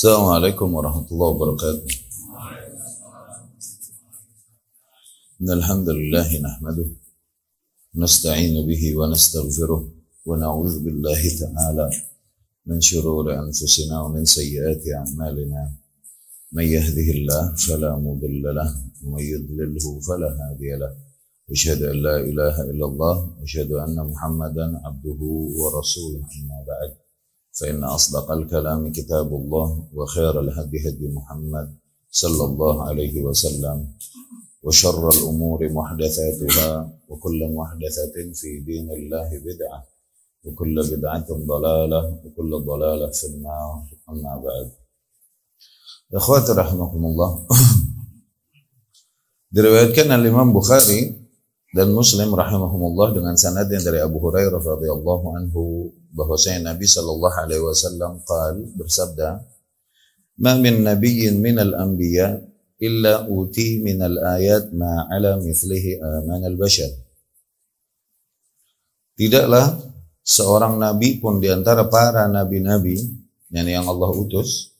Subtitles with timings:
[0.00, 1.94] السلام عليكم ورحمة الله وبركاته.
[5.40, 6.88] إن الحمد لله نحمده
[7.94, 9.92] نستعين به ونستغفره
[10.26, 11.90] ونعوذ بالله تعالى
[12.66, 15.62] من شرور أنفسنا ومن سيئات أعمالنا.
[16.52, 18.68] من يهده الله فلا مضل له
[19.04, 20.92] ومن يضلله فلا هادي له.
[21.50, 25.20] أشهد أن لا إله إلا الله وأشهد أن محمدا عبده
[25.60, 27.09] ورسوله أما بعد.
[27.60, 31.76] فإن أصدق الكلام كتاب الله وخير الهدي هدي محمد
[32.10, 33.88] صلى الله عليه وسلم
[34.62, 39.80] وشر الأمور محدثاتها وكل محدثة في دين الله بدعة
[40.44, 43.84] وكل بدعة ضلالة وكل ضلالة في النار.
[44.08, 44.68] أما بعد.
[46.10, 47.46] Ikhwati rahimakumullah
[49.54, 51.19] Diriwayatkan oleh Imam Bukhari
[51.70, 57.62] dan Muslim rahimahumullah dengan sanad yang dari Abu Hurairah radhiyallahu anhu bahwasanya Nabi sallallahu alaihi
[57.62, 59.38] wasallam qal bersabda
[60.40, 62.40] Ma min nabiyyin min al-anbiya
[62.80, 66.90] illa uti min al-ayat ma ala mithlihi aman al-bashar
[69.20, 69.76] Tidaklah
[70.24, 72.96] seorang nabi pun di antara para nabi-nabi
[73.52, 74.72] yang Allah utus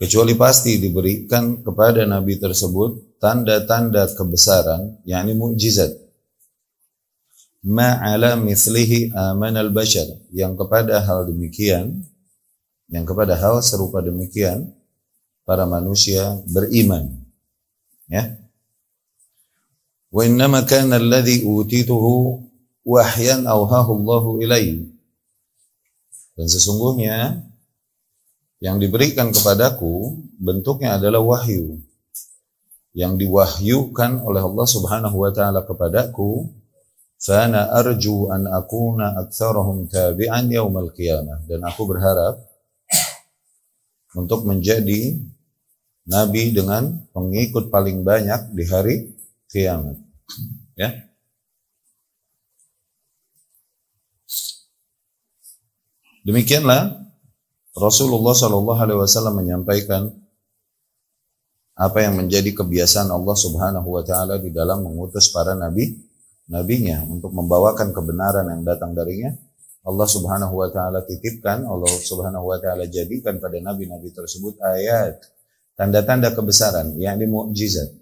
[0.00, 5.94] kecuali pasti diberikan kepada nabi tersebut tanda-tanda kebesaran yakni mukjizat.
[7.66, 12.06] Ma'ala mithlihi aman al-bashar yang kepada hal demikian
[12.88, 14.72] yang kepada hal serupa demikian
[15.44, 17.12] para manusia beriman.
[18.08, 18.38] Ya.
[20.08, 22.40] Wa innama kana alladhi utituhu
[22.86, 24.88] wahyan awhahu Allahu ilaihi.
[26.38, 27.44] Dan sesungguhnya
[28.62, 31.82] yang diberikan kepadaku bentuknya adalah wahyu
[32.98, 36.50] yang diwahyukan oleh Allah Subhanahu wa taala kepadaku
[37.14, 41.46] fana arju an akuna aktsarahum tabi'an yaumal qiyamah.
[41.46, 42.42] Dan aku berharap
[44.18, 45.14] untuk menjadi
[46.10, 48.96] nabi dengan pengikut paling banyak di hari
[49.46, 49.94] kiamat.
[50.74, 51.06] Ya.
[56.26, 56.98] Demikianlah
[57.78, 60.10] Rasulullah Shallallahu Alaihi Wasallam menyampaikan
[61.78, 65.94] apa yang menjadi kebiasaan Allah Subhanahu Wa Taala di dalam mengutus para nabi
[66.50, 69.30] nabinya untuk membawakan kebenaran yang datang darinya.
[69.86, 75.22] Allah Subhanahu Wa Taala titipkan, Allah Subhanahu Wa Taala jadikan pada nabi-nabi tersebut ayat
[75.78, 77.94] tanda-tanda kebesaran, yakni mukjizat.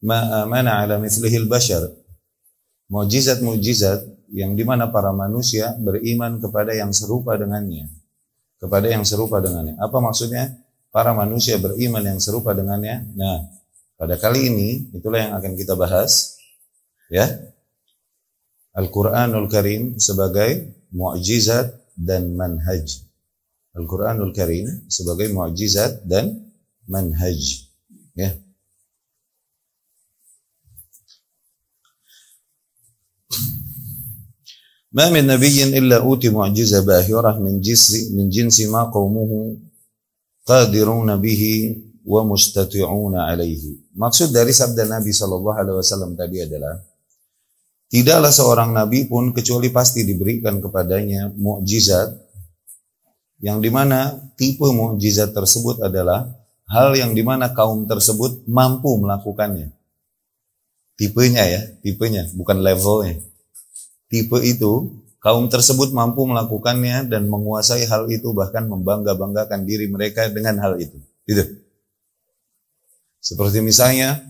[0.00, 1.84] Ma mana ala mithlihil bashar.
[2.88, 7.92] Mukjizat-mukjizat yang di mana para manusia beriman kepada yang serupa dengannya
[8.64, 9.76] kepada yang serupa dengannya.
[9.76, 10.63] Apa maksudnya?
[10.93, 13.05] Para manusia beriman yang serupa dengannya.
[13.13, 13.45] Nah,
[13.93, 16.39] pada kali ini itulah yang akan kita bahas
[17.13, 17.29] ya.
[18.73, 23.05] Al-Qur'anul Karim sebagai mukjizat dan manhaj.
[23.77, 26.53] Al-Qur'anul Karim sebagai mukjizat dan
[26.89, 27.69] manhaj.
[28.17, 28.33] Ya.
[34.89, 39.57] ما من نبي إلا أوتي معجزة باهرة من جنس من جنس ما قومه
[40.44, 41.72] qadiruna bihi
[42.04, 43.96] wa mustati'una alaihi.
[43.96, 46.76] Maksud dari sabda Nabi Shallallahu alaihi wasallam tadi adalah
[47.88, 52.12] tidaklah seorang nabi pun kecuali pasti diberikan kepadanya mukjizat
[53.40, 56.28] yang di mana tipe mukjizat tersebut adalah
[56.68, 59.72] hal yang di mana kaum tersebut mampu melakukannya.
[60.94, 63.18] Tipenya ya, tipenya, bukan levelnya.
[64.06, 70.60] Tipe itu kaum tersebut mampu melakukannya dan menguasai hal itu bahkan membangga-banggakan diri mereka dengan
[70.60, 71.00] hal itu.
[71.24, 71.64] Gitu.
[73.24, 74.20] Seperti misalnya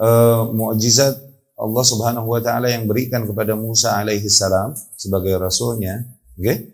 [0.00, 1.20] uh, mukjizat
[1.60, 6.00] Allah Subhanahu wa taala yang berikan kepada Musa alaihi salam sebagai rasulnya,
[6.40, 6.72] okay?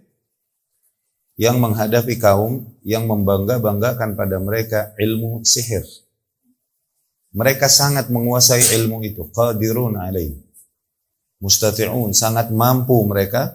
[1.34, 5.82] yang menghadapi kaum yang membangga-banggakan pada mereka ilmu sihir.
[7.34, 10.47] Mereka sangat menguasai ilmu itu, qadirun alaihi
[11.38, 13.54] mustati'un, sangat mampu mereka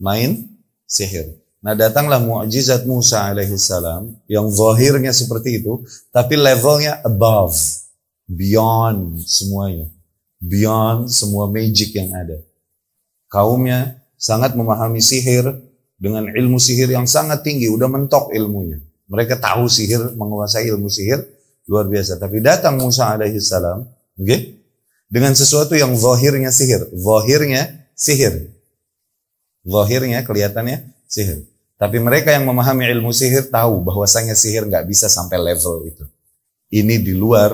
[0.00, 0.48] main
[0.88, 1.38] sihir.
[1.62, 7.54] Nah datanglah mukjizat Musa alaihi salam yang zahirnya seperti itu, tapi levelnya above,
[8.26, 9.86] beyond semuanya,
[10.42, 12.42] beyond semua magic yang ada.
[13.30, 15.46] Kaumnya sangat memahami sihir
[16.02, 18.82] dengan ilmu sihir yang sangat tinggi, udah mentok ilmunya.
[19.06, 21.22] Mereka tahu sihir, menguasai ilmu sihir
[21.70, 22.18] luar biasa.
[22.18, 23.86] Tapi datang Musa alaihi salam,
[24.18, 24.61] okay?
[25.12, 26.88] Dengan sesuatu yang zahirnya sihir.
[26.96, 28.48] Zahirnya sihir.
[29.60, 31.44] Zahirnya kelihatannya sihir.
[31.76, 36.08] Tapi mereka yang memahami ilmu sihir tahu bahwasanya sihir nggak bisa sampai level itu.
[36.72, 37.52] Ini di luar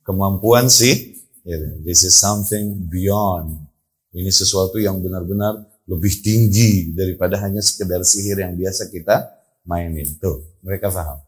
[0.00, 1.12] kemampuan sih.
[1.84, 3.60] This is something beyond.
[4.16, 9.28] Ini sesuatu yang benar-benar lebih tinggi daripada hanya sekedar sihir yang biasa kita
[9.68, 10.08] mainin.
[10.16, 11.20] Tuh, mereka paham.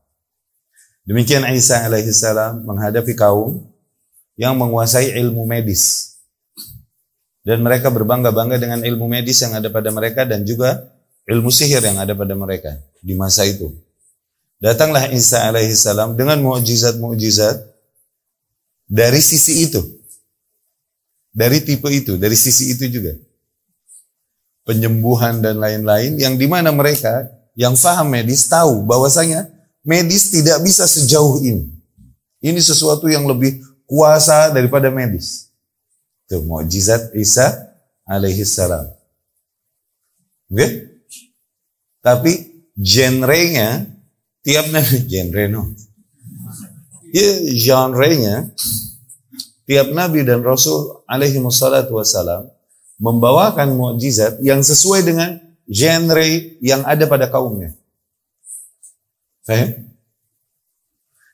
[1.04, 3.68] Demikian Isa alaihissalam menghadapi kaum
[4.38, 6.14] yang menguasai ilmu medis.
[7.42, 10.94] Dan mereka berbangga-bangga dengan ilmu medis yang ada pada mereka dan juga
[11.26, 13.74] ilmu sihir yang ada pada mereka di masa itu.
[14.62, 17.62] Datanglah Isa alaihissalam dengan mukjizat-mukjizat
[18.86, 19.82] dari sisi itu.
[21.34, 23.14] Dari tipe itu, dari sisi itu juga.
[24.66, 29.46] Penyembuhan dan lain-lain yang di mana mereka yang faham medis tahu bahwasanya
[29.86, 31.70] medis tidak bisa sejauh ini.
[32.42, 35.48] Ini sesuatu yang lebih kuasa daripada medis.
[36.28, 37.72] Itu mukjizat Isa
[38.04, 38.84] alaihi salam.
[40.52, 40.92] Okay?
[42.04, 42.32] Tapi
[42.76, 43.88] genrenya
[44.44, 45.62] tiap nabi genre no.
[47.08, 48.52] Ya, genrenya
[49.64, 52.52] tiap nabi dan rasul alaihi wassalatu wassalam
[53.00, 56.28] membawakan mukjizat yang sesuai dengan genre
[56.60, 57.72] yang ada pada kaumnya.
[59.48, 59.88] Faham?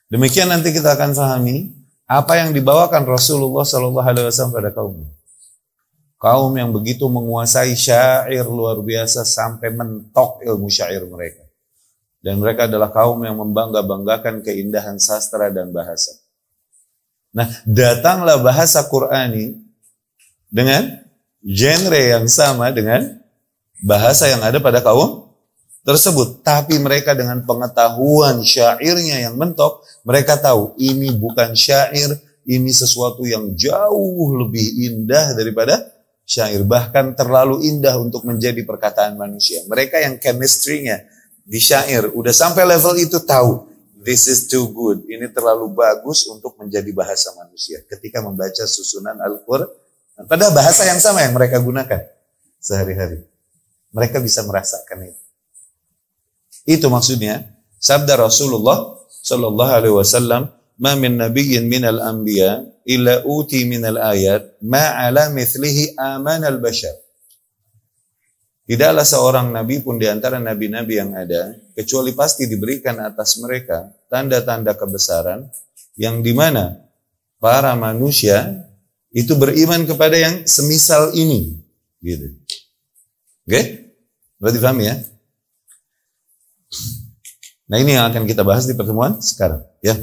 [0.07, 1.75] Demikian nanti kita akan pahami
[2.05, 5.09] apa yang dibawakan Rasulullah Shallallahu Alaihi Wasallam pada kaumnya.
[6.21, 11.45] Kaum yang begitu menguasai syair luar biasa sampai mentok ilmu syair mereka.
[12.21, 16.17] Dan mereka adalah kaum yang membangga-banggakan keindahan sastra dan bahasa.
[17.35, 19.53] Nah, datanglah bahasa Qurani
[20.49, 21.05] dengan
[21.45, 23.21] genre yang sama dengan
[23.85, 25.24] bahasa yang ada pada kaum
[25.85, 26.41] tersebut.
[26.41, 32.17] Tapi mereka dengan pengetahuan syairnya yang mentok, mereka tahu ini bukan syair,
[32.49, 35.85] ini sesuatu yang jauh lebih indah daripada
[36.25, 36.65] syair.
[36.65, 39.61] Bahkan terlalu indah untuk menjadi perkataan manusia.
[39.69, 41.05] Mereka yang chemistry-nya
[41.45, 43.69] di syair, udah sampai level itu tahu.
[44.05, 45.01] This is too good.
[45.09, 47.81] Ini terlalu bagus untuk menjadi bahasa manusia.
[47.89, 49.65] Ketika membaca susunan Al-Quran,
[50.29, 52.05] pada bahasa yang sama yang mereka gunakan
[52.61, 53.25] sehari-hari.
[53.89, 55.24] Mereka bisa merasakan itu.
[56.65, 57.45] Itu maksudnya
[57.77, 60.49] sabda Rasulullah sallallahu alaihi wasallam,
[60.81, 66.93] "Ma min nabiyyin minal anbiya illa uti minal ayat ma ala mithlihi aman al bashar."
[68.65, 74.73] Tidaklah seorang nabi pun di antara nabi-nabi yang ada kecuali pasti diberikan atas mereka tanda-tanda
[74.73, 75.45] kebesaran
[75.93, 76.73] yang di mana
[77.37, 78.65] para manusia
[79.13, 81.61] itu beriman kepada yang semisal ini
[82.01, 82.25] gitu.
[83.45, 83.53] Oke?
[83.53, 83.65] Okay?
[84.41, 84.95] Berarti paham ya?
[87.70, 89.62] Nah ini yang akan kita bahas di pertemuan sekarang.
[89.80, 89.94] Ya.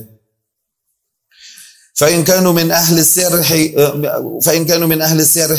[1.97, 3.41] فإن كانوا من أهل السحر
[4.45, 5.57] فإن كانوا من أهل السحر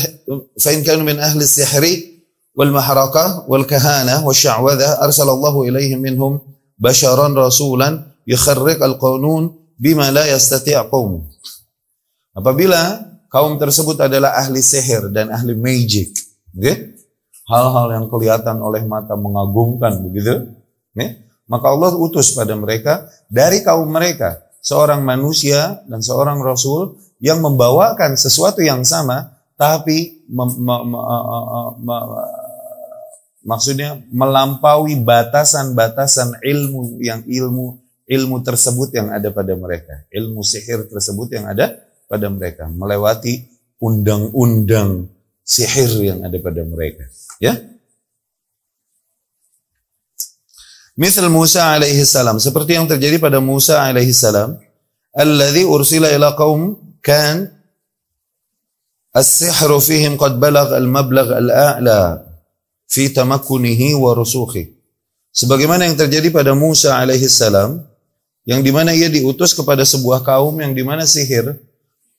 [0.54, 1.82] فإن كانوا من أهل السحر
[2.54, 6.40] والمحرقة والكهانة والشعوذة أرسل الله إليهم منهم
[6.78, 9.42] بشرا رسولا يخرق القانون
[9.78, 11.26] بما لا يستطيع قوم
[12.38, 16.14] Apabila kaum tersebut adalah ahli sihir dan ahli magic,
[16.54, 16.94] okay?
[17.50, 20.46] hal-hal yang kelihatan oleh mata mengagumkan begitu,
[20.95, 21.17] ya?
[21.49, 28.15] maka Allah utus pada mereka dari kaum mereka seorang manusia dan seorang rasul yang membawakan
[28.15, 31.01] sesuatu yang sama tapi me, me, me,
[31.83, 31.97] me,
[33.43, 41.31] maksudnya melampaui batasan-batasan ilmu yang ilmu ilmu tersebut yang ada pada mereka, ilmu sihir tersebut
[41.31, 43.47] yang ada pada mereka, melewati
[43.79, 45.07] undang-undang
[45.43, 47.07] sihir yang ada pada mereka.
[47.39, 47.59] Ya.
[50.93, 54.62] Misal Musa alaihi salam, seperti yang terjadi pada Musa alaihi salam,
[55.09, 57.50] alladhi ursila ila qaum kan
[59.09, 62.21] as-sihru fihim qad balagh al-mablagh al-a'la
[62.85, 64.69] fi tamakkunihi wa rusukhi.
[65.33, 67.81] Sebagaimana yang terjadi pada Musa alaihi salam,
[68.45, 71.57] yang di mana ia diutus kepada sebuah kaum yang di mana sihir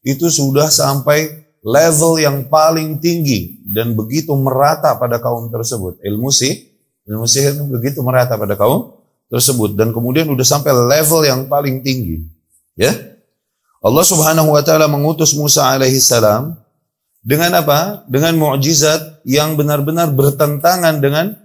[0.03, 6.03] itu sudah sampai level yang paling tinggi dan begitu merata pada kaum tersebut.
[6.03, 6.74] Ilmu sih,
[7.05, 8.97] ilmu sihir begitu merata pada kaum
[9.29, 12.25] tersebut dan kemudian udah sampai level yang paling tinggi.
[12.77, 12.93] Ya.
[13.85, 16.57] Allah Subhanahu wa taala mengutus Musa alaihi salam
[17.25, 18.05] dengan apa?
[18.09, 21.37] Dengan mukjizat yang benar-benar bertentangan dengan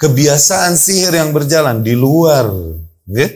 [0.00, 2.48] kebiasaan sihir yang berjalan di luar,
[3.08, 3.28] ya.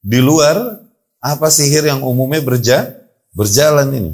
[0.00, 0.80] Di luar
[1.20, 2.88] apa sihir yang umumnya berja,
[3.36, 4.12] berjalan ini.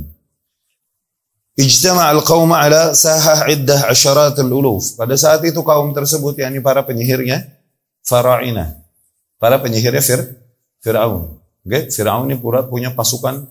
[1.56, 4.92] Ijtama al-qawm ala sahah iddah asyarat al-uluf.
[4.92, 7.48] Pada saat itu kaum tersebut, yakni para penyihirnya,
[8.04, 8.76] Fara'ina.
[9.40, 10.36] Para penyihirnya Fir,
[10.84, 11.40] Fir'aun.
[11.64, 11.88] Okay?
[11.88, 13.48] Fir'aun ini pura punya pasukan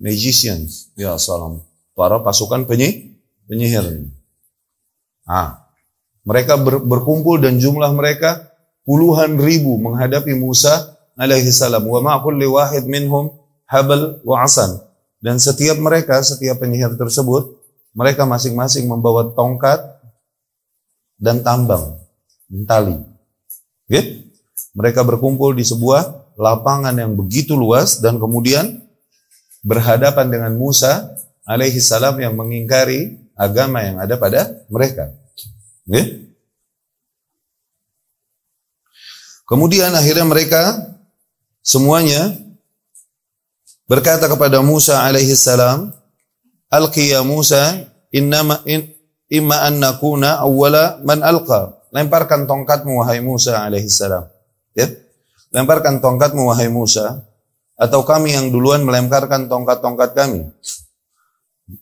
[0.00, 0.96] magicians.
[0.96, 1.60] Ya salam.
[1.92, 3.12] Para pasukan penyih,
[3.44, 4.08] penyihir.
[5.28, 5.68] Ah,
[6.24, 8.48] mereka ber, berkumpul dan jumlah mereka
[8.88, 11.84] puluhan ribu menghadapi Musa alaihi salam.
[11.84, 13.28] Wa ma'kulli wahid minhum
[13.68, 14.89] habal wa asan
[15.20, 17.60] dan setiap mereka, setiap penyihir tersebut,
[17.92, 19.78] mereka masing-masing membawa tongkat
[21.20, 22.00] dan tambang,
[22.64, 22.96] tali.
[23.84, 24.32] Gitu?
[24.72, 28.80] Mereka berkumpul di sebuah lapangan yang begitu luas dan kemudian
[29.60, 31.12] berhadapan dengan Musa
[31.44, 35.12] alaihi salam yang mengingkari agama yang ada pada mereka.
[35.84, 36.32] Okay?
[39.44, 40.94] Kemudian akhirnya mereka
[41.60, 42.38] semuanya
[43.90, 45.90] berkata kepada Musa alaihi salam,
[46.70, 48.86] "Alqi ya Musa, innama in,
[49.26, 54.30] imma an nakuna awwala man alqa." Lemparkan tongkatmu wahai Musa alaihi salam.
[54.78, 54.86] Ya.
[55.50, 57.26] Lemparkan tongkatmu wahai Musa
[57.74, 60.46] atau kami yang duluan melemparkan tongkat-tongkat kami.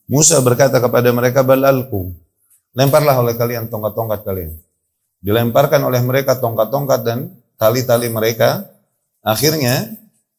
[0.09, 2.17] Musa berkata kepada mereka, "Balalku."
[2.73, 4.57] Lemparlah oleh kalian tongkat-tongkat kalian.
[5.21, 8.65] Dilemparkan oleh mereka tongkat-tongkat dan tali-tali mereka.
[9.21, 9.99] Akhirnya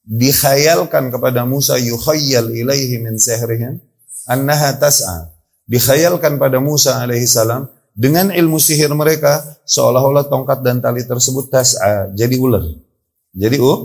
[0.09, 3.77] dikhayalkan kepada Musa yukhayyal ilaihi min sihrihim
[4.25, 5.29] annaha tas'a.
[5.69, 12.09] Dikhayalkan pada Musa alaihi salam dengan ilmu sihir mereka seolah-olah tongkat dan tali tersebut tas'a,
[12.17, 12.65] jadi ular.
[13.37, 13.79] Jadi uh,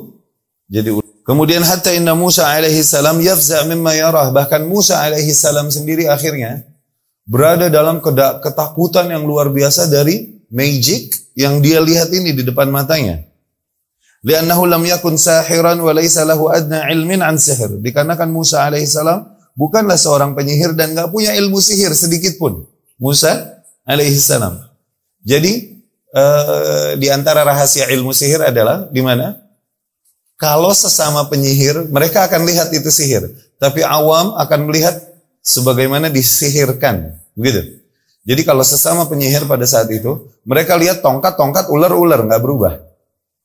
[0.64, 1.04] jadi ular.
[1.28, 4.32] Kemudian hatta inna Musa alaihi salam yafza mimma yarah.
[4.32, 6.64] Bahkan Musa alaihi salam sendiri akhirnya
[7.24, 8.00] berada dalam
[8.40, 13.24] ketakutan yang luar biasa dari magic yang dia lihat ini di depan matanya.
[14.24, 17.76] Liannahu lam yakun sahiran wa laysa lahu adna ilmin an sihir.
[17.84, 19.20] Dikarenakan Musa alaihissalam
[19.52, 22.64] bukanlah seorang penyihir dan nggak punya ilmu sihir sedikit pun.
[22.96, 24.64] Musa alaihissalam.
[25.20, 25.76] Jadi
[26.16, 29.44] uh, di antara rahasia ilmu sihir adalah di mana?
[30.40, 33.28] Kalau sesama penyihir, mereka akan lihat itu sihir.
[33.60, 35.04] Tapi awam akan melihat
[35.44, 37.12] sebagaimana disihirkan.
[37.36, 37.84] Begitu.
[38.24, 42.93] Jadi kalau sesama penyihir pada saat itu, mereka lihat tongkat-tongkat ular-ular nggak berubah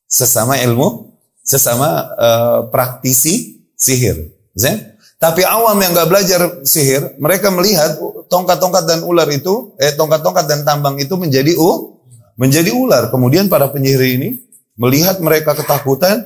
[0.09, 1.13] sesama ilmu,
[1.45, 4.33] sesama uh, praktisi sihir.
[4.57, 4.81] Zin?
[5.19, 7.99] Tapi awam yang nggak belajar sihir, mereka melihat
[8.31, 11.99] tongkat-tongkat dan ular itu, eh tongkat-tongkat dan tambang itu menjadi u,
[12.39, 13.11] menjadi ular.
[13.11, 14.39] Kemudian para penyihir ini
[14.79, 16.23] melihat mereka ketakutan,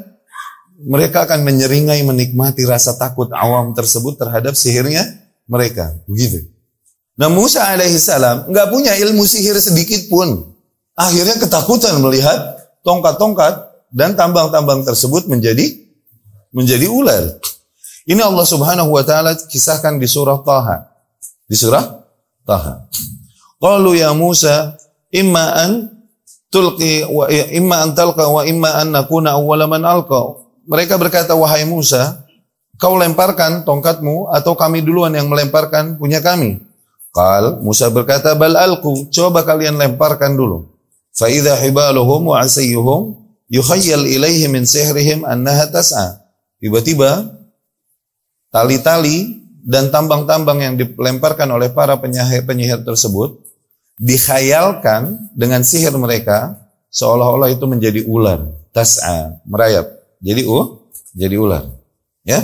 [0.77, 5.09] mereka akan menyeringai menikmati rasa takut awam tersebut terhadap sihirnya
[5.49, 5.97] mereka.
[6.05, 6.53] Begitu.
[7.17, 10.53] Nah Musa alaihissalam nggak punya ilmu sihir sedikit pun.
[10.93, 15.77] Akhirnya ketakutan melihat tongkat-tongkat dan tambang-tambang tersebut menjadi
[16.49, 17.37] menjadi ular.
[18.09, 20.89] Ini Allah Subhanahu wa taala kisahkan di surah Taha.
[21.47, 22.03] Di surah
[22.43, 22.89] Taha.
[23.61, 24.75] Qalu ya Musa
[25.13, 25.87] imma an
[26.51, 30.41] tulqi wa imma an talqa wa imma an nakuna awwala man alqa.
[30.67, 32.27] Mereka berkata wahai Musa,
[32.75, 36.59] kau lemparkan tongkatmu atau kami duluan yang melemparkan punya kami.
[37.13, 40.67] Qal Musa berkata bal alqu, coba kalian lemparkan dulu.
[41.13, 43.22] Fa idza hibaluhum wa asiyuhum
[43.53, 46.25] yukhayyal ilaihi min sihrihim annaha tas'a.
[46.57, 47.29] Tiba-tiba
[48.49, 53.39] tali-tali dan tambang-tambang yang dilemparkan oleh para penyihir-penyihir tersebut
[54.01, 56.57] dikhayalkan dengan sihir mereka
[56.89, 58.41] seolah-olah itu menjadi ular,
[58.73, 59.85] tas'a, merayap.
[60.19, 60.83] Jadi uh,
[61.13, 61.69] jadi ular.
[62.25, 62.41] Ya?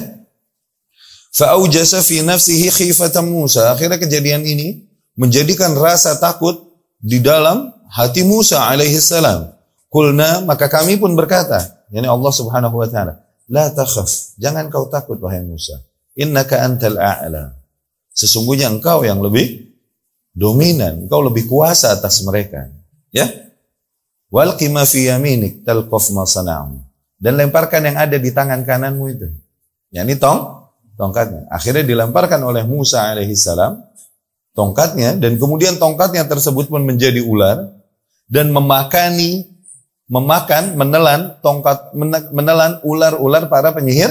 [1.34, 3.72] Fa'aujasa fi nafsihi khifatan Musa.
[3.74, 6.58] Akhirnya kejadian ini menjadikan rasa takut
[7.00, 9.59] di dalam hati Musa alaihi salam.
[9.90, 15.18] Kulna maka kami pun berkata, yani Allah Subhanahu wa taala, la takhaf, jangan kau takut
[15.18, 15.82] wahai Musa.
[16.14, 17.58] Innaka antal a'la.
[18.14, 19.74] Sesungguhnya engkau yang lebih
[20.36, 22.70] dominan, engkau lebih kuasa atas mereka.
[23.10, 23.26] Ya?
[24.30, 26.86] Wal ma fi yaminik talqaf ma sana'u.
[27.18, 29.28] Dan lemparkan yang ada di tangan kananmu itu.
[29.90, 31.50] Yani tong, tongkatnya.
[31.50, 33.90] Akhirnya dilemparkan oleh Musa alaihissalam
[34.54, 37.72] tongkatnya dan kemudian tongkatnya tersebut pun menjadi ular
[38.28, 39.48] dan memakani
[40.10, 41.94] memakan, menelan tongkat
[42.34, 44.10] menelan ular-ular para penyihir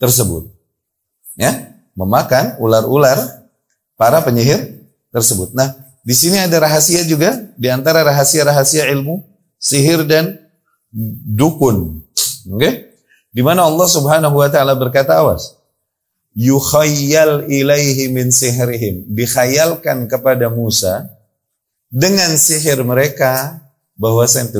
[0.00, 0.48] tersebut.
[1.36, 3.44] Ya, memakan ular-ular
[3.94, 5.52] para penyihir tersebut.
[5.52, 9.20] Nah, di sini ada rahasia juga di antara rahasia-rahasia ilmu
[9.60, 10.40] sihir dan
[11.28, 12.02] dukun.
[12.50, 12.58] Oke?
[12.58, 12.74] Okay?
[13.34, 15.58] Di mana Allah Subhanahu wa taala berkata awas.
[16.34, 19.06] Yukhayyal ilaihi min sihrihim.
[19.10, 21.10] Dikhayalkan kepada Musa
[21.90, 23.62] dengan sihir mereka
[23.94, 24.50] bahwa saya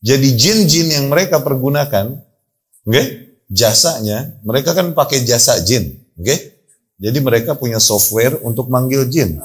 [0.00, 2.16] jadi jin-jin yang mereka pergunakan,
[2.88, 6.56] okay, jasanya, mereka kan pakai jasa jin, okay?
[7.00, 9.40] Jadi mereka punya software untuk manggil jin.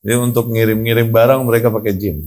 [0.00, 2.24] Jadi untuk ngirim-ngirim barang mereka pakai jin.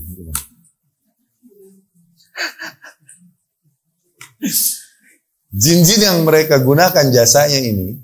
[5.54, 7.98] Jin-jin yang mereka gunakan jasanya ini,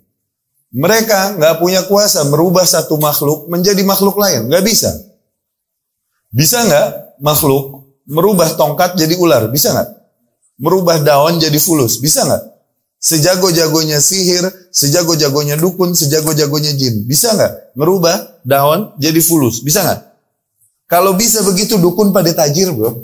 [0.71, 4.91] mereka nggak punya kuasa merubah satu makhluk menjadi makhluk lain, nggak bisa.
[6.31, 9.47] Bisa nggak makhluk merubah tongkat jadi ular?
[9.53, 9.89] Bisa nggak?
[10.61, 12.03] Merubah daun jadi fulus?
[12.03, 12.43] Bisa nggak?
[13.01, 17.09] Sejago-jagonya sihir, sejago-jagonya dukun, sejago-jagonya jin.
[17.09, 17.79] Bisa nggak?
[17.79, 19.63] Merubah daun jadi fulus?
[19.65, 20.01] Bisa nggak?
[20.91, 22.99] Kalau bisa begitu dukun pada tajir bro.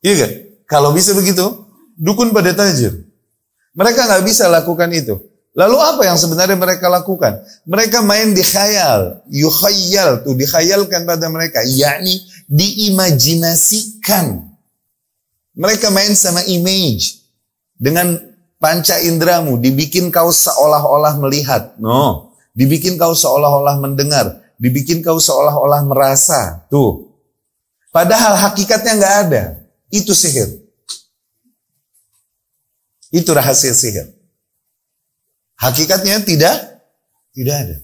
[0.00, 0.30] Iya kan?
[0.64, 1.44] Kalau bisa begitu,
[2.00, 3.04] dukun pada tajir.
[3.76, 5.20] Mereka nggak bisa lakukan itu.
[5.58, 7.42] Lalu apa yang sebenarnya mereka lakukan?
[7.66, 14.54] Mereka main di khayal, yukhayal tuh dikhayalkan pada mereka, yakni diimajinasikan.
[15.58, 17.18] Mereka main sama image
[17.74, 18.22] dengan
[18.62, 21.74] panca indramu, dibikin kau seolah-olah melihat.
[21.82, 26.70] No, dibikin kau seolah-olah mendengar, dibikin kau seolah-olah merasa.
[26.70, 27.18] Tuh,
[27.90, 29.58] padahal hakikatnya nggak ada.
[29.90, 30.54] Itu sihir.
[33.10, 34.17] Itu rahasia sihir.
[35.58, 36.56] Hakikatnya tidak
[37.34, 37.76] tidak ada.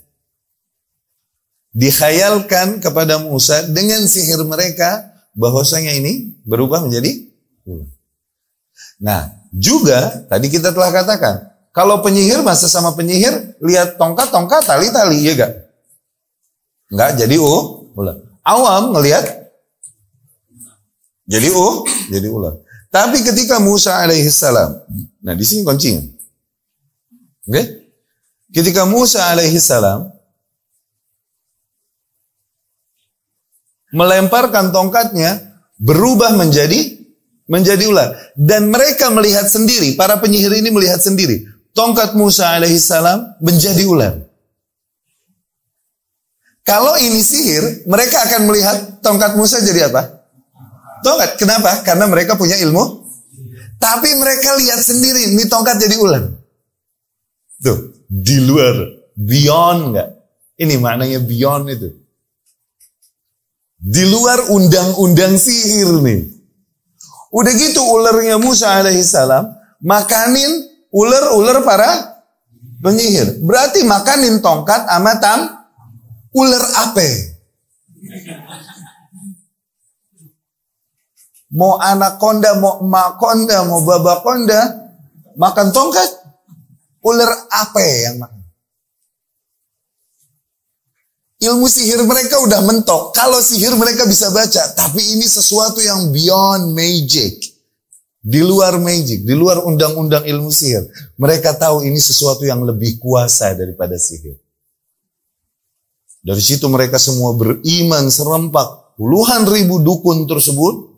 [1.75, 7.26] Dikhayalkan kepada Musa dengan sihir mereka bahwasanya ini berubah menjadi
[7.66, 7.90] ular.
[9.02, 14.95] Nah, juga tadi kita telah katakan, kalau penyihir masa sama penyihir lihat tongkat tongkat tali
[14.95, 15.52] tali ya gak?
[16.95, 17.62] Enggak jadi uh
[17.99, 18.23] ular.
[18.47, 19.50] Awam ngelihat
[21.26, 22.54] jadi uh jadi ular.
[22.95, 24.71] Tapi ketika Musa alaihissalam,
[25.26, 26.07] nah di sini kuncinya.
[27.44, 27.92] Okay?
[28.54, 30.08] Ketika Musa alaihi salam
[33.94, 35.38] melemparkan tongkatnya
[35.78, 36.98] berubah menjadi
[37.44, 38.08] menjadi ular.
[38.34, 41.44] Dan mereka melihat sendiri para penyihir ini melihat sendiri
[41.76, 44.14] tongkat Musa alaihi salam menjadi ular.
[46.64, 50.24] Kalau ini sihir mereka akan melihat tongkat Musa jadi apa?
[51.04, 51.36] Tongkat.
[51.36, 51.84] Kenapa?
[51.84, 53.04] Karena mereka punya ilmu.
[53.76, 56.43] Tapi mereka lihat sendiri ini tongkat jadi ular
[57.64, 58.76] Tuh, di luar,
[59.16, 60.09] beyond nggak?
[60.61, 61.88] Ini maknanya beyond itu.
[63.80, 66.21] Di luar undang-undang sihir nih.
[67.35, 69.50] Udah gitu ularnya Musa alaihissalam
[69.83, 72.23] makanin ular-ular para
[72.78, 73.42] penyihir.
[73.42, 75.40] Berarti makanin tongkat sama tam
[76.33, 77.09] ular apa?
[81.54, 84.90] Mau anaconda, mau makonda, mau babakonda,
[85.38, 86.23] makan tongkat.
[87.05, 88.43] Ular apa ya yang makan?
[91.45, 93.12] Ilmu sihir mereka udah mentok.
[93.12, 94.73] Kalau sihir mereka bisa baca.
[94.73, 97.53] Tapi ini sesuatu yang beyond magic.
[98.25, 100.88] Di luar magic, di luar undang-undang ilmu sihir.
[101.21, 104.40] Mereka tahu ini sesuatu yang lebih kuasa daripada sihir.
[106.25, 108.97] Dari situ mereka semua beriman serempak.
[108.97, 110.93] Puluhan ribu dukun tersebut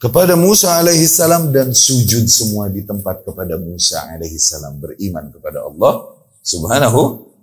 [0.00, 5.60] kepada Musa alaihi salam dan sujud semua di tempat kepada Musa alaihi salam beriman kepada
[5.60, 7.00] Allah subhanahu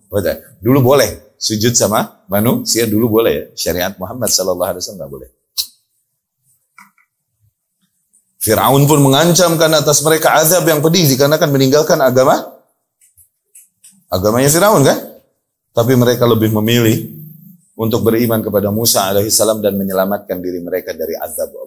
[0.09, 0.57] wa ta'ala.
[0.57, 3.45] Dulu boleh sujud sama manusia dulu boleh ya.
[3.53, 5.29] Syariat Muhammad sallallahu alaihi wasallam boleh.
[8.41, 12.41] Fir'aun pun mengancamkan atas mereka azab yang pedih dikarenakan meninggalkan agama
[14.09, 14.97] agamanya Fir'aun kan?
[15.77, 17.05] Tapi mereka lebih memilih
[17.77, 21.66] untuk beriman kepada Musa alaihi salam dan menyelamatkan diri mereka dari azab Allah.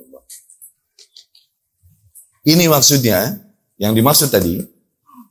[2.40, 3.36] Ini maksudnya,
[3.76, 4.64] yang dimaksud tadi,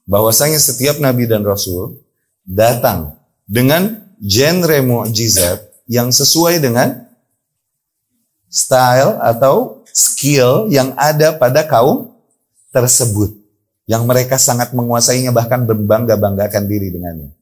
[0.05, 2.01] bahwasanya setiap nabi dan rasul
[2.45, 3.17] datang
[3.49, 7.09] dengan genre mukjizat yang sesuai dengan
[8.49, 12.13] style atau skill yang ada pada kaum
[12.69, 13.33] tersebut
[13.89, 17.33] yang mereka sangat menguasainya bahkan berbangga-banggakan diri dengannya.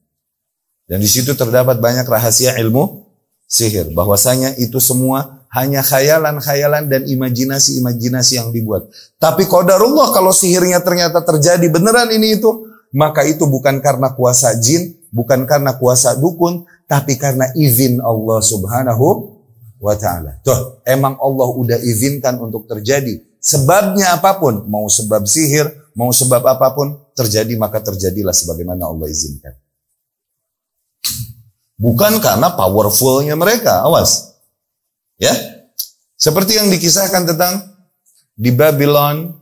[0.88, 3.04] Dan di situ terdapat banyak rahasia ilmu
[3.44, 8.86] sihir bahwasanya itu semua hanya khayalan-khayalan dan imajinasi-imajinasi yang dibuat.
[9.18, 14.94] Tapi qadarullah kalau sihirnya ternyata terjadi beneran ini itu, maka itu bukan karena kuasa jin,
[15.10, 19.34] bukan karena kuasa dukun, tapi karena izin Allah Subhanahu
[19.82, 20.38] wa taala.
[20.46, 23.18] Tuh, emang Allah udah izinkan untuk terjadi.
[23.42, 25.66] Sebabnya apa pun, mau sebab sihir,
[25.98, 29.58] mau sebab apa pun terjadi maka terjadilah sebagaimana Allah izinkan.
[31.78, 34.37] Bukan karena powerfulnya mereka, awas.
[35.18, 35.34] Ya,
[36.14, 37.62] seperti yang dikisahkan tentang
[38.38, 39.34] di Babylon,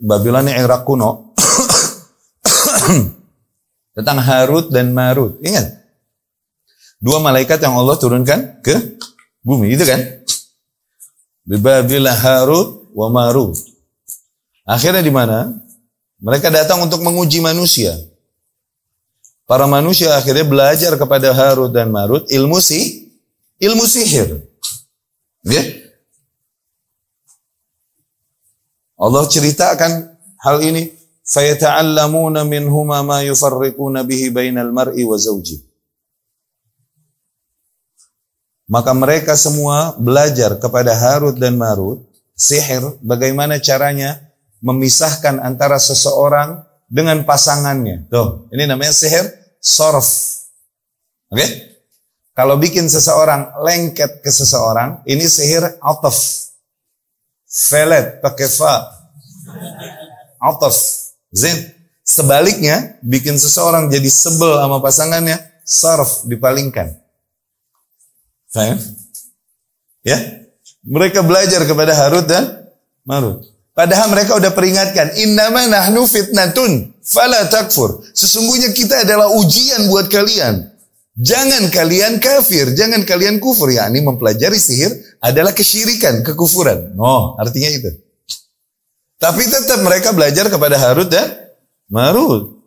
[0.00, 1.36] yang Irak kuno,
[3.96, 5.36] tentang Harut dan Marut.
[5.44, 5.76] Ingat,
[7.00, 8.96] dua malaikat yang Allah turunkan ke
[9.44, 10.00] bumi, itu kan?
[11.44, 13.56] Babylon Harut wa Marut.
[14.68, 15.52] Akhirnya di mana?
[16.20, 17.96] Mereka datang untuk menguji manusia.
[19.48, 23.08] Para manusia akhirnya belajar kepada Harut dan Marut ilmu si
[23.56, 24.44] ilmu sihir.
[25.48, 25.64] Ya?
[28.98, 29.92] Allah ceritakan
[30.44, 30.92] hal ini.
[32.48, 35.60] Minhuma ma yufarriquna bihi bainal mar'i wa zawji.
[38.68, 42.04] Maka mereka semua belajar kepada Harut dan Marut
[42.36, 44.20] sihir bagaimana caranya
[44.60, 48.08] memisahkan antara seseorang dengan pasangannya.
[48.08, 49.24] Tuh, ini namanya sihir
[49.60, 50.08] sorf.
[51.28, 51.40] Oke?
[51.40, 51.50] Okay?
[52.38, 56.14] Kalau bikin seseorang lengket ke seseorang, ini sihir ataf.
[57.50, 58.94] Felet pakai fa.
[60.38, 60.78] Ataf.
[61.34, 61.74] Zain.
[62.06, 65.34] Sebaliknya, bikin seseorang jadi sebel sama pasangannya,
[65.66, 66.94] sarf dipalingkan.
[68.54, 68.78] Faham?
[70.06, 70.46] Ya?
[70.86, 72.70] Mereka belajar kepada Harut dan
[73.02, 73.50] Marut.
[73.74, 77.98] Padahal mereka udah peringatkan, innama nahnu fitnatun, fala takfur.
[78.14, 80.77] Sesungguhnya kita adalah ujian buat kalian.
[81.18, 83.74] Jangan kalian kafir, jangan kalian kufur.
[83.74, 86.94] Ya, ini mempelajari sihir adalah kesyirikan, kekufuran.
[86.94, 87.90] Oh, artinya itu.
[89.18, 91.26] Tapi tetap mereka belajar kepada Harut dan
[91.90, 92.62] Marut.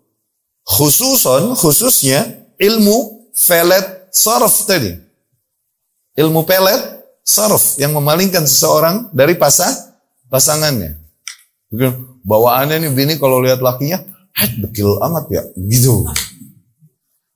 [0.68, 2.28] Khususon, khususnya
[2.60, 5.00] ilmu felet sarf tadi.
[6.20, 9.72] Ilmu pelet sarf yang memalingkan seseorang dari pasah
[10.28, 11.00] pasangannya.
[12.28, 14.04] Bawaannya nih bini kalau lihat lakinya,
[14.36, 16.04] heh dekil amat ya, gitu.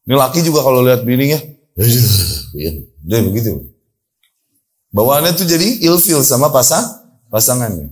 [0.06, 1.42] Ini laki juga kalau lihat bininya,
[3.06, 3.74] dia begitu.
[4.96, 6.86] Bawaannya tuh jadi ilfil sama pasang
[7.28, 7.92] pasangannya.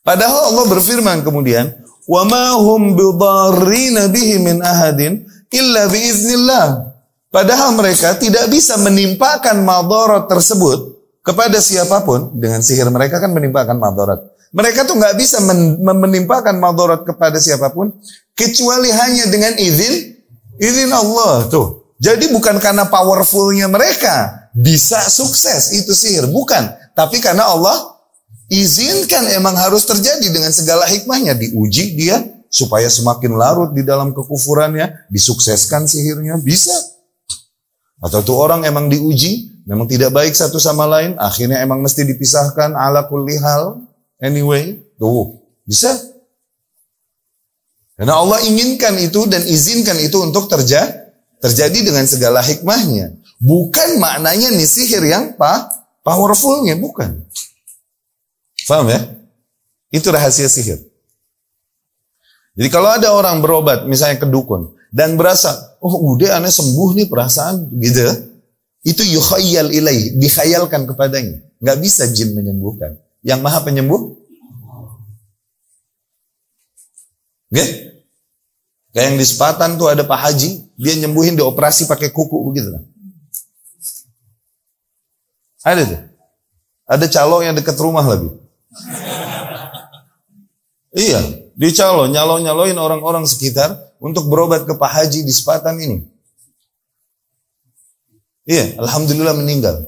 [0.00, 1.68] Padahal Allah berfirman kemudian,
[2.08, 6.94] "Wa ma hum bidarrina bihi min ahadin illa biiznillah."
[7.28, 13.76] Padahal mereka tidak bisa menimpakan madarat tersebut kepada siapa pun dengan sihir mereka kan menimpakan
[13.76, 14.31] madarat.
[14.52, 17.88] Mereka tuh nggak bisa men menimpakan madarat kepada siapa pun
[18.36, 20.12] kecuali hanya dengan izin
[20.60, 21.96] izin Allah tuh.
[22.02, 26.68] Jadi bukan karena powerfulnya mereka bisa sukses itu sihir, bukan.
[26.92, 27.96] Tapi karena Allah
[28.52, 32.20] izinkan emang harus terjadi dengan segala hikmahnya diuji dia
[32.52, 36.74] supaya semakin larut di dalam kekufurannya, disukseskan sihirnya bisa.
[38.02, 42.74] Atau tuh orang emang diuji memang tidak baik satu sama lain, akhirnya emang mesti dipisahkan
[42.74, 43.78] ala kulli hal.
[44.22, 45.90] Anyway, tuh bisa.
[47.98, 51.02] Karena Allah inginkan itu dan izinkan itu untuk terjadi
[51.42, 53.18] terjadi dengan segala hikmahnya.
[53.42, 55.66] Bukan maknanya nih sihir yang pa,
[56.06, 57.18] powerfulnya, bukan.
[58.62, 59.02] Faham ya?
[59.90, 60.78] Itu rahasia sihir.
[62.54, 67.10] Jadi kalau ada orang berobat, misalnya ke dukun, dan berasa, oh udah aneh sembuh nih
[67.10, 68.06] perasaan, gitu.
[68.86, 71.42] Itu yuhayyal ilaih, dikhayalkan kepadanya.
[71.58, 72.94] Nggak bisa jin menyembuhkan.
[73.22, 74.18] Yang maha penyembuh?
[77.52, 77.64] Oke?
[78.92, 82.68] Kayak yang di Sepatan tuh ada Pak Haji, dia nyembuhin di operasi pakai kuku begitu
[82.76, 82.84] lah.
[85.64, 86.02] Ada tuh.
[86.84, 88.28] Ada calo yang dekat rumah lagi.
[90.92, 91.24] iya,
[91.56, 96.04] di calo, nyalo-nyaloin orang-orang sekitar untuk berobat ke Pak Haji di Sepatan ini.
[98.44, 99.86] Iya, alhamdulillah meninggal.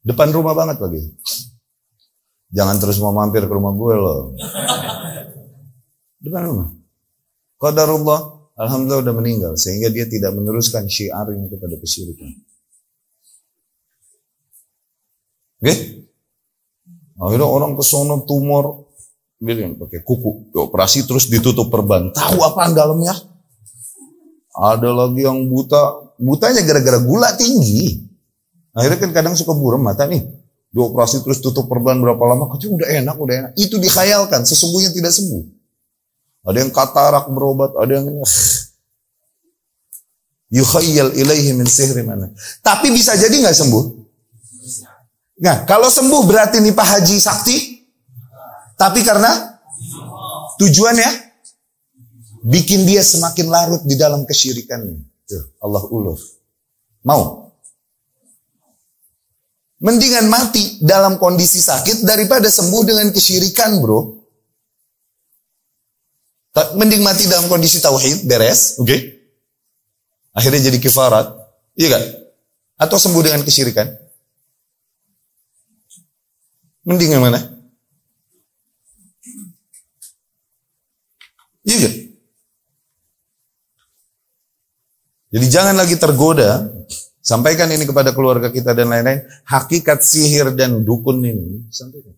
[0.00, 1.02] Depan rumah banget lagi.
[2.50, 4.20] Jangan terus mau mampir ke rumah gue loh.
[6.20, 6.68] Depan rumah.
[7.60, 8.20] Qadarullah,
[8.56, 12.32] alhamdulillah udah meninggal sehingga dia tidak meneruskan syiar ini kepada kesyirikan.
[15.60, 15.68] Oke?
[15.68, 15.76] Okay?
[17.20, 18.88] Akhirnya orang ke sono tumor,
[19.36, 22.08] bilang pakai kuku, operasi terus ditutup perban.
[22.16, 23.12] Tahu apa dalamnya?
[24.56, 28.09] Ada lagi yang buta, Butanya gara-gara gula tinggi.
[28.74, 30.22] Akhirnya kan kadang suka buram mata nih.
[30.70, 33.52] Dioperasi terus tutup perban berapa lama, kecil udah enak, udah enak.
[33.58, 35.42] Itu dikhayalkan, sesungguhnya tidak sembuh.
[36.46, 38.06] Ada yang katarak berobat, ada yang
[40.54, 42.30] yukhayal ilaihi min sihri mana.
[42.62, 43.84] Tapi bisa jadi nggak sembuh.
[45.40, 47.56] Nah, kalau sembuh berarti nih Pak Haji sakti.
[48.78, 49.60] Tapi karena
[50.56, 51.10] tujuannya
[52.46, 54.96] bikin dia semakin larut di dalam kesyirikannya.
[55.28, 56.20] Tuh, Allah uluf.
[57.04, 57.49] Mau?
[59.80, 64.20] Mendingan mati dalam kondisi sakit daripada sembuh dengan kesyirikan, bro.
[66.76, 68.84] Mending mati dalam kondisi tauhid, beres, oke?
[68.84, 69.00] Okay?
[70.36, 71.32] Akhirnya jadi kifarat,
[71.80, 72.02] iya kan?
[72.76, 73.88] Atau sembuh dengan kesyirikan?
[76.84, 77.40] Mending yang mana?
[81.64, 81.94] Iya kan?
[85.30, 86.79] Jadi jangan lagi tergoda.
[87.20, 89.20] Sampaikan ini kepada keluarga kita dan lain-lain.
[89.44, 91.68] Hakikat sihir dan dukun ini.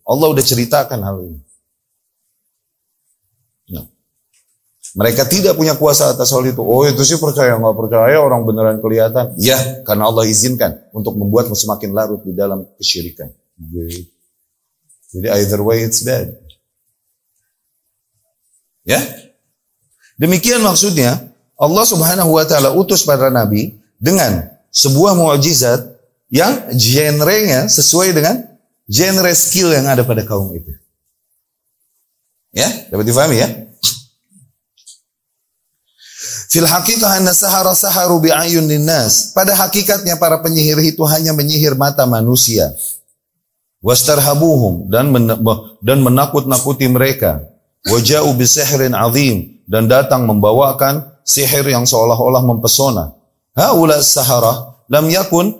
[0.07, 1.39] Allah udah ceritakan hal ini.
[3.75, 3.85] Nah.
[4.95, 6.63] Mereka tidak punya kuasa atas hal itu.
[6.63, 9.35] Oh itu sih percaya nggak percaya orang beneran kelihatan.
[9.35, 13.27] Ya karena Allah izinkan untuk membuatmu semakin larut di dalam kesyirikan.
[15.11, 16.31] Jadi either way it's bad.
[18.87, 19.03] Ya.
[20.15, 21.27] Demikian maksudnya
[21.59, 25.93] Allah Subhanahu wa taala utus para nabi dengan sebuah mukjizat
[26.33, 28.41] yang genrenya sesuai dengan
[28.89, 30.73] genre skill yang ada pada kaum itu.
[32.53, 33.49] Ya, dapat difahami ya?
[36.53, 39.33] Fil haqiqah anna sahara saharu bi'ayun linnas.
[39.33, 42.69] Pada hakikatnya para penyihir itu hanya menyihir mata manusia.
[43.81, 45.09] Wastarhabuhum dan
[45.81, 47.41] dan menakut-nakuti mereka.
[47.89, 53.11] Waja'u bisihrin azim dan datang membawakan sihir yang seolah-olah mempesona.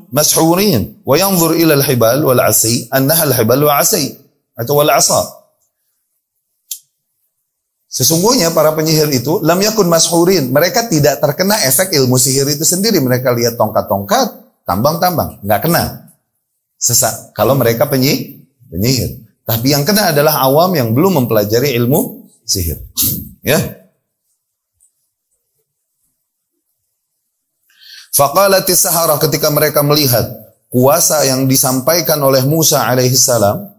[0.10, 4.18] Mashurin wa yanzur ila al-hibal wal 'asi annaha al-hibal wa 'asi
[4.58, 5.44] atau 'asa.
[7.94, 10.50] Sesungguhnya para penyihir itu lam yakun mashurin.
[10.50, 12.98] Mereka tidak terkena efek ilmu sihir itu sendiri.
[12.98, 14.34] Mereka lihat tongkat-tongkat,
[14.66, 16.10] tambang-tambang, nggak kena.
[16.82, 17.38] Sesak.
[17.38, 19.22] Kalau mereka penyihir, penyihir.
[19.46, 22.82] Tapi yang kena adalah awam yang belum mempelajari ilmu sihir.
[23.46, 23.83] Ya.
[28.14, 30.30] Faqalatis sahara ketika mereka melihat
[30.70, 33.74] kuasa yang disampaikan oleh Musa alaihissalam,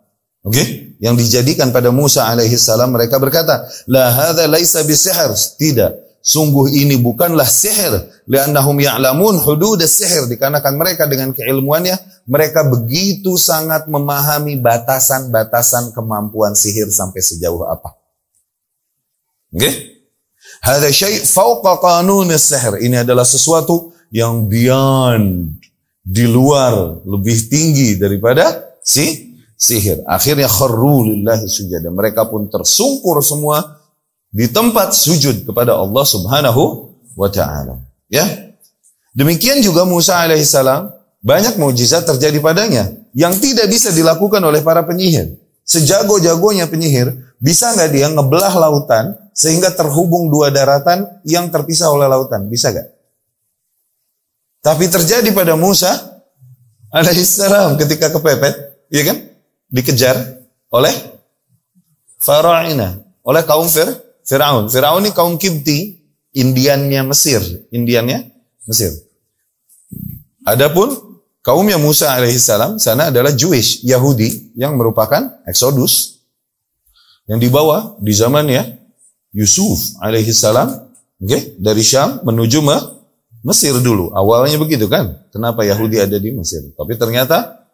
[0.45, 0.67] Oke, okay?
[1.01, 7.01] yang dijadikan pada Musa alaihi salam mereka berkata, "La hadza laisa bisihr." Tidak, sungguh ini
[7.01, 11.97] bukanlah sihir, li'annahum ya'lamun hudud sihir dikarenakan mereka dengan keilmuannya
[12.29, 17.97] mereka begitu sangat memahami batasan-batasan kemampuan sihir sampai sejauh apa.
[19.49, 19.65] Oke?
[19.65, 19.75] Okay?
[20.61, 22.85] Hadza syai' fawqa qanun sihir.
[22.85, 25.59] Ini adalah sesuatu yang beyond
[26.07, 30.07] di luar lebih tinggi daripada si sihir.
[30.07, 31.91] Akhirnya kharru lillahi sujada.
[31.91, 33.83] Mereka pun tersungkur semua
[34.31, 37.83] di tempat sujud kepada Allah Subhanahu wa taala.
[38.07, 38.55] Ya.
[39.11, 45.39] Demikian juga Musa alaihissalam banyak mukjizat terjadi padanya yang tidak bisa dilakukan oleh para penyihir.
[45.65, 52.47] Sejago-jagonya penyihir, bisa nggak dia ngebelah lautan sehingga terhubung dua daratan yang terpisah oleh lautan?
[52.53, 52.94] Bisa nggak?
[54.65, 55.93] Tapi terjadi pada Musa
[56.89, 59.19] alaihissalam ketika kepepet, ya kan?
[59.75, 60.17] dikejar
[60.71, 60.95] oleh
[62.23, 63.91] Faraina, oleh kaum Fir,
[64.25, 64.71] Firaun.
[64.71, 66.01] Firaun ini kaum Kibti,
[66.33, 67.43] Indiannya Mesir,
[67.75, 68.25] Indiannya
[68.65, 68.95] Mesir.
[70.47, 76.23] Adapun kaumnya Musa alaihissalam sana adalah Jewish, Yahudi yang merupakan Exodus
[77.29, 78.81] yang dibawa di zamannya
[79.35, 80.69] Yusuf alaihissalam,
[81.21, 82.63] okay, dari Syam menuju
[83.45, 84.09] Mesir dulu.
[84.17, 85.29] Awalnya begitu kan?
[85.29, 86.65] Kenapa Yahudi ada di Mesir?
[86.73, 87.65] Tapi ternyata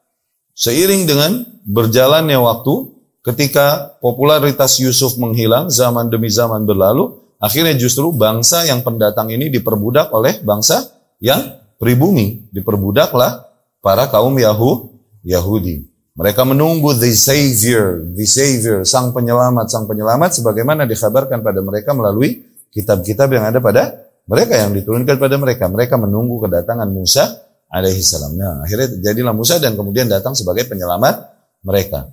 [0.61, 2.93] Seiring dengan berjalannya waktu,
[3.25, 10.13] ketika popularitas Yusuf menghilang, zaman demi zaman berlalu, akhirnya justru bangsa yang pendatang ini diperbudak
[10.13, 10.91] oleh bangsa
[11.23, 12.45] yang pribumi.
[12.53, 13.47] Diperbudaklah
[13.81, 14.93] para kaum Yahu,
[15.25, 15.89] Yahudi.
[16.13, 22.45] Mereka menunggu the Savior, the Savior, sang penyelamat, sang penyelamat, sebagaimana dikabarkan pada mereka melalui
[22.75, 25.67] kitab-kitab yang ada pada mereka yang diturunkan pada mereka.
[25.67, 28.39] Mereka menunggu kedatangan Musa alaihi salam.
[28.39, 31.35] Nah, akhirnya jadilah Musa dan kemudian datang sebagai penyelamat
[31.67, 32.07] mereka.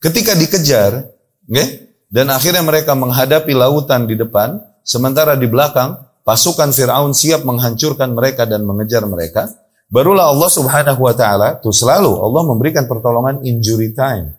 [0.00, 1.04] Ketika dikejar,
[1.44, 8.16] okay, dan akhirnya mereka menghadapi lautan di depan, sementara di belakang pasukan Firaun siap menghancurkan
[8.16, 9.52] mereka dan mengejar mereka.
[9.92, 14.36] Barulah Allah Subhanahu wa taala tuh selalu Allah memberikan pertolongan injury time.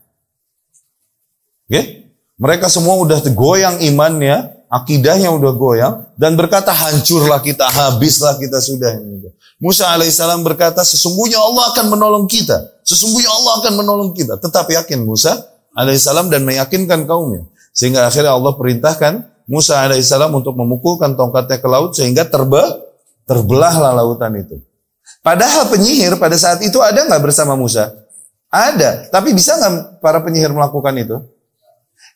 [1.70, 2.10] Okay?
[2.38, 8.96] Mereka semua udah goyang imannya, akidahnya udah goyang dan berkata hancurlah kita, habislah kita sudah.
[9.60, 14.40] Musa alaihissalam berkata sesungguhnya Allah akan menolong kita, sesungguhnya Allah akan menolong kita.
[14.40, 15.36] Tetap yakin Musa
[15.76, 17.44] alaihissalam dan meyakinkan kaumnya.
[17.76, 19.14] Sehingga akhirnya Allah perintahkan
[19.50, 22.62] Musa alaihissalam untuk memukulkan tongkatnya ke laut sehingga terbe
[23.26, 24.62] terbelahlah lautan itu.
[25.20, 27.92] Padahal penyihir pada saat itu ada nggak bersama Musa?
[28.50, 31.18] Ada, tapi bisa nggak para penyihir melakukan itu?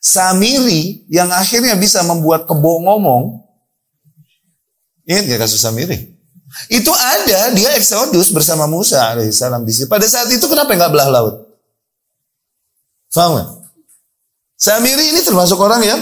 [0.04, 3.40] Samiri yang akhirnya bisa membuat kebo ngomong.
[5.08, 5.96] Ingat gak kasus Samiri?
[6.68, 9.88] Itu ada, dia Exodus bersama Musa alaihissalam di situ.
[9.88, 11.34] Pada saat itu kenapa nggak belah laut?
[13.10, 13.64] Faham
[14.54, 16.00] Samiri ini termasuk orang yang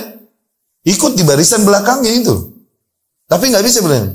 [0.82, 2.34] ikut di barisan belakangnya itu.
[3.30, 4.12] Tapi nggak bisa belah.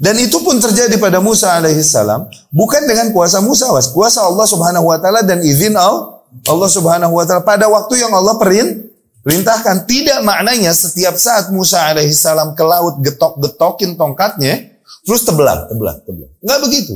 [0.00, 2.28] Dan itu pun terjadi pada Musa alaihissalam.
[2.52, 3.88] Bukan dengan kuasa Musa, was.
[3.88, 8.14] kuasa Allah subhanahu wa ta'ala dan izin Allah Allah Subhanahu wa taala pada waktu yang
[8.14, 8.86] Allah perin,
[9.26, 14.70] perintahkan tidak maknanya setiap saat Musa alaihi salam ke laut getok-getokin tongkatnya
[15.04, 16.30] terus tebelah, tebelah, tebelah.
[16.40, 16.94] Enggak begitu.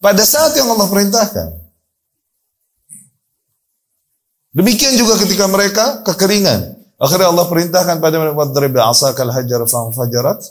[0.00, 1.48] Pada saat yang Allah perintahkan.
[4.50, 6.74] Demikian juga ketika mereka kekeringan.
[6.98, 10.42] Akhirnya Allah perintahkan pada mereka asakal hajar fajarat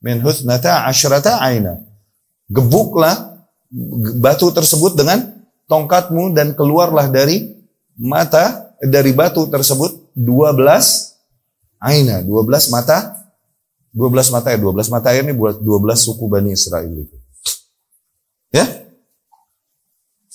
[0.00, 1.80] min huthnata asyrata aina.
[2.46, 3.40] Gebuklah
[4.20, 5.39] batu tersebut dengan
[5.70, 7.54] tongkatmu dan keluarlah dari
[7.94, 10.58] mata dari batu tersebut 12
[11.78, 13.20] aina, 12 mata
[13.90, 15.66] 12 mata ya, 12 mata air ini buat 12
[15.98, 17.16] suku Bani Israel itu.
[18.54, 18.66] Ya?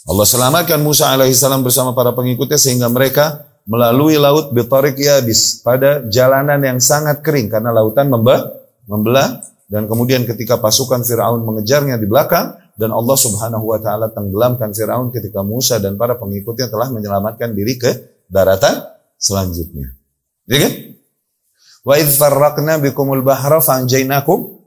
[0.06, 6.62] Allah selamatkan Musa alaihissalam bersama para pengikutnya sehingga mereka melalui laut bitarik yabis pada jalanan
[6.62, 8.46] yang sangat kering karena lautan membelah,
[8.86, 14.76] membelah dan kemudian ketika pasukan Firaun mengejarnya di belakang dan Allah Subhanahu wa taala tenggelamkan
[14.76, 17.92] Firaun ketika Musa dan para pengikutnya telah menyelamatkan diri ke
[18.28, 18.84] daratan
[19.16, 19.96] selanjutnya.
[20.52, 20.74] Ya kan?
[21.88, 24.60] Wa idh farraqna bikumul bahra fa'anjaynakum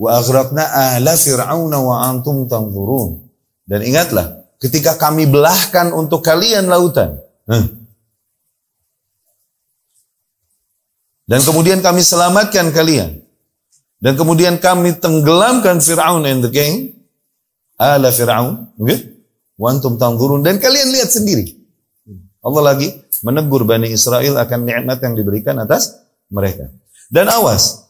[0.00, 3.28] wa aghraqna ahla fir'auna wa antum tanzurun.
[3.68, 7.20] Dan ingatlah ketika kami belahkan untuk kalian lautan.
[11.26, 13.20] Dan kemudian kami selamatkan kalian.
[14.00, 16.95] Dan kemudian kami tenggelamkan Fir'aun and the gang.
[17.76, 18.72] Ala Fir'aun.
[18.80, 19.24] Okay?
[19.56, 20.44] Wantum tanzurun.
[20.44, 21.56] Dan kalian lihat sendiri.
[22.40, 22.88] Allah lagi
[23.24, 25.96] menegur Bani Israel akan nikmat yang diberikan atas
[26.28, 26.68] mereka.
[27.08, 27.86] Dan awas.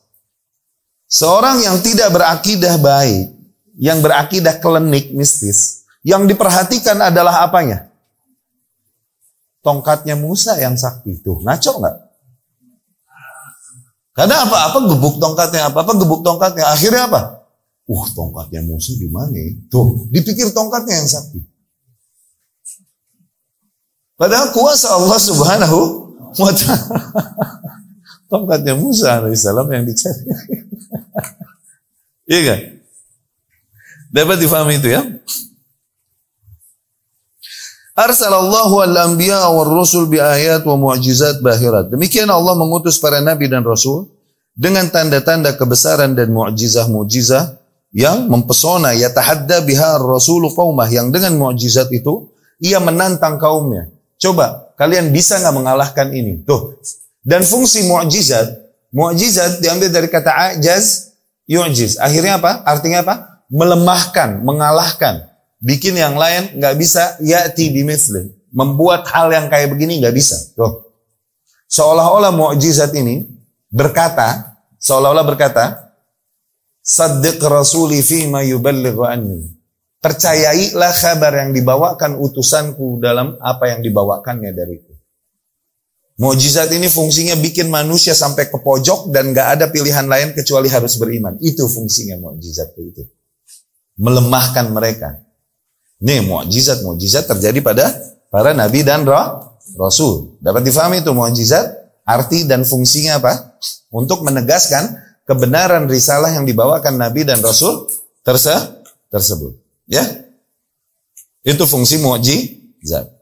[1.06, 3.30] Seorang yang tidak berakidah baik.
[3.76, 5.84] Yang berakidah klenik mistis.
[6.00, 7.90] Yang diperhatikan adalah apanya?
[9.60, 11.18] Tongkatnya Musa yang sakti.
[11.18, 11.96] Tuh, ngaco nggak?
[14.16, 16.64] Karena apa-apa gebuk tongkatnya, apa-apa gebuk tongkatnya.
[16.72, 17.35] Akhirnya apa?
[17.86, 19.38] Uh, tongkatnya musuh di mana?
[19.70, 21.38] Tuh, dipikir tongkatnya yang sakti.
[24.16, 25.80] Padahal kuasa Allah Subhanahu
[26.40, 26.98] wa taala.
[28.32, 30.24] Tongkatnya Musa alaihissalam yang dicari.
[32.26, 32.60] Iya kan?
[34.10, 34.98] Dapat difahami itu ya?
[37.94, 41.94] Arsalallahu al-anbiya wa rusul bi ayat wa mu'jizat bahirat.
[41.94, 44.10] Demikian Allah mengutus para nabi dan rasul
[44.58, 47.65] dengan tanda-tanda kebesaran dan mu'jizah-mu'jizah
[47.96, 52.28] yang mempesona ya tahadda biha rasul qaumah yang dengan mu'jizat itu
[52.60, 53.88] ia menantang kaumnya.
[54.20, 56.44] Coba kalian bisa nggak mengalahkan ini?
[56.44, 56.76] Tuh.
[57.24, 58.52] Dan fungsi mu'jizat,
[58.92, 61.16] mu'jizat diambil dari kata ajaz,
[61.48, 61.96] yu'jiz.
[61.96, 62.60] Akhirnya apa?
[62.68, 63.14] Artinya apa?
[63.48, 65.32] Melemahkan, mengalahkan
[65.64, 68.28] bikin yang lain nggak bisa yati bimithli.
[68.52, 70.36] Membuat hal yang kayak begini nggak bisa.
[70.52, 70.84] Tuh.
[71.72, 73.24] Seolah-olah mukjizat ini
[73.72, 75.85] berkata, seolah-olah berkata,
[76.86, 77.98] Saddiq rasuli
[78.30, 79.42] ma yuballighu anni.
[79.98, 84.94] Percayailah kabar yang dibawakan utusanku dalam apa yang dibawakannya dariku.
[86.16, 90.94] Mukjizat ini fungsinya bikin manusia sampai ke pojok dan gak ada pilihan lain kecuali harus
[90.96, 91.34] beriman.
[91.42, 93.02] Itu fungsinya mukjizat itu.
[93.98, 95.18] Melemahkan mereka.
[95.98, 97.90] Ini mukjizat mukjizat terjadi pada
[98.30, 100.38] para nabi dan roh, rasul.
[100.38, 101.66] Dapat difahami itu mukjizat
[102.06, 103.58] arti dan fungsinya apa?
[103.90, 107.90] Untuk menegaskan kebenaran risalah yang dibawakan nabi dan rasul
[108.22, 108.54] terse
[109.10, 109.58] tersebut.
[109.90, 110.02] Ya.
[111.42, 113.12] Itu fungsi mukjizat.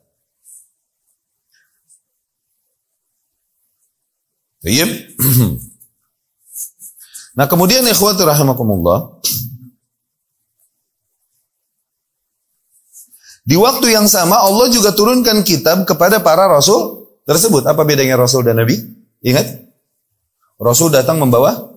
[7.35, 9.19] Nah kemudian ikhwati rahimakumullah
[13.45, 17.69] Di waktu yang sama Allah juga turunkan kitab kepada para rasul tersebut.
[17.69, 18.81] Apa bedanya rasul dan nabi?
[19.21, 19.69] Ingat?
[20.57, 21.74] Rasul datang membawa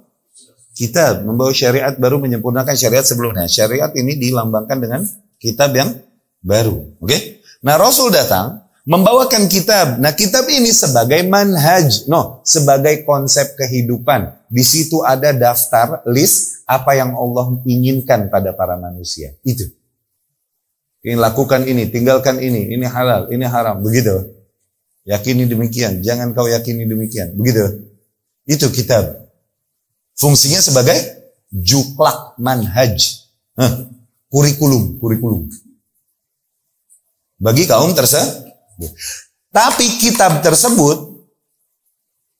[0.77, 3.49] kitab, membawa syariat baru menyempurnakan syariat sebelumnya.
[3.49, 5.01] Syariat ini dilambangkan dengan
[5.41, 5.97] kitab yang
[6.45, 6.93] baru.
[7.01, 7.09] Oke?
[7.09, 7.21] Okay?
[7.65, 9.97] Nah, Rasul datang membawakan kitab.
[9.97, 14.47] Nah, kitab ini sebagai manhaj, no, sebagai konsep kehidupan.
[14.47, 19.35] Di situ ada daftar list apa yang Allah inginkan pada para manusia.
[19.41, 19.65] Itu.
[21.03, 24.37] Ini lakukan ini, tinggalkan ini, ini halal, ini haram, begitu.
[25.07, 27.91] Yakini demikian, jangan kau yakini demikian, begitu.
[28.43, 29.26] Itu kitab.
[30.17, 30.97] Fungsinya sebagai
[31.53, 33.23] juklak manhaj.
[33.55, 33.85] Hah,
[34.33, 35.45] kurikulum, kurikulum.
[37.37, 38.49] Bagi kaum tersebut.
[39.53, 41.25] Tapi kitab tersebut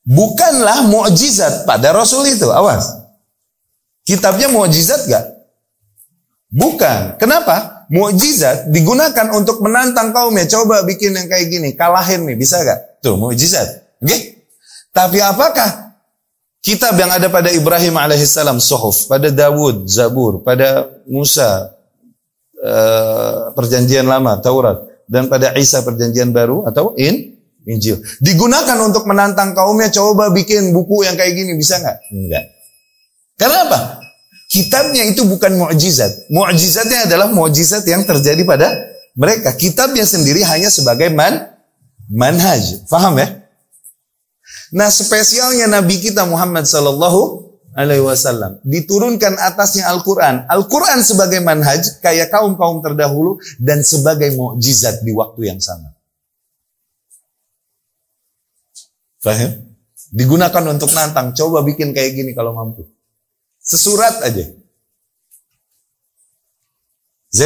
[0.02, 2.50] bukanlah mukjizat pada Rasul itu.
[2.50, 2.90] Awas.
[4.04, 5.26] Kitabnya mukjizat gak?
[6.50, 7.22] Bukan.
[7.22, 7.78] Kenapa?
[7.88, 10.46] mukjizat digunakan untuk menantang kaumnya.
[10.48, 13.00] Coba bikin yang kayak gini, kalahin nih, bisa gak?
[13.00, 13.68] Tuh, mukjizat.
[14.04, 14.08] Oke?
[14.08, 14.22] Okay?
[14.92, 15.87] Tapi apakah
[16.68, 21.72] kitab yang ada pada Ibrahim alaihissalam, Sohuf, pada Dawud, Zabur, pada Musa,
[22.60, 28.04] uh, perjanjian lama, Taurat, dan pada Isa perjanjian baru atau in Injil.
[28.20, 31.98] Digunakan untuk menantang kaumnya, coba bikin buku yang kayak gini, bisa nggak?
[32.12, 32.46] Enggak.
[33.40, 33.80] Karena apa?
[34.52, 36.32] Kitabnya itu bukan mukjizat.
[36.32, 38.68] Mukjizatnya adalah mukjizat yang terjadi pada
[39.16, 39.52] mereka.
[39.56, 41.52] Kitabnya sendiri hanya sebagai man
[42.08, 42.88] manhaj.
[42.88, 43.47] Faham ya?
[44.76, 47.48] Nah, spesialnya Nabi kita Muhammad sallallahu
[47.78, 50.50] alaihi wasallam diturunkan atasnya Al-Qur'an.
[50.50, 55.94] Al-Qur'an sebagai manhaj kayak kaum-kaum terdahulu dan sebagai mukjizat di waktu yang sama.
[59.22, 59.68] Faham?
[60.08, 62.88] Digunakan untuk nantang, coba bikin kayak gini kalau mampu.
[63.60, 64.48] Sesurat aja.
[67.28, 67.40] Z.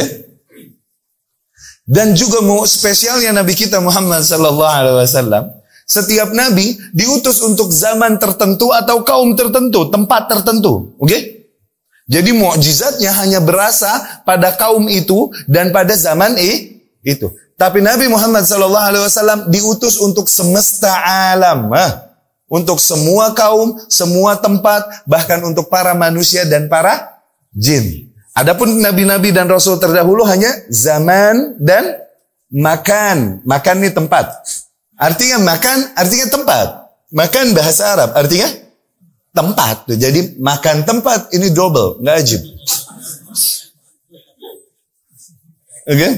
[1.82, 5.44] Dan juga mau spesialnya Nabi kita Muhammad sallallahu alaihi wasallam,
[5.92, 10.96] setiap nabi diutus untuk zaman tertentu atau kaum tertentu, tempat tertentu.
[10.96, 11.08] Oke?
[11.12, 11.22] Okay?
[12.08, 16.34] Jadi mukjizatnya hanya berasa pada kaum itu dan pada zaman
[17.04, 17.28] itu.
[17.54, 21.70] Tapi Nabi Muhammad sallallahu alaihi wasallam diutus untuk semesta alam.
[21.70, 22.10] Ah.
[22.52, 27.16] Untuk semua kaum, semua tempat, bahkan untuk para manusia dan para
[27.56, 28.12] jin.
[28.36, 31.96] Adapun nabi-nabi dan rasul terdahulu hanya zaman dan
[32.52, 33.40] makan.
[33.48, 34.36] Makan ini tempat.
[34.96, 36.66] Artinya makan, artinya tempat.
[37.12, 38.48] Makan bahasa Arab, artinya
[39.32, 39.88] tempat.
[39.88, 42.40] Jadi makan tempat ini double, nggak ajib.
[45.82, 45.98] Oke?
[45.98, 46.12] Okay?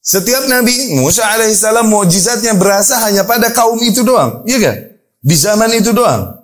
[0.00, 4.76] Setiap Nabi Musa alaihissalam mujizatnya berasa hanya pada kaum itu doang, iya kan?
[5.22, 6.40] Di zaman itu doang.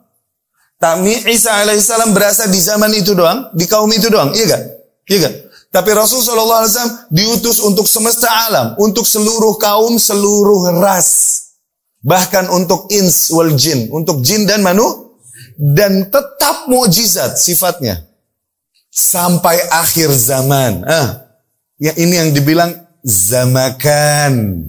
[0.79, 4.63] Tapi Isa alaihissalam berasa di zaman itu doang, di kaum itu doang, iya kan?
[5.11, 5.33] Iya kan?
[5.77, 11.53] Tapi Rasul Shallallahu Alaihi Wasallam diutus untuk semesta alam, untuk seluruh kaum, seluruh ras,
[12.01, 15.13] bahkan untuk ins wal jin, untuk jin dan manu,
[15.61, 18.09] dan tetap mukjizat sifatnya
[18.89, 20.81] sampai akhir zaman.
[20.89, 21.29] Ah,
[21.77, 22.73] ya ini yang dibilang
[23.05, 24.65] zamakan.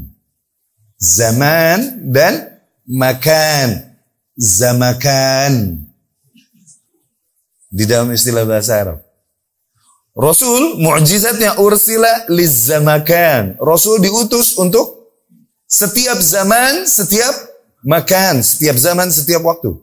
[0.99, 2.51] Zaman dan
[2.83, 3.95] makan.
[4.35, 5.87] Zamakan.
[7.71, 9.06] Di dalam istilah bahasa Arab.
[10.17, 13.53] Rasul mukjizatnya ursila lizamakan.
[13.61, 15.13] Rasul diutus untuk
[15.69, 17.37] setiap zaman, setiap
[17.85, 19.77] makan, setiap zaman, setiap waktu.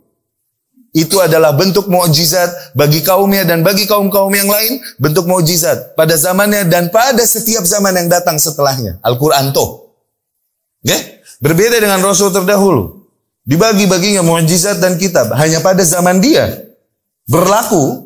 [0.91, 6.66] Itu adalah bentuk mukjizat bagi kaumnya dan bagi kaum-kaum yang lain, bentuk mukjizat pada zamannya
[6.66, 8.99] dan pada setiap zaman yang datang setelahnya.
[9.07, 9.95] Al-Qur'an tuh.
[10.82, 10.99] Ya?
[11.39, 13.07] Berbeda dengan rasul terdahulu.
[13.47, 16.62] Dibagi-baginya mukjizat dan kitab hanya pada zaman dia.
[17.26, 18.04] Berlaku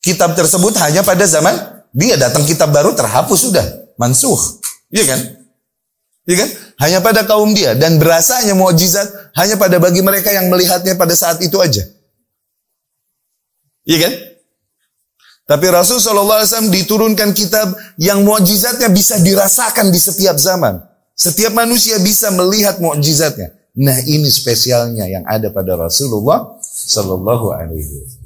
[0.00, 1.54] kitab tersebut hanya pada zaman
[1.92, 3.66] dia datang kitab baru terhapus sudah,
[4.00, 4.38] mansuh.
[4.90, 5.20] Iya kan?
[6.26, 6.48] Iya kan?
[6.80, 11.42] Hanya pada kaum dia dan berasanya mukjizat hanya pada bagi mereka yang melihatnya pada saat
[11.42, 11.82] itu aja.
[13.84, 14.14] Iya kan?
[15.50, 20.78] Tapi Rasul SAW diturunkan kitab yang mukjizatnya bisa dirasakan di setiap zaman.
[21.18, 23.50] Setiap manusia bisa melihat mukjizatnya.
[23.82, 28.19] Nah ini spesialnya yang ada pada Rasulullah Sallallahu Alaihi Wasallam.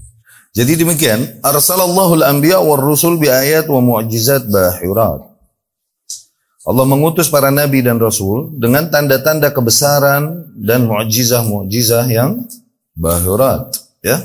[0.55, 5.27] Jadi demikian, arsalallahu al-anbiya wa rusul bi ayat wa mu'jizat bahirat.
[6.65, 12.47] Allah mengutus para nabi dan rasul dengan tanda-tanda kebesaran dan mu'jizah-mu'jizah yang
[12.95, 14.23] bahirat, ya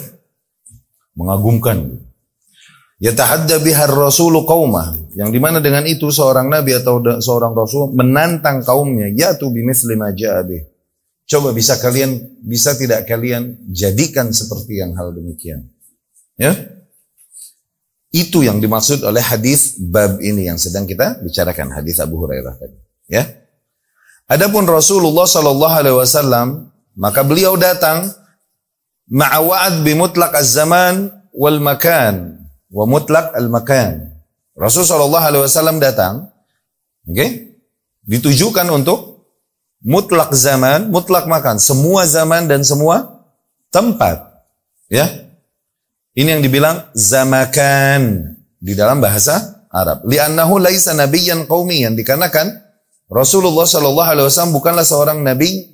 [1.18, 1.98] mengagumkan.
[3.02, 4.92] Yatahadda bihar rasulu qaumah.
[5.18, 9.10] Yang di mana dengan itu seorang nabi atau seorang rasul menantang kaumnya.
[9.10, 10.62] Yatu bimithli ma ja'abih.
[11.26, 15.72] Coba bisa kalian, bisa tidak kalian jadikan seperti yang hal demikian.
[16.40, 16.56] Ya.
[18.10, 22.78] Itu yang dimaksud oleh hadis bab ini yang sedang kita bicarakan hadis Abu Hurairah tadi.
[23.12, 23.28] Ya.
[24.26, 26.48] Adapun Rasulullah Shallallahu Alaihi Wasallam
[26.98, 28.10] maka beliau datang
[29.12, 34.14] ma'awa'ad bimutlaq az-zaman wal makan wa mutlaq al-makan.
[34.54, 36.30] Rasul sallallahu alaihi wasallam datang
[37.08, 37.56] oke okay,
[38.06, 39.26] ditujukan untuk
[39.80, 43.26] mutlak zaman, mutlak makan, semua zaman dan semua
[43.72, 44.20] tempat.
[44.92, 45.29] Ya.
[46.18, 50.02] Ini yang dibilang zamakan di dalam bahasa Arab.
[50.10, 52.50] Li'annahu laisa nabiyyan qaumiyan dikarenakan
[53.10, 55.70] Rasulullah Shallallahu alaihi wasallam bukanlah seorang nabi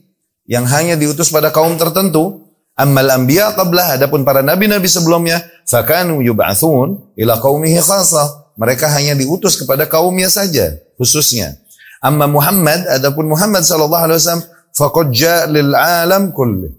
[0.47, 7.15] yang hanya diutus pada kaum tertentu, Ammal anbiya qablah adapun para nabi-nabi sebelumnya fakanu yub'atsun
[7.15, 8.51] ila qaumihi khassa.
[8.59, 11.55] Mereka hanya diutus kepada kaumnya saja khususnya.
[12.03, 15.07] Amma Muhammad adapun Muhammad sallallahu alaihi wasallam faqad
[15.55, 16.75] lil alam kulli.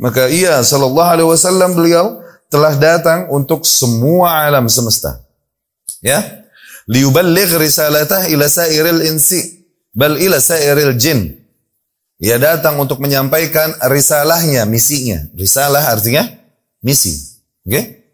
[0.00, 2.16] Maka ia sallallahu alaihi wasallam beliau
[2.56, 5.20] telah datang untuk semua alam semesta.
[6.00, 6.48] Ya.
[6.88, 11.46] Liyuballigh risalatah ila sairil insi bal ila sairil jin
[12.16, 15.20] ia datang untuk menyampaikan risalahnya, misinya.
[15.36, 16.24] Risalah artinya
[16.80, 17.12] misi.
[17.68, 18.08] Oke?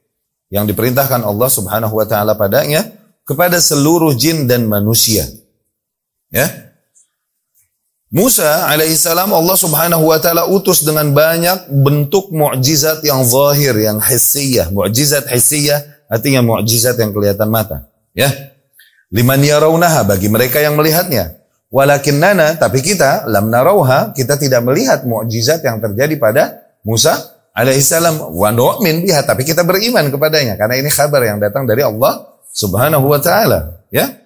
[0.50, 2.82] Yang diperintahkan Allah Subhanahu wa taala padanya
[3.22, 5.22] kepada seluruh jin dan manusia.
[6.34, 6.71] Ya.
[8.12, 14.68] Musa alaihissalam Allah Subhanahu wa taala utus dengan banyak bentuk mukjizat yang zahir, yang hissiyah.
[14.68, 18.28] Mukjizat hissiyah artinya mukjizat yang kelihatan mata, ya.
[19.08, 21.40] Liman yarawnaha bagi mereka yang melihatnya.
[21.72, 27.16] Walakin nana, tapi kita lam narauha, kita tidak melihat mukjizat yang terjadi pada Musa
[27.56, 28.28] alaihissalam.
[28.28, 33.08] Wa nu'min biha, tapi kita beriman kepadanya karena ini kabar yang datang dari Allah Subhanahu
[33.08, 34.21] wa taala, ya.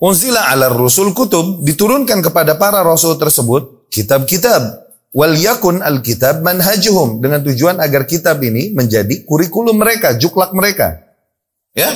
[0.00, 4.88] Unzila ala rusul kutub, diturunkan kepada para rasul tersebut kitab-kitab.
[5.10, 11.02] Wal yakun al-kitab manhajuhum dengan tujuan agar kitab ini menjadi kurikulum mereka, juklak mereka.
[11.74, 11.90] Ya,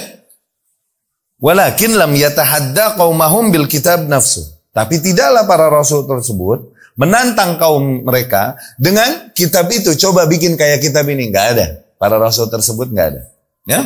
[1.45, 4.41] Walakin lam yatahadda qaumahum bil kitab nafsu.
[4.73, 9.93] Tapi tidaklah para rasul tersebut menantang kaum mereka dengan kitab itu.
[9.93, 11.29] Coba bikin kayak kitab ini.
[11.29, 11.67] Nggak ada.
[12.01, 13.23] Para rasul tersebut nggak ada.
[13.69, 13.81] Ya?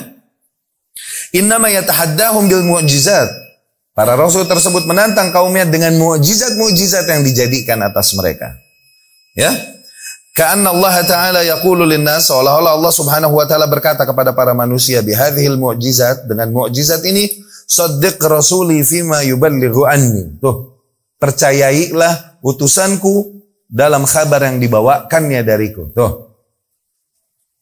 [1.35, 3.27] Innama yatahaddahum bil mu'jizat.
[3.99, 8.55] Para rasul tersebut menantang kaumnya dengan mu'jizat-mu'jizat yang dijadikan atas mereka.
[9.35, 9.51] Ya?
[10.39, 15.59] Karena Allah Ta'ala yaqulu linnas seolah-olah Allah Subhanahu wa taala berkata kepada para manusia bihadhil
[15.59, 17.27] mu'jizat dengan mu'jizat ini
[17.67, 20.39] saddiq rasuli fima yuballighu anni.
[20.39, 20.79] Tuh,
[21.19, 25.91] percayailah utusanku dalam kabar yang dibawakannya dariku.
[25.91, 26.39] Tuh.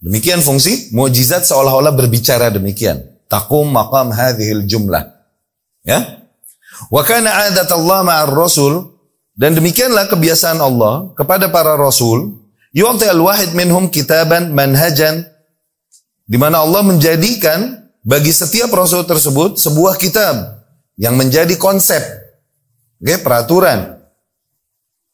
[0.05, 3.24] Demikian fungsi mukjizat seolah-olah berbicara demikian.
[3.24, 5.16] Takum maqam hadhil jumlah.
[5.80, 6.26] Ya?
[6.93, 8.97] Wa kana adat Allah ma'ar rasul
[9.37, 12.41] dan demikianlah kebiasaan Allah kepada para rasul
[12.72, 15.24] yu'ti al-wahid minhum kitaban manhajan
[16.27, 20.66] di mana Allah menjadikan bagi setiap rasul tersebut sebuah kitab
[20.97, 22.03] yang menjadi konsep,
[22.99, 24.01] okay, peraturan.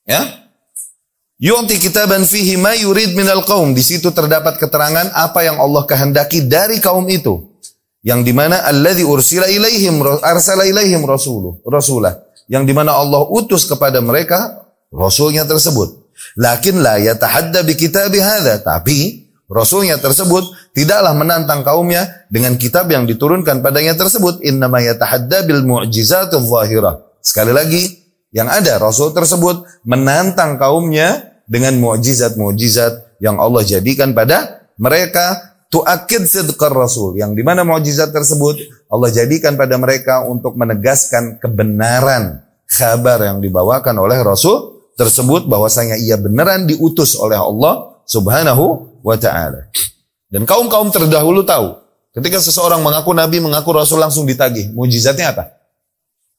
[0.06, 0.48] Ya.
[1.42, 3.74] Yu'ti kitaban fihi ma yurid minal qaum.
[3.74, 7.51] Di situ terdapat keterangan apa yang Allah kehendaki dari kaum itu.
[8.03, 12.18] Yang di mana alladhi ursila ilaihim arsala ilaihim rasuluh, rasulah.
[12.50, 16.03] Yang di mana Allah utus kepada mereka rasulnya tersebut.
[16.34, 17.74] Lakin la yatahadda bi
[18.18, 18.59] hadha.
[18.59, 24.42] Tapi rasulnya tersebut tidaklah menantang kaumnya dengan kitab yang diturunkan padanya tersebut.
[24.42, 27.07] Innama yatahadda bil mu'jizatul zahirah.
[27.22, 28.03] Sekali lagi,
[28.34, 36.70] yang ada rasul tersebut menantang kaumnya dengan mukjizat-mukjizat yang Allah jadikan pada mereka tuakid sidqar
[36.70, 38.60] rasul yang di mana mukjizat tersebut
[38.92, 46.20] Allah jadikan pada mereka untuk menegaskan kebenaran kabar yang dibawakan oleh rasul tersebut bahwasanya ia
[46.20, 49.72] beneran diutus oleh Allah Subhanahu wa taala.
[50.28, 51.80] Dan kaum-kaum terdahulu tahu
[52.12, 54.72] ketika seseorang mengaku nabi, mengaku rasul langsung ditagih.
[54.76, 55.56] Mujizatnya apa?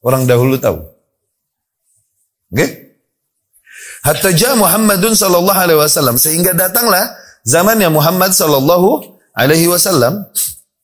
[0.06, 0.78] Orang dahulu tahu.
[2.54, 2.62] Oke?
[2.62, 2.70] Okay?
[4.04, 4.30] Hatta
[4.60, 7.16] Muhammadun sallallahu alaihi wasallam sehingga datanglah
[7.48, 10.26] zamannya Muhammad sallallahu alaihi wasallam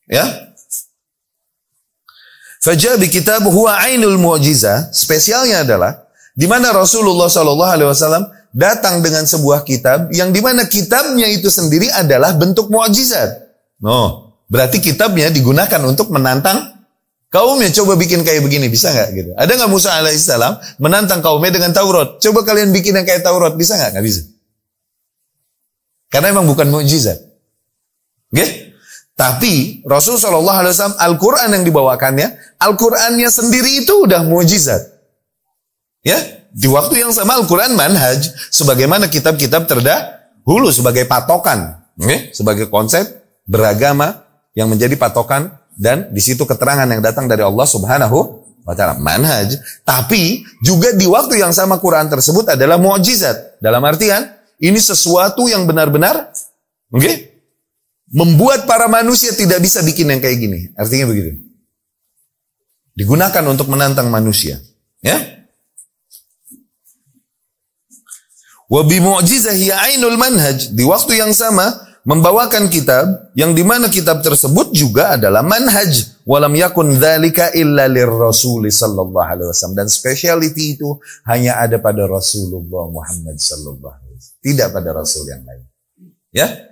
[0.09, 0.49] ya
[2.59, 4.91] Fajah bi kitab huwa ainul mu'jizah.
[4.91, 5.95] Spesialnya adalah
[6.35, 11.47] di mana Rasulullah Shallallahu alaihi wasallam datang dengan sebuah kitab yang di mana kitabnya itu
[11.47, 13.31] sendiri adalah bentuk mukjizat.
[13.79, 16.83] No, berarti kitabnya digunakan untuk menantang
[17.31, 17.71] kaumnya.
[17.71, 19.31] Coba bikin kayak begini, bisa nggak gitu?
[19.39, 22.19] Ada nggak Musa alaihissalam menantang kaumnya dengan Taurat?
[22.19, 23.95] Coba kalian bikin yang kayak Taurat, bisa nggak?
[23.95, 24.21] Nggak bisa.
[26.11, 27.28] Karena emang bukan mukjizat.
[28.30, 28.73] Okay?
[29.19, 34.80] Tapi Rasul Shallallahu Alaihi Wasallam Al-Quran yang dibawakannya, Al-Qurannya sendiri itu udah mujizat.
[36.07, 36.15] Ya,
[36.55, 42.32] di waktu yang sama Al-Quran manhaj, sebagaimana kitab-kitab terdahulu sebagai patokan, okay?
[42.32, 43.03] sebagai konsep
[43.43, 44.23] beragama
[44.55, 48.17] yang menjadi patokan dan di situ keterangan yang datang dari Allah Subhanahu
[48.63, 49.55] wa taala manhaj.
[49.84, 53.59] Tapi juga di waktu yang sama Quran tersebut adalah mukjizat.
[53.59, 54.27] Dalam artian
[54.59, 56.30] ini sesuatu yang benar-benar
[56.91, 57.28] okay,
[58.10, 60.60] membuat para manusia tidak bisa bikin yang kayak gini.
[60.74, 61.38] Artinya begitu.
[62.97, 64.60] Digunakan untuk menantang manusia.
[64.99, 65.47] Ya.
[68.70, 70.74] Wa bi mu'jizahi ainul manhaj.
[70.76, 76.22] Di waktu yang sama membawakan kitab yang di mana kitab tersebut juga adalah manhaj.
[76.28, 79.80] Walam yakun dzalika illa lirrasul sallallahu alaihi wasallam.
[79.80, 84.41] Dan speciality itu hanya ada pada Rasulullah Muhammad sallallahu alaihi wasallam.
[84.43, 85.66] Tidak pada rasul yang lain.
[86.30, 86.68] Ya.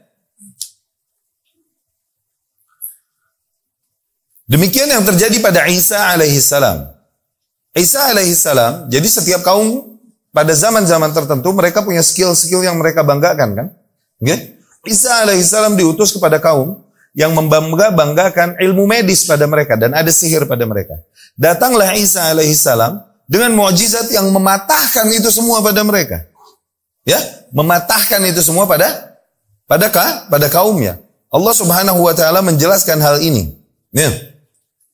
[4.48, 6.88] Demikian yang terjadi pada Isa alaihi salam.
[7.76, 10.00] Isa alaihi salam, jadi setiap kaum
[10.32, 13.68] pada zaman-zaman tertentu mereka punya skill-skill yang mereka banggakan kan?
[14.24, 14.56] Okay?
[14.88, 16.80] Isa alaihi salam diutus kepada kaum
[17.12, 20.96] yang membangga-banggakan ilmu medis pada mereka dan ada sihir pada mereka.
[21.36, 26.24] Datanglah Isa alaihi salam dengan mukjizat yang mematahkan itu semua pada mereka.
[27.04, 27.20] Ya,
[27.52, 29.18] mematahkan itu semua pada
[29.68, 29.92] pada
[30.32, 31.04] pada kaumnya.
[31.28, 33.52] Allah Subhanahu wa taala menjelaskan hal ini.
[33.92, 34.37] Ya.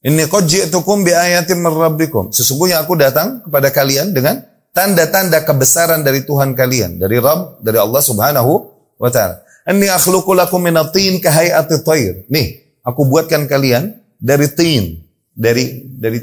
[0.03, 2.35] Ini qad ji'tukum bi ayatin min rabbikum.
[2.35, 4.43] Sesungguhnya aku datang kepada kalian dengan
[4.75, 8.51] tanda-tanda kebesaran dari Tuhan kalian, dari Rabb, dari Allah Subhanahu
[8.99, 9.39] wa taala.
[9.63, 12.27] Inni akhluqu lakum min at-tin ka hay'ati.
[12.27, 16.19] Nih, aku buatkan kalian dari tin, dari dari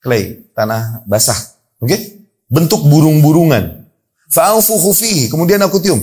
[0.00, 1.36] clay, tanah basah.
[1.84, 1.92] Oke?
[1.92, 2.00] Okay?
[2.48, 3.84] Bentuk burung-burungan.
[4.32, 6.00] Fa'anfukhu fihi, kemudian aku tiup.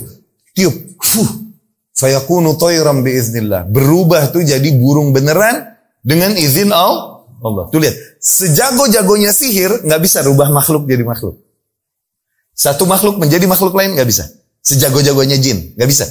[0.54, 0.74] Tiup.
[1.02, 1.50] Fuh.
[1.98, 3.66] Fayakunu tayran biiznillah.
[3.66, 5.75] Berubah tuh jadi burung beneran
[6.06, 7.66] dengan izin Allah.
[7.74, 11.42] Tuh lihat, sejago-jagonya sihir nggak bisa rubah makhluk jadi makhluk.
[12.54, 14.30] Satu makhluk menjadi makhluk lain nggak bisa.
[14.62, 16.06] Sejago-jagonya jin nggak bisa.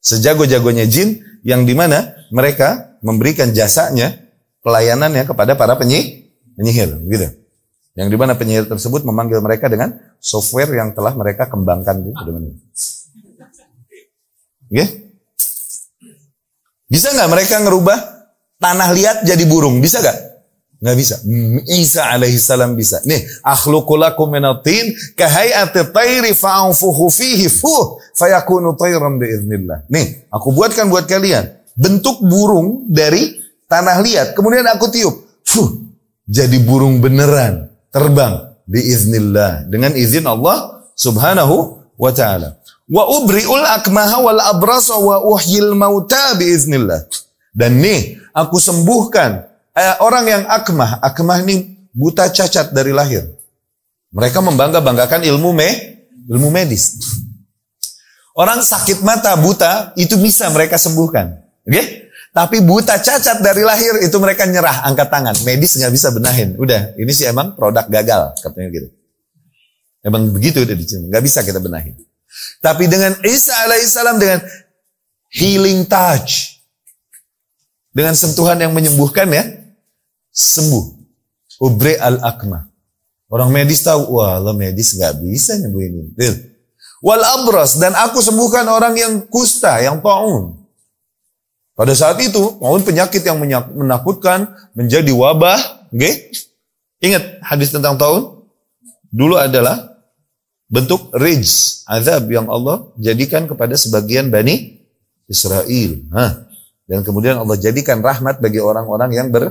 [0.00, 4.14] Sejago-jagonya jin yang di mana mereka memberikan jasanya
[4.62, 7.26] pelayanannya kepada para penyihir, penyihir gitu.
[7.98, 12.18] Yang di mana penyihir tersebut memanggil mereka dengan software yang telah mereka kembangkan gitu.
[14.72, 14.88] Okay?
[16.86, 18.15] Bisa nggak mereka ngerubah
[18.60, 19.80] tanah liat jadi burung?
[19.80, 20.18] Bisa nggak?
[20.76, 21.16] Nggak bisa.
[21.72, 23.00] Isa alaihissalam bisa.
[23.08, 29.88] Nih, akhlukulakum minatin kahayati tayri fa'anfuhu fihi fuh fayakunu tayran biiznillah.
[29.88, 34.28] Nih, aku buatkan buat kalian bentuk burung dari tanah liat.
[34.36, 35.14] Kemudian aku tiup.
[35.46, 35.80] Fuh,
[36.28, 42.60] jadi burung beneran terbang biiznillah dengan izin Allah Subhanahu wa taala.
[42.86, 47.08] Wa ubri'ul akmaha wal abrasa wa uhyil mauta biiznillah.
[47.56, 53.24] Dan nih, aku sembuhkan eh, orang yang akmah, akmah ini buta cacat dari lahir.
[54.12, 55.68] Mereka membangga-banggakan ilmu me,
[56.28, 57.00] ilmu medis.
[58.36, 61.32] Orang sakit mata buta itu bisa mereka sembuhkan.
[61.64, 61.72] Oke?
[61.72, 61.86] Okay?
[62.36, 65.32] Tapi buta cacat dari lahir itu mereka nyerah, angkat tangan.
[65.48, 66.52] Medis nggak bisa benahin.
[66.60, 68.88] Udah, ini sih emang produk gagal, katanya gitu.
[70.04, 71.96] Emang begitu udah diciptakan, nggak bisa kita benahin.
[72.60, 74.44] Tapi dengan Isa alaihissalam dengan
[75.32, 76.55] healing touch,
[77.96, 79.44] dengan sentuhan yang menyembuhkan ya,
[80.28, 80.84] sembuh.
[81.64, 82.68] Ubre al-akma.
[83.32, 86.28] Orang medis tahu, wah lo medis nggak bisa nyembuhin ini.
[87.00, 90.60] Wal abras dan aku sembuhkan orang yang kusta, yang taun.
[91.72, 93.40] Pada saat itu, maupun penyakit yang
[93.72, 94.44] menakutkan
[94.76, 96.28] menjadi wabah, okay?
[97.00, 98.44] Ingat hadis tentang taun?
[99.08, 99.96] Dulu adalah
[100.68, 104.84] bentuk rijz, azab yang Allah jadikan kepada sebagian Bani
[105.28, 106.00] Israel.
[106.12, 106.45] Hah.
[106.86, 109.50] Dan kemudian Allah jadikan rahmat bagi orang-orang yang ber,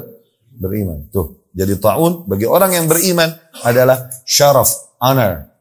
[0.56, 1.12] beriman.
[1.12, 3.28] Tuh, jadi ta'un bagi orang yang beriman
[3.64, 5.52] adalah syaraf, honor,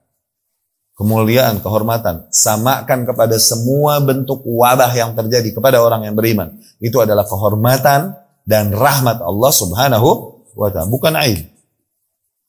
[0.95, 2.31] kemuliaan, kehormatan.
[2.31, 6.59] Samakan kepada semua bentuk wabah yang terjadi kepada orang yang beriman.
[6.79, 8.15] Itu adalah kehormatan
[8.47, 10.09] dan rahmat Allah subhanahu
[10.55, 10.87] wa ta'ala.
[10.87, 11.43] Bukan aib.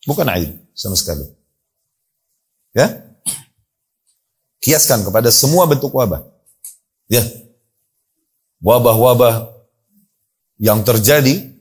[0.06, 1.26] Bukan aib sama sekali.
[2.78, 2.94] Ya?
[4.62, 6.26] Kiaskan kepada semua bentuk wabah.
[7.10, 7.22] Ya.
[8.64, 9.52] Wabah-wabah
[10.60, 11.56] yang terjadi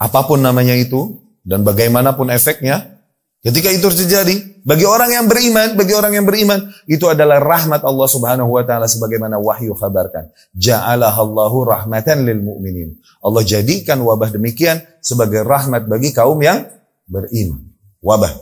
[0.00, 3.00] apa pun namanya itu dan bagaimanapun efeknya,
[3.44, 8.08] ketika itu terjadi, bagi orang yang beriman, bagi orang yang beriman, itu adalah rahmat Allah
[8.08, 10.28] Subhanahu wa taala sebagaimana wahyu kabarkan.
[10.56, 12.96] Ja'alahallahu rahmatan lil mu'minin.
[13.24, 16.64] Allah jadikan wabah demikian sebagai rahmat bagi kaum yang
[17.08, 17.72] beriman.
[18.00, 18.32] Wabah.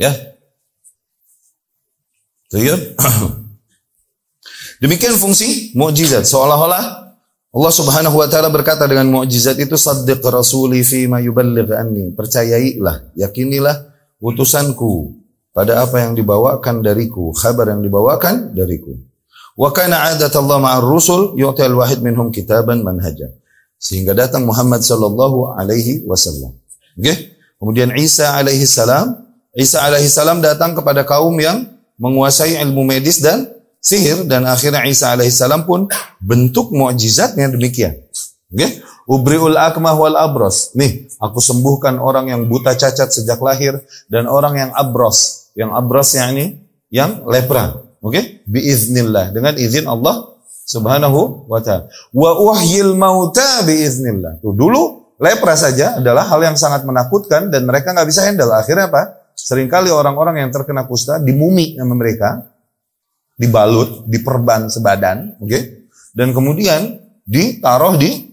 [0.00, 0.12] Ya.
[4.84, 7.08] Demikian fungsi mukjizat seolah-olah
[7.54, 12.12] Allah Subhanahu wa taala berkata dengan mukjizat itu saddiq rasuli fi ma yuballigh anni.
[12.12, 13.80] Percayailah, yakinilah
[14.20, 15.16] utusanku
[15.56, 18.92] pada apa yang dibawakan dariku, kabar yang dibawakan dariku.
[19.56, 23.32] Wa kana 'adat Allah ma'ar rusul yu'ti al-wahid minhum kitaban manhaja.
[23.80, 26.60] Sehingga datang Muhammad sallallahu alaihi wasallam.
[27.00, 27.38] Okay?
[27.56, 29.16] Kemudian Isa alaihi salam,
[29.56, 33.48] Isa alaihi salam datang kepada kaum yang menguasai ilmu medis dan
[33.84, 35.86] sihir dan akhirnya Isa alaihissalam pun
[36.24, 38.00] bentuk mukjizatnya demikian.
[38.48, 38.56] Oke?
[38.56, 38.70] Okay?
[39.04, 40.72] Ubriul akmah wal abros.
[40.72, 43.76] Nih, aku sembuhkan orang yang buta cacat sejak lahir
[44.08, 45.52] dan orang yang abros.
[45.52, 46.46] Yang abros yang ini
[46.88, 47.76] yang lepra.
[48.00, 48.16] Oke?
[48.16, 48.24] Okay?
[48.48, 50.32] Biiznillah dengan izin Allah
[50.64, 51.92] Subhanahu wa taala.
[52.16, 54.40] Wa uhyil mauta biiznillah.
[54.40, 58.48] Tuh dulu lepra saja adalah hal yang sangat menakutkan dan mereka nggak bisa handle.
[58.56, 59.20] Akhirnya apa?
[59.36, 62.53] Seringkali orang-orang yang terkena kusta dimumi sama mereka,
[63.34, 65.50] dibalut, diperban sebadan, oke?
[65.50, 65.62] Okay?
[66.14, 68.30] Dan kemudian ditaruh di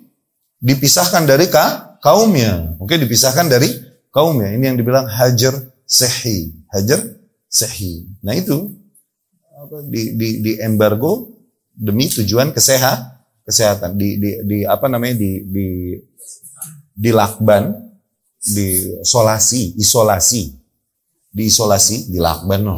[0.61, 2.77] dipisahkan dari ka, kaumnya.
[2.77, 2.97] Oke, okay?
[3.01, 3.69] dipisahkan dari
[4.13, 4.53] kaumnya.
[4.53, 6.53] Ini yang dibilang hajar sehi.
[6.69, 7.01] Hajar
[7.49, 8.05] sehi.
[8.21, 8.69] Nah, itu
[9.61, 11.37] apa di di di embargo
[11.73, 12.97] demi tujuan kesehat
[13.45, 15.67] kesehatan di di di apa namanya di di
[16.93, 17.73] di lakban
[18.41, 20.43] di isolasi isolasi
[21.29, 22.77] di isolasi di lakban no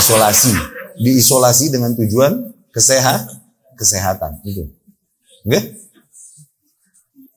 [0.00, 3.28] isolasi diisolasi dengan tujuan kesehat
[3.76, 4.68] kesehatan itu.
[5.46, 5.60] Oke?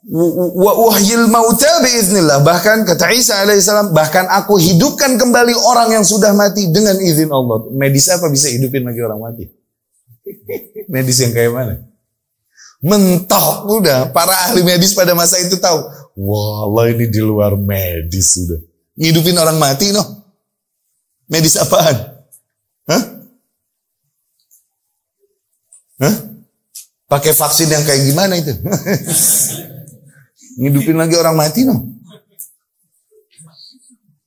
[0.09, 2.41] Wa uhyil mauta biiznillah.
[2.41, 7.69] Bahkan kata Isa alaihissalam, bahkan aku hidupkan kembali orang yang sudah mati dengan izin Allah.
[7.69, 9.45] Medis apa bisa hidupin lagi orang mati?
[10.93, 11.73] medis yang kayak mana?
[12.81, 14.09] Mentok udah.
[14.09, 15.77] Para ahli medis pada masa itu tahu.
[16.17, 18.57] Wah, ini di luar medis sudah.
[18.97, 20.25] Ngidupin orang mati noh.
[21.29, 22.17] Medis apaan?
[22.89, 23.18] Hah?
[25.99, 26.15] Hah?
[27.09, 28.53] Pakai vaksin yang kayak gimana itu?
[30.59, 31.99] Ngidupin lagi orang mati no?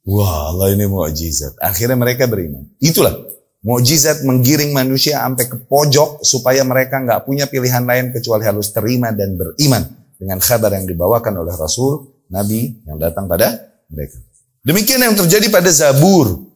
[0.02, 1.62] Wah, Allah ini mukjizat.
[1.62, 2.66] Akhirnya mereka beriman.
[2.82, 3.14] Itulah
[3.62, 9.14] mukjizat menggiring manusia sampai ke pojok supaya mereka nggak punya pilihan lain kecuali harus terima
[9.14, 9.86] dan beriman
[10.18, 14.18] dengan kabar yang dibawakan oleh Rasul, Nabi yang datang pada mereka.
[14.66, 16.51] Demikian yang terjadi pada Zabur.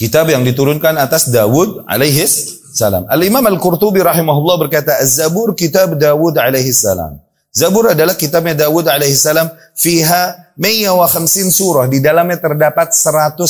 [0.00, 2.24] Kitab yang diturunkan atas Dawud alaihi
[2.72, 3.04] salam.
[3.04, 7.20] Al-Imam Al-Qurtubi rahimahullah berkata, Az-Zabur kitab Dawud alaihi salam.
[7.52, 11.84] Zabur adalah kitabnya Dawud alaihi salam fiha 150 surah.
[11.84, 13.44] Di dalamnya terdapat 150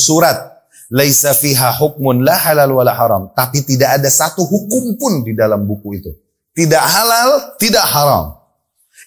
[0.00, 0.64] surat.
[0.88, 3.28] Laisa fiha hukmun la halal wala haram.
[3.36, 6.12] Tapi tidak ada satu hukum pun di dalam buku itu.
[6.56, 8.32] Tidak halal tidak haram.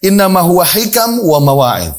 [0.05, 1.97] Innama huwa hikam wa mawa'id.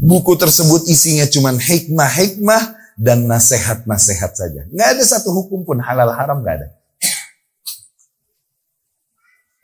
[0.00, 6.44] Buku tersebut isinya cuma hikmah-hikmah dan nasihat-nasihat saja nggak ada satu hukum pun halal haram
[6.44, 6.68] nggak ada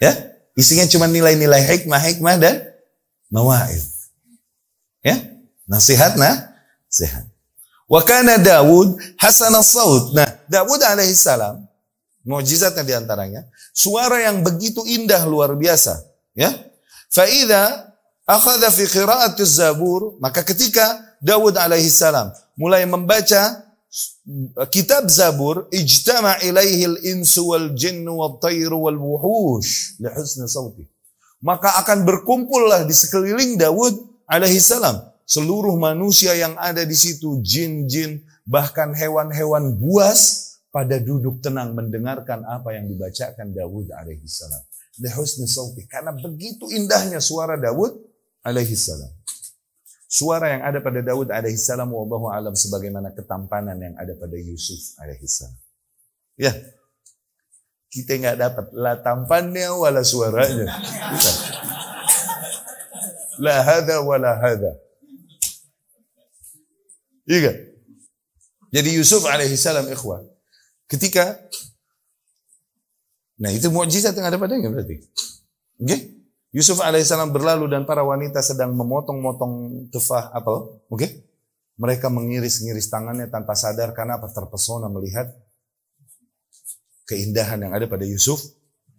[0.00, 0.12] ya
[0.56, 2.64] Isinya cuma nilai-nilai hikmah-hikmah dan
[3.28, 3.84] mawaid.
[5.04, 5.20] Ya,
[5.68, 6.56] nasihat nah,
[6.88, 7.28] sehat.
[7.84, 10.16] Wa kana Dawud hasan saut.
[10.16, 11.60] Nah, Dawud alaihissalam,
[12.24, 13.44] mukjizatnya di antaranya,
[13.76, 16.00] suara yang begitu indah luar biasa.
[16.32, 16.56] Ya,
[17.12, 17.92] faida
[18.24, 23.66] akhadha fi qira'ati zabur, maka ketika Dawud alaihissalam mulai membaca
[24.68, 30.84] kitab Zabur ijtama ilaihi al-insu wal jinnu wat tayru wal wuhush li husni sauti.
[31.40, 33.94] Maka akan berkumpullah di sekeliling Daud
[34.26, 41.74] alaihi salam seluruh manusia yang ada di situ jin-jin bahkan hewan-hewan buas pada duduk tenang
[41.74, 44.62] mendengarkan apa yang dibacakan Daud alaihi salam.
[45.00, 47.96] Li husni sauti karena begitu indahnya suara Daud
[48.44, 49.08] alaihi salam.
[50.06, 55.58] Suara yang ada pada Daud alaihissalam wallahu alam sebagaimana ketampanan yang ada pada Yusuf alaihissalam.
[56.38, 56.54] Ya.
[57.90, 60.66] Kita nggak dapat la tampannya wala suaranya.
[61.10, 61.32] Kita.
[63.42, 64.72] La hada wala hada.
[67.26, 67.52] Iya.
[68.70, 70.22] Jadi Yusuf alaihissalam ikhwan.
[70.86, 71.34] Ketika
[73.36, 74.96] Nah itu mukjizat yang ada padanya berarti.
[74.96, 75.84] Oke?
[75.84, 76.00] Okay?
[76.56, 80.80] Yusuf alaihissalam berlalu dan para wanita sedang memotong-motong tufah apel.
[80.88, 80.96] Oke?
[80.96, 81.10] Okay?
[81.76, 84.32] Mereka mengiris-ngiris tangannya tanpa sadar karena apa?
[84.32, 85.28] Terpesona melihat
[87.04, 88.40] keindahan yang ada pada Yusuf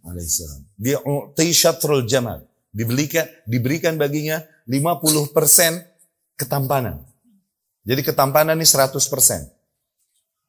[0.06, 0.70] alaihissalam.
[0.78, 1.02] Dia
[1.50, 2.46] syatrul jamal.
[2.70, 4.38] Diberikan, diberikan baginya
[4.70, 5.34] 50%
[6.38, 7.02] ketampanan.
[7.82, 9.02] Jadi ketampanan ini 100%.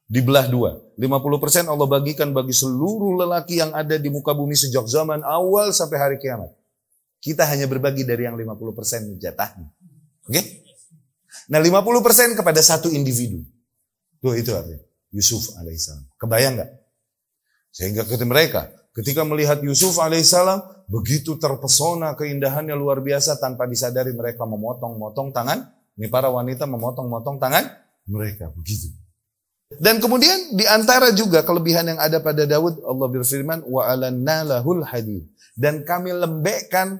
[0.05, 0.77] Dibelah dua.
[0.93, 5.97] 50% Allah bagikan bagi seluruh lelaki yang ada di muka bumi sejak zaman awal sampai
[5.97, 6.58] hari kiamat.
[7.19, 9.67] Kita hanya berbagi dari yang 50% jatahnya.
[10.23, 10.31] Oke?
[10.31, 10.43] Okay?
[11.51, 13.43] Nah 50% kepada satu individu.
[14.23, 14.83] Tuh itu artinya.
[15.11, 16.05] Yusuf alaihissalam.
[16.15, 16.71] Kebayang nggak?
[17.73, 18.61] Sehingga ketika mereka
[18.99, 20.59] ketika melihat Yusuf alaihissalam
[20.89, 25.69] begitu terpesona keindahannya luar biasa tanpa disadari mereka memotong-motong tangan.
[25.99, 27.67] Ini para wanita memotong-motong tangan
[28.07, 28.91] mereka begitu.
[29.69, 34.81] Dan kemudian di antara juga kelebihan yang ada pada Daud Allah berfirman wa alanna lahul
[34.81, 36.97] hadid dan kami lembekkan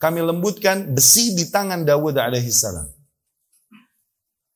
[0.00, 2.88] kami lembutkan besi di tangan Dawud alaihissalam.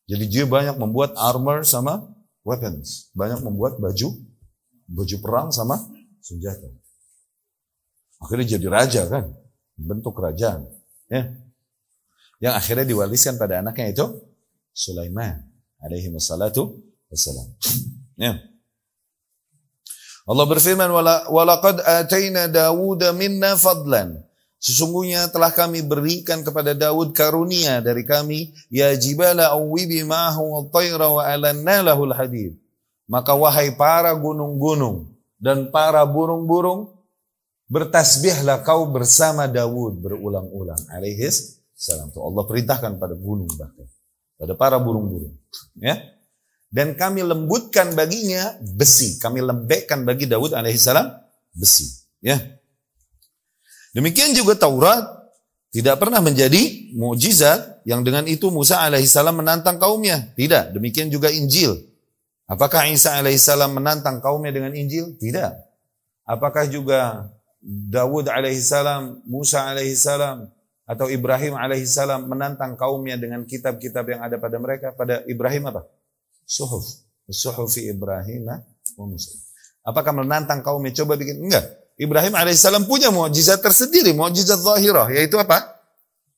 [0.08, 2.00] Jadi dia banyak membuat armor sama
[2.40, 3.12] weapons.
[3.12, 4.08] Banyak membuat baju,
[4.88, 5.84] baju perang sama
[6.24, 6.64] senjata.
[8.24, 9.36] Akhirnya jadi raja kan.
[9.76, 10.64] Bentuk kerajaan.
[11.12, 11.36] Ya.
[12.40, 14.06] Yang akhirnya diwariskan pada anaknya itu
[14.72, 15.44] Sulaiman
[15.84, 16.80] alaihi wassalatu
[17.12, 17.52] wassalam.
[18.16, 18.40] Ya.
[20.24, 20.88] Allah berfirman,
[21.28, 24.23] "Walaqad atayna Dawud minna fadlan."
[24.64, 31.04] Sesungguhnya telah kami berikan kepada Daud karunia dari kami, ya jibala awwibi ma'ahu wa tayra
[31.12, 32.56] wa alanna lahul hadid.
[33.04, 36.96] Maka wahai para gunung-gunung dan para burung-burung,
[37.68, 40.80] bertasbihlah kau bersama Daud berulang-ulang.
[40.88, 42.08] Alaihis salam.
[42.08, 43.84] Tuh Allah perintahkan pada gunung bahkan.
[44.40, 45.36] Pada para burung-burung.
[45.76, 46.00] Ya.
[46.72, 49.20] Dan kami lembutkan baginya besi.
[49.20, 51.04] Kami lembekkan bagi Daud alaihissalam
[51.52, 52.08] besi.
[52.24, 52.40] Ya.
[53.94, 55.24] Demikian juga Taurat
[55.70, 60.34] tidak pernah menjadi mukjizat yang dengan itu Musa alaihissalam menantang kaumnya.
[60.34, 60.74] Tidak.
[60.74, 61.78] Demikian juga Injil.
[62.46, 65.18] Apakah Isa alaihissalam menantang kaumnya dengan Injil?
[65.18, 65.50] Tidak.
[66.26, 67.30] Apakah juga
[67.64, 70.52] Dawud alaihissalam, Musa alaihissalam,
[70.84, 74.92] atau Ibrahim alaihissalam menantang kaumnya dengan kitab-kitab yang ada pada mereka?
[74.92, 75.88] Pada Ibrahim apa?
[76.44, 76.84] Suhuf.
[77.24, 78.52] Suhufi Ibrahim
[79.00, 79.32] Musa.
[79.80, 80.92] Apakah menantang kaumnya?
[80.92, 81.40] Coba bikin.
[81.40, 81.83] Enggak.
[81.94, 85.62] Ibrahim alaihissalam punya mukjizat tersendiri, mukjizat zahirah, yaitu apa?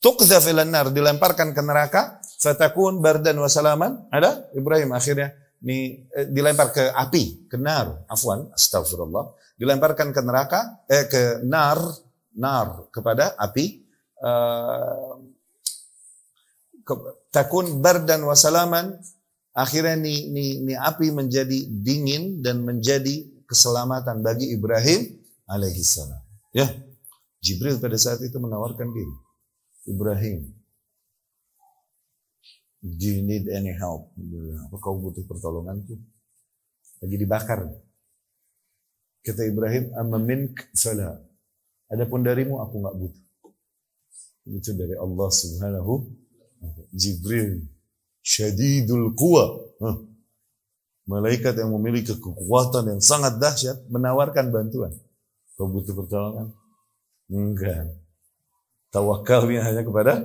[0.04, 4.04] Tuqdha filan nar, dilemparkan ke neraka, fatakun bardan wa salaman.
[4.12, 5.32] Ada Ibrahim akhirnya
[5.64, 9.32] ini eh, dilempar ke api, ke nar, afwan, astagfirullah.
[9.56, 11.80] Dilemparkan ke neraka, eh ke nar,
[12.36, 13.66] nar kepada api.
[14.20, 15.14] Eh,
[16.84, 16.94] ke,
[17.32, 18.92] takun bardan wa salaman.
[19.56, 26.20] Akhirnya ni, ni, ni api menjadi dingin dan menjadi keselamatan bagi Ibrahim alaihi salam.
[26.52, 26.68] Ya.
[27.42, 29.14] Jibril pada saat itu menawarkan diri.
[29.86, 30.50] Ibrahim,
[32.82, 34.10] do you need any help?
[34.66, 35.94] Apa kau butuh pertolonganku?
[36.98, 37.70] Lagi dibakar.
[39.22, 41.22] Kata Ibrahim, amma mink fala.
[41.86, 43.24] Adapun darimu aku nggak butuh.
[44.50, 45.92] Itu dari Allah Subhanahu
[46.90, 47.62] Jibril
[48.26, 49.54] syadidul quwa.
[51.06, 54.90] Malaikat yang memiliki kekuatan yang sangat dahsyat menawarkan bantuan.
[55.56, 56.52] Kau butuh pertolongan?
[57.32, 57.96] Enggak.
[58.92, 60.20] Tawakalnya hanya kepada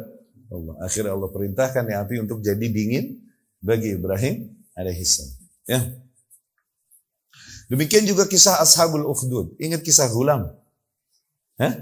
[0.51, 0.75] Allah.
[0.83, 3.23] Akhirnya Allah perintahkan yang api untuk jadi dingin
[3.63, 5.33] bagi Ibrahim alaihissalam.
[5.65, 5.79] Ya.
[7.71, 9.55] Demikian juga kisah Ashabul Ukhdud.
[9.55, 10.51] Ingat kisah Gulam?
[11.55, 11.73] Hah?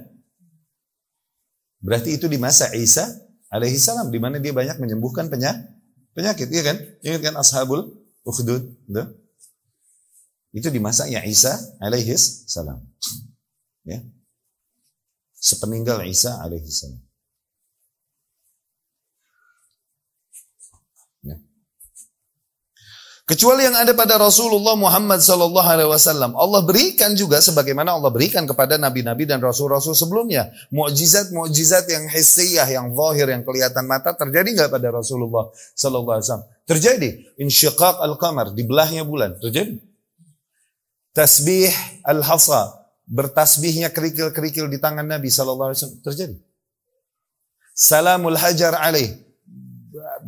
[1.82, 3.10] Berarti itu di masa Isa
[3.50, 6.78] alaihissalam di mana dia banyak menyembuhkan penyakit, iya kan?
[7.02, 8.62] Ingat kan Ashabul Ukhdud?
[10.54, 12.86] Itu, di masanya Isa alaihissalam.
[13.84, 14.00] Ya
[15.40, 17.00] sepeninggal Isa alaihi salam.
[21.24, 21.40] Ya.
[23.24, 26.36] Kecuali yang ada pada Rasulullah Muhammad sallallahu alaihi wasallam.
[26.36, 30.52] Allah berikan juga sebagaimana Allah berikan kepada nabi-nabi dan rasul-rasul sebelumnya.
[30.76, 36.48] Mukjizat-mukjizat yang hissiyah, yang zahir, yang kelihatan mata terjadi nggak pada Rasulullah sallallahu alaihi wasallam?
[36.68, 37.10] Terjadi.
[37.40, 39.80] Insyiqaq al-qamar, dibelahnya bulan, terjadi.
[41.10, 41.74] Tasbih
[42.06, 42.79] al-hasa,
[43.10, 46.36] bertasbihnya kerikil-kerikil di tangan Nabi sallallahu alaihi wasallam terjadi.
[47.74, 49.18] Salamul hajar alaih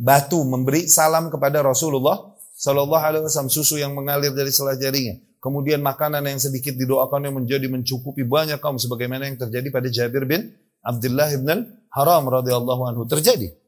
[0.02, 5.14] batu memberi salam kepada Rasulullah sallallahu alaihi wasallam susu yang mengalir dari selah jarinya.
[5.42, 10.54] Kemudian makanan yang sedikit didoakannya menjadi mencukupi banyak kaum sebagaimana yang terjadi pada Jabir bin
[10.82, 13.61] Abdullah bin Haram radhiyallahu anhu terjadi.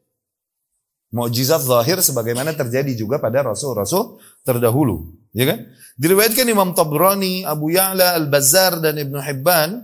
[1.14, 5.62] Mukjizat zahir sebagaimana terjadi juga pada rasul-rasul terdahulu, ya kan?
[5.94, 9.78] Diriwayatkan Imam Tabrani, Abu Ya'la, Al-Bazzar dan Ibnu Hibban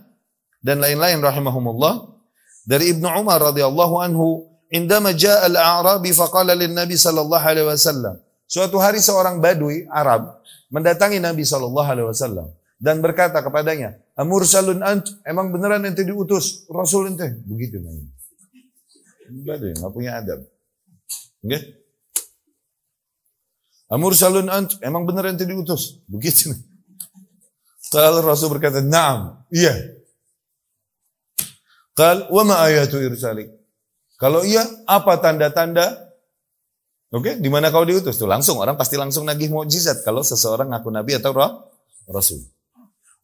[0.59, 2.19] dan lain-lain rahimahumullah
[2.67, 4.43] dari Ibnu Umar radhiyallahu anhu,
[4.75, 8.19] "Indama jaa al-a'rabi faqala lin-nabi sallallahu alaihi wasallam."
[8.51, 10.43] Suatu hari seorang badui Arab
[10.75, 12.51] mendatangi Nabi sallallahu alaihi wasallam
[12.83, 15.07] dan berkata kepadanya, "Amursalun ant?
[15.23, 18.03] Emang beneran ente diutus Rasul ente?" Begitu Nabi.
[19.47, 20.43] Badui enggak punya adab.
[21.41, 21.81] Okay?
[23.91, 25.99] Amur salun ant, emang benar ente diutus?
[26.07, 26.55] Begitu.
[27.91, 29.75] Kalau Rasul berkata, "Na'am." Iya.
[31.99, 33.51] Qal, "Wa ma ayatu irsalik?"
[34.15, 35.97] Kalau iya, apa tanda-tanda?
[37.11, 37.35] Oke, okay?
[37.43, 38.15] di mana kau diutus?
[38.15, 41.51] Tuh langsung orang pasti langsung nagih mukjizat kalau seseorang ngaku nabi atau roh,
[42.07, 42.39] rasul.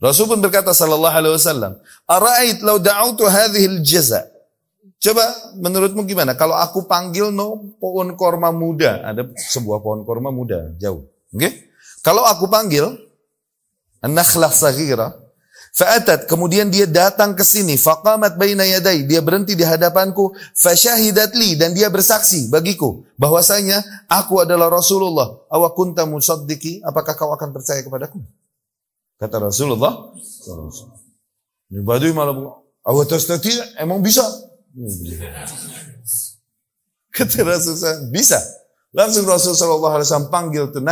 [0.02, 1.78] Rasul pun berkata sallallahu alaihi wasallam,
[2.10, 4.35] "Ara'ait law da'utu hadhihi al-jaza'
[4.96, 5.24] Coba
[5.60, 6.32] menurutmu gimana?
[6.32, 11.04] Kalau aku panggil no pohon korma muda, ada sebuah pohon korma muda jauh.
[11.30, 11.40] Oke?
[11.40, 11.52] Okay?
[12.00, 12.96] Kalau aku panggil
[14.00, 15.12] nakhlah saghira,
[15.76, 21.58] fa'atat kemudian dia datang ke sini, faqamat baina yadai, dia berhenti di hadapanku, fasyahidat li
[21.60, 25.44] dan dia bersaksi bagiku bahwasanya aku adalah Rasulullah.
[25.52, 26.06] Awa kunta?
[26.06, 28.22] Apakah kau akan percaya kepadaku?
[29.20, 30.14] Kata Rasulullah.
[31.66, 33.50] Ini badui malah Awat tastati
[33.82, 34.22] emang bisa?
[37.16, 38.36] Kata Rasulullah, bisa.
[38.92, 40.84] Langsung Rasulullah SAW panggil tuh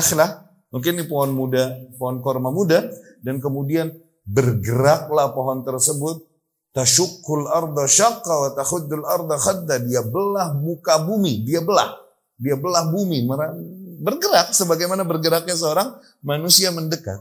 [0.72, 2.88] mungkin ini pohon muda, pohon korma muda,
[3.20, 3.92] dan kemudian
[4.24, 6.24] bergeraklah pohon tersebut,
[6.72, 8.48] tasyukul arda syaqqa wa
[9.04, 11.92] arda khadda, dia belah muka bumi, dia belah,
[12.40, 13.28] dia belah bumi,
[14.00, 15.92] bergerak sebagaimana bergeraknya seorang
[16.24, 17.20] manusia mendekat.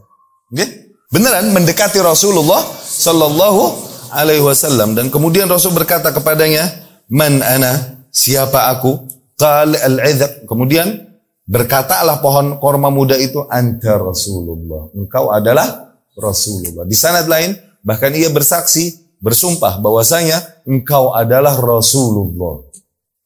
[0.52, 0.92] Okay?
[1.12, 6.70] Beneran mendekati Rasulullah Sallallahu alaihi wasallam dan kemudian Rasul berkata kepadanya,
[7.10, 8.00] "Man ana?
[8.14, 10.46] Siapa aku?" Qal al-'idhq.
[10.46, 11.10] Kemudian
[11.44, 16.86] berkatalah pohon korma muda itu, "Anta Rasulullah." Engkau adalah Rasulullah.
[16.86, 22.62] Di sanad lain bahkan ia bersaksi, bersumpah bahwasanya engkau adalah Rasulullah.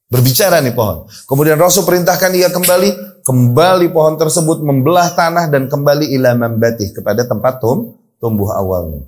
[0.09, 1.05] Berbicara nih pohon.
[1.29, 7.29] Kemudian Rasul perintahkan ia kembali, kembali pohon tersebut membelah tanah dan kembali ila mambatih kepada
[7.29, 9.05] tempat tum, tumbuh awalnya.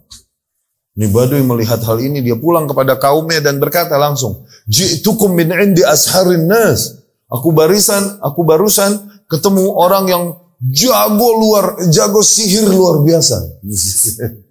[0.99, 5.87] Ini Badui melihat hal ini, dia pulang kepada kaumnya dan berkata langsung, Ji'tukum min indi
[5.87, 6.99] asharin nas.
[7.31, 10.25] Aku barisan, aku barusan ketemu orang yang
[10.67, 13.39] jago luar, jago sihir luar biasa.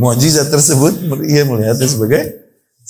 [0.00, 2.22] Mujizat tersebut, ia melihatnya sebagai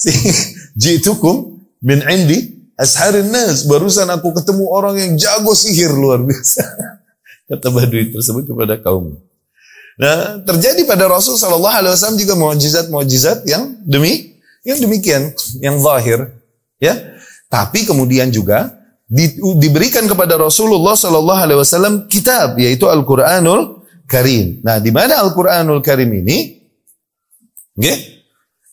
[0.83, 3.67] Ji'tukum min indi asharin nas.
[3.67, 6.63] Barusan aku ketemu orang yang jago sihir luar biasa.
[7.51, 9.19] Kata Badui tersebut kepada kaumnya.
[9.97, 14.37] Nah, terjadi pada Rasul Shallallahu Alaihi Wasallam juga mujizat-mujizat yang demi
[14.67, 15.33] yang demikian,
[15.63, 16.37] yang zahir,
[16.77, 17.17] ya.
[17.47, 18.77] Tapi kemudian juga
[19.07, 24.61] di, diberikan kepada Rasulullah Shallallahu Alaihi Wasallam kitab, yaitu Al Quranul Karim.
[24.61, 26.61] Nah, di mana Al Quranul Karim ini?
[27.77, 28.17] Okay?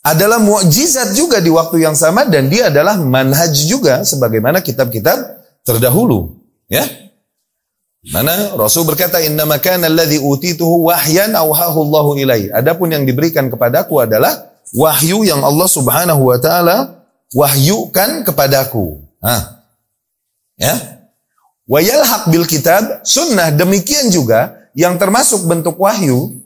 [0.04, 5.16] adalah mukjizat juga di waktu yang sama dan dia adalah manhaj juga sebagaimana kitab-kitab
[5.64, 6.84] terdahulu, ya.
[8.12, 12.52] Mana Rasul berkata inna makana alladhi utituhu wahyan awhahu Allahu ilai.
[12.52, 19.00] Adapun yang diberikan kepadaku adalah wahyu yang Allah Subhanahu wa taala wahyukan kepadaku.
[19.24, 19.64] Hah.
[20.60, 20.76] Ya.
[21.64, 26.44] Wa yalhaq bil kitab sunnah demikian juga yang termasuk bentuk wahyu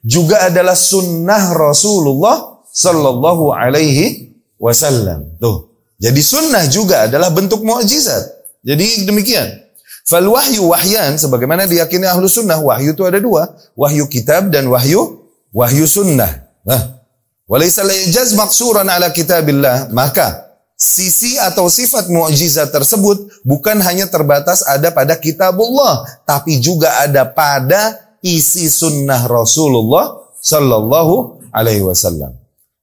[0.00, 5.36] juga adalah sunnah Rasulullah sallallahu alaihi wasallam.
[5.36, 5.68] Tuh.
[6.00, 8.24] Jadi sunnah juga adalah bentuk mukjizat.
[8.64, 9.68] Jadi demikian.
[10.06, 15.20] Fal wahyu wahyan sebagaimana diyakini ahlu sunnah wahyu itu ada dua, wahyu kitab dan wahyu
[15.54, 16.50] wahyu sunnah.
[16.66, 17.02] Nah,
[17.46, 24.88] walaysa layjaz maksuran ala kitabillah, maka sisi atau sifat mukjizat tersebut bukan hanya terbatas ada
[24.90, 32.36] pada kitabullah, tapi juga ada pada isi sunnah Rasulullah sallallahu alaihi wasallam.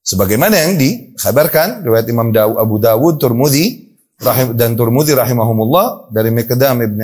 [0.07, 3.86] Sebagaimana yang dikhabarkan riwayat Imam Abu Dawud, Turmudi,
[4.21, 6.99] rahim, dan Turmudi rahimahumullah dari Miqdam ibn,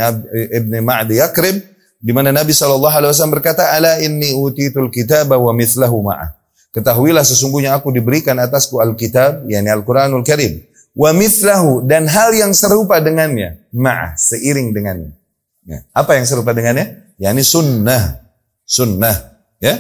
[0.50, 1.62] ibn Ma'di Yakrib
[2.04, 6.36] di mana Nabi sallallahu alaihi wasallam berkata ala inni utitul kitaba wa mithlahu ma'ah.
[6.74, 10.66] Ketahuilah sesungguhnya aku diberikan atasku Alkitab yakni Al-Qur'anul Karim
[10.98, 15.14] wa mithlahu dan hal yang serupa dengannya ma'ah seiring dengannya.
[15.64, 15.80] Ya.
[15.96, 17.16] apa yang serupa dengannya?
[17.16, 18.20] Yakni sunnah
[18.68, 19.16] sunnah
[19.64, 19.80] ya.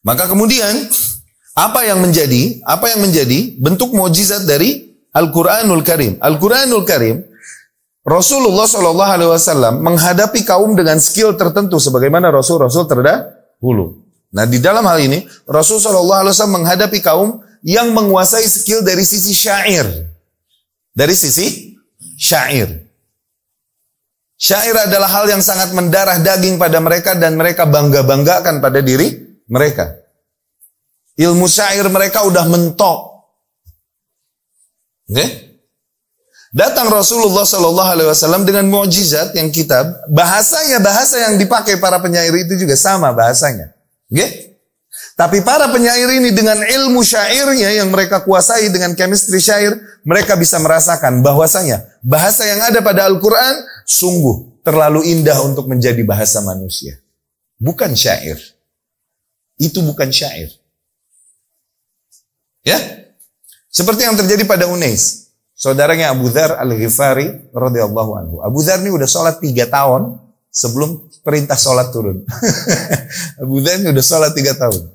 [0.00, 0.88] Maka kemudian
[1.52, 6.16] apa yang menjadi apa yang menjadi bentuk mukjizat dari Al-Quranul Karim.
[6.20, 7.16] Al-Quranul Karim,
[8.04, 14.04] Rasulullah Shallallahu Alaihi Wasallam menghadapi kaum dengan skill tertentu, sebagaimana Rasul-Rasul terdahulu.
[14.32, 19.02] Nah di dalam hal ini, Rasul Shallallahu Alaihi Wasallam menghadapi kaum yang menguasai skill dari
[19.02, 19.84] sisi syair,
[20.92, 21.76] dari sisi
[22.16, 22.88] syair.
[24.38, 29.10] Syair adalah hal yang sangat mendarah daging pada mereka dan mereka bangga-banggakan pada diri
[29.50, 29.98] mereka.
[31.18, 32.98] Ilmu syair mereka udah mentok.
[35.08, 35.48] Okay?
[36.48, 42.32] Datang Rasulullah Shallallahu Alaihi Wasallam dengan mukjizat yang kitab, bahasanya bahasa yang dipakai para penyair
[42.32, 43.72] itu juga sama bahasanya.
[44.08, 44.48] Okay?
[45.18, 49.74] Tapi para penyair ini dengan ilmu syairnya yang mereka kuasai dengan chemistry syair,
[50.06, 56.38] mereka bisa merasakan bahwasanya bahasa yang ada pada Al-Quran sungguh terlalu indah untuk menjadi bahasa
[56.40, 56.96] manusia.
[57.58, 58.38] Bukan syair.
[59.58, 60.54] Itu bukan syair.
[62.62, 62.78] Ya?
[63.68, 65.28] Seperti yang terjadi pada Unais.
[65.58, 68.36] Saudaranya Abu Dhar al-Ghifari radhiyallahu anhu.
[68.40, 70.16] Abu Dhar ini udah sholat tiga tahun
[70.48, 72.24] sebelum perintah sholat turun.
[73.42, 74.86] Abu Dhar ini udah sholat tiga tahun.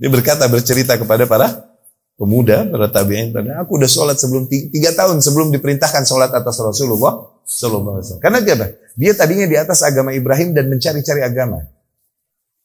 [0.00, 1.76] Dia berkata, bercerita kepada para
[2.16, 8.00] pemuda, para tabi'in, aku udah sholat sebelum tiga tahun sebelum diperintahkan sholat atas Rasulullah Sallallahu
[8.00, 8.18] Alaihi.
[8.22, 8.66] Karena dia apa?
[8.96, 11.68] Dia tadinya di atas agama Ibrahim dan mencari-cari agama.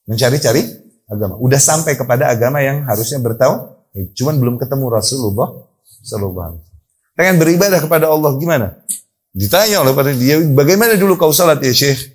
[0.07, 0.63] Mencari-cari
[1.11, 1.35] agama.
[1.43, 5.49] Udah sampai kepada agama yang harusnya bertahu Eh, cuman belum ketemu Rasulullah
[6.01, 6.73] Sallallahu Alaihi
[7.13, 8.73] Pengen beribadah kepada Allah gimana?
[9.33, 12.13] Ditanya oleh pada dia, bagaimana dulu kau salat ya Syekh?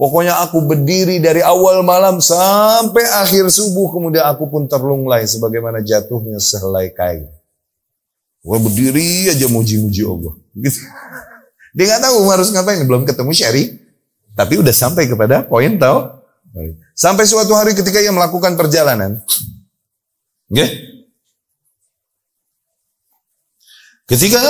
[0.00, 6.40] Pokoknya aku berdiri dari awal malam sampai akhir subuh, kemudian aku pun terlunglai sebagaimana jatuhnya
[6.40, 7.28] sehelai kain.
[8.40, 10.32] Gua berdiri aja muji-muji Allah.
[10.56, 10.80] Gitu.
[11.76, 13.64] Dia nggak tahu harus ngapain, belum ketemu syari,
[14.32, 16.08] tapi udah sampai kepada poin tahu.
[16.96, 19.20] Sampai suatu hari ketika ia melakukan perjalanan,
[20.50, 20.68] Okay?
[24.10, 24.42] Ketika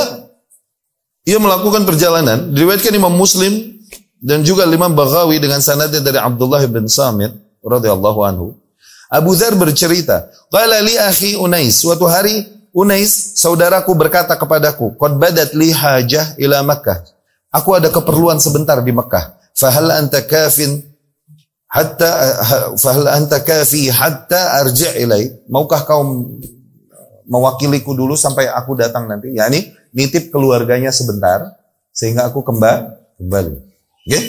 [1.29, 3.77] ia melakukan perjalanan, diriwayatkan Imam Muslim
[4.17, 8.57] dan juga Imam Baghawi dengan sanadnya dari Abdullah bin Samit radhiyallahu anhu.
[9.13, 15.51] Abu Dhar bercerita, "Qala li akhi Unais, suatu hari Unais, saudaraku berkata kepadaku, "Qad badat
[15.53, 17.05] li hajah ila Makkah."
[17.51, 19.35] Aku ada keperluan sebentar di Mekah.
[19.59, 20.79] Fahal anta kafin
[21.71, 22.11] hatta
[22.75, 26.03] fahal anta kafi hatta arji' ilai maukah kau
[27.31, 31.47] mewakiliku dulu sampai aku datang nanti yakni nitip keluarganya sebentar
[31.95, 32.91] sehingga aku kembali
[33.23, 33.55] kembali
[34.03, 34.23] okay?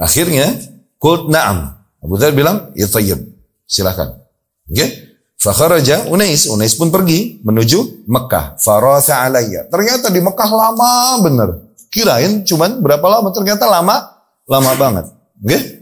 [0.00, 0.48] akhirnya
[0.96, 3.20] qult na'am Abu Dhar bilang ya tayyib
[3.68, 4.16] silakan
[4.64, 5.12] okay?
[5.40, 8.60] Fakharaja Unais, Unais pun pergi menuju Mekah.
[8.60, 9.64] Farasa alayya.
[9.72, 11.48] Ternyata di Mekah lama bener.
[11.88, 13.32] Kirain cuman berapa lama?
[13.32, 15.08] Ternyata lama, lama banget.
[15.40, 15.79] Okay?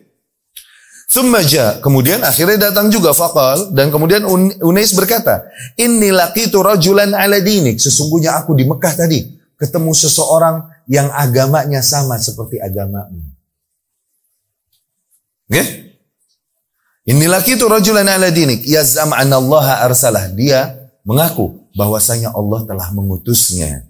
[1.08, 1.80] Summaja.
[1.80, 4.28] Kemudian akhirnya datang juga fakal dan kemudian
[4.60, 5.48] Unais berkata,
[5.80, 9.24] "Inni laqitu rajulan ala dinik." Sesungguhnya aku di Mekah tadi
[9.56, 13.24] ketemu seseorang yang agamanya sama seperti agamamu.
[15.48, 15.96] Okay?
[17.08, 20.28] Inni laqitu rajulan ala dinik yazam anna Allah arsalah.
[20.36, 20.76] Dia
[21.08, 23.88] mengaku bahwasanya Allah telah mengutusnya.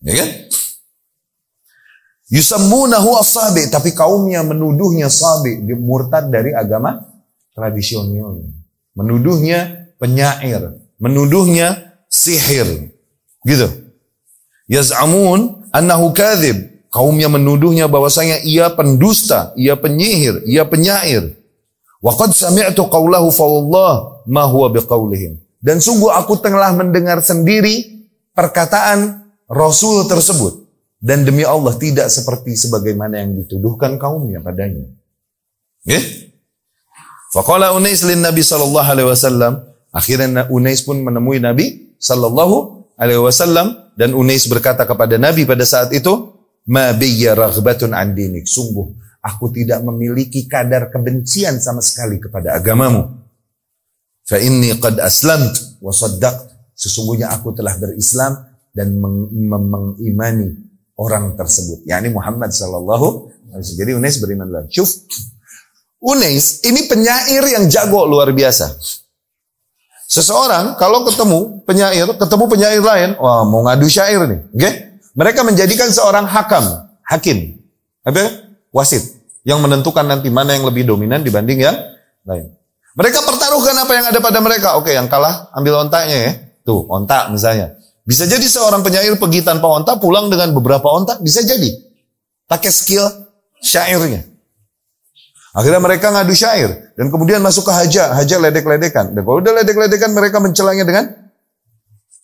[0.00, 0.45] Ya kan?
[2.26, 6.98] Yusammunahu as-sabi, tapi kaumnya menuduhnya sabi, murtad dari agama
[7.54, 8.42] tradisional.
[8.98, 12.90] Menuduhnya penyair, menuduhnya sihir.
[13.46, 13.68] Gitu.
[14.66, 16.74] Yaz'amun annahu kadzib.
[16.90, 21.36] Kaumnya menuduhnya bahwasanya ia pendusta, ia penyihir, ia penyair.
[22.02, 23.46] Wa qad sami'tu qawlahu fa
[24.26, 25.38] ma huwa biqaulihim.
[25.62, 30.65] Dan sungguh aku telah mendengar sendiri perkataan Rasul tersebut.
[30.96, 34.88] Dan demi Allah tidak seperti sebagaimana yang dituduhkan kaumnya padanya.
[35.84, 36.00] Ya?
[37.36, 39.60] Faqala Unais lin Nabi sallallahu alaihi wasallam.
[39.92, 45.92] Akhirnya Unais pun menemui Nabi sallallahu alaihi wasallam dan Unais berkata kepada Nabi pada saat
[45.92, 46.32] itu,
[46.72, 48.88] "Ma biyya raghbatun an dinik." Sungguh
[49.20, 53.20] aku tidak memiliki kadar kebencian sama sekali kepada agamamu.
[54.26, 56.56] Fa inni qad aslamt wa saddaqt.
[56.76, 58.36] Sesungguhnya aku telah berislam
[58.76, 60.66] dan mengimani
[60.96, 61.84] orang tersebut.
[61.84, 64.80] yakni Muhammad sallallahu alaihi Jadi Unais beriman lagi.
[64.80, 65.04] Syuf.
[66.00, 68.76] Unais ini penyair yang jago luar biasa.
[70.06, 74.60] Seseorang kalau ketemu penyair, ketemu penyair lain, wah mau ngadu syair nih, oke?
[74.60, 74.72] Okay?
[75.18, 76.62] Mereka menjadikan seorang hakam,
[77.02, 77.58] hakim,
[78.06, 78.46] apa?
[78.70, 79.02] Wasit
[79.42, 81.74] yang menentukan nanti mana yang lebih dominan dibanding yang
[82.22, 82.54] lain.
[82.96, 84.68] Mereka pertaruhkan apa yang ada pada mereka.
[84.80, 86.32] Oke, yang kalah ambil ontaknya ya.
[86.64, 87.76] Tuh, ontak misalnya.
[88.06, 91.74] Bisa jadi seorang penyair pergi tanpa onta, pulang dengan beberapa onta, bisa jadi.
[92.46, 93.02] Pakai skill
[93.58, 94.22] syairnya.
[95.50, 96.94] Akhirnya mereka ngadu syair.
[96.94, 99.10] Dan kemudian masuk ke haja, haja ledek-ledekan.
[99.10, 101.10] Dan kalau udah ledek-ledekan, mereka mencelanya dengan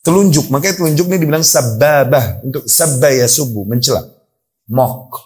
[0.06, 0.52] telunjuk.
[0.54, 2.46] Makanya telunjuk ini dibilang sababah.
[2.46, 4.06] Untuk sabaya subuh, mencela.
[4.70, 5.18] Mok.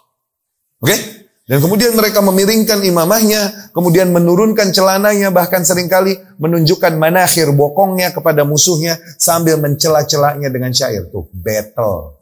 [0.80, 0.88] Oke?
[0.88, 0.98] Okay?
[1.46, 8.42] Dan kemudian mereka memiringkan imamahnya, kemudian menurunkan celananya, bahkan sering kali menunjukkan manakhir bokongnya kepada
[8.42, 11.06] musuhnya sambil mencela-celanya dengan syair.
[11.06, 12.18] Tuh, battle.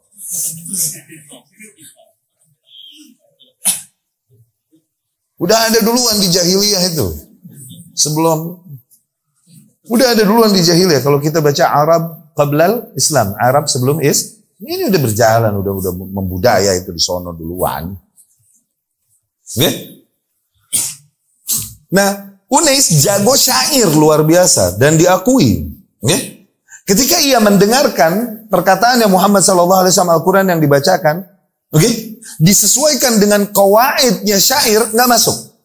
[5.41, 7.07] Udah ada duluan di jahiliyah itu.
[7.97, 8.61] Sebelum
[9.89, 12.03] udah ada duluan di jahiliyah kalau kita baca Arab
[12.37, 18.04] qablal Islam, Arab sebelum is ini udah berjalan, udah udah membudaya itu di sono duluan.
[21.93, 22.09] Nah,
[22.45, 25.65] Unais jago syair luar biasa dan diakui.
[25.97, 26.45] Okay?
[26.85, 31.25] Ketika ia mendengarkan perkataan yang Muhammad SAW Al-Quran yang dibacakan,
[31.73, 31.89] oke,
[32.37, 35.57] disesuaikan dengan kawaidnya syair nggak masuk.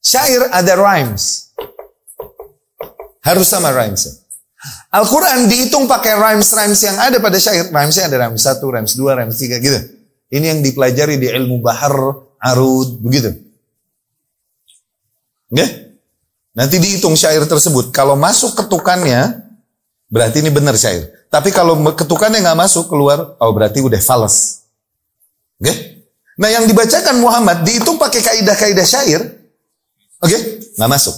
[0.00, 1.50] Syair ada rhymes,
[3.20, 4.22] harus sama rhymes.
[4.94, 7.68] Al-Quran dihitung pakai rhymes-rhymes yang ada pada syair.
[7.68, 9.76] Rhymesnya ada rhymes satu, rhymes dua, rhymes tiga gitu.
[10.30, 11.92] Ini yang dipelajari di ilmu bahar
[12.40, 13.36] arud, begitu.
[15.52, 15.66] Ya?
[16.56, 17.92] Nanti dihitung syair tersebut.
[17.94, 19.44] Kalau masuk ketukannya,
[20.10, 21.12] berarti ini benar syair.
[21.30, 24.66] Tapi kalau ketukannya nggak masuk keluar, oh berarti udah fals.
[25.62, 26.00] Oke?
[26.40, 29.20] Nah yang dibacakan Muhammad dihitung pakai kaidah-kaidah syair,
[30.24, 30.38] oke?
[30.74, 31.16] Nggak masuk.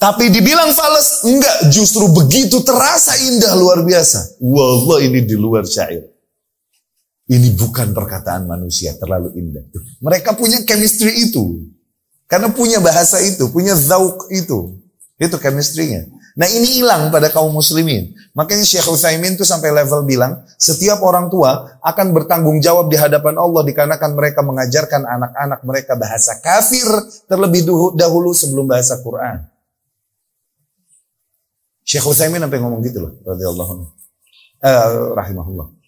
[0.00, 1.72] Tapi dibilang fals, enggak.
[1.72, 4.40] Justru begitu terasa indah luar biasa.
[4.40, 6.08] Wallah ini di luar syair.
[7.30, 9.62] Ini bukan perkataan manusia terlalu indah.
[10.02, 11.62] Mereka punya chemistry itu.
[12.26, 14.82] Karena punya bahasa itu, punya zauk itu.
[15.14, 16.10] Itu chemistry-nya.
[16.34, 18.14] Nah ini hilang pada kaum muslimin.
[18.34, 23.38] Makanya Syekh Utsaimin itu sampai level bilang, setiap orang tua akan bertanggung jawab di hadapan
[23.38, 26.86] Allah dikarenakan mereka mengajarkan anak-anak mereka bahasa kafir
[27.30, 29.46] terlebih dahulu sebelum bahasa Quran.
[31.86, 33.86] Syekh Utsaimin sampai ngomong gitu loh, radhiyallahu anhu.
[34.62, 35.79] Uh, rahimahullah.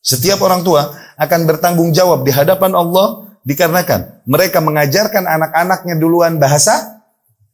[0.00, 7.04] Setiap orang tua akan bertanggung jawab di hadapan Allah dikarenakan mereka mengajarkan anak-anaknya duluan bahasa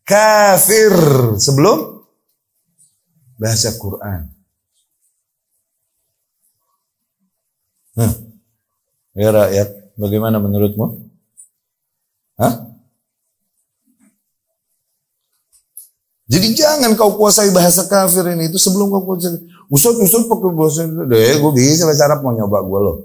[0.07, 0.95] kafir
[1.43, 2.07] sebelum
[3.35, 4.31] bahasa Quran.
[7.97, 8.13] Hmm.
[9.17, 11.09] Ya rakyat, bagaimana menurutmu?
[12.37, 12.77] Hah?
[16.27, 19.41] Jadi jangan kau kuasai bahasa kafir ini itu sebelum kau kuasai.
[19.67, 20.87] Ustaz, Ustaz pakai bahasa.
[20.87, 22.97] Deh, gue bisa bahasa Arab mau nyoba gue loh.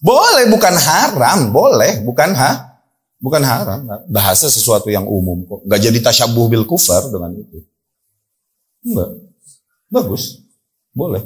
[0.00, 1.38] boleh, bukan haram.
[1.52, 2.80] Boleh, bukan ha?
[3.20, 3.84] Bukan haram.
[4.08, 5.60] Bahasa sesuatu yang umum kok.
[5.68, 7.64] Gak jadi tasyabuh bil kufar dengan itu.
[8.84, 9.10] Enggak.
[9.88, 10.44] Bagus.
[10.92, 11.24] Boleh.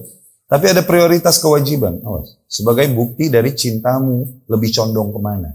[0.48, 2.00] Tapi ada prioritas kewajiban.
[2.02, 2.38] Awas.
[2.46, 5.50] Sebagai bukti dari cintamu lebih condong ke mana.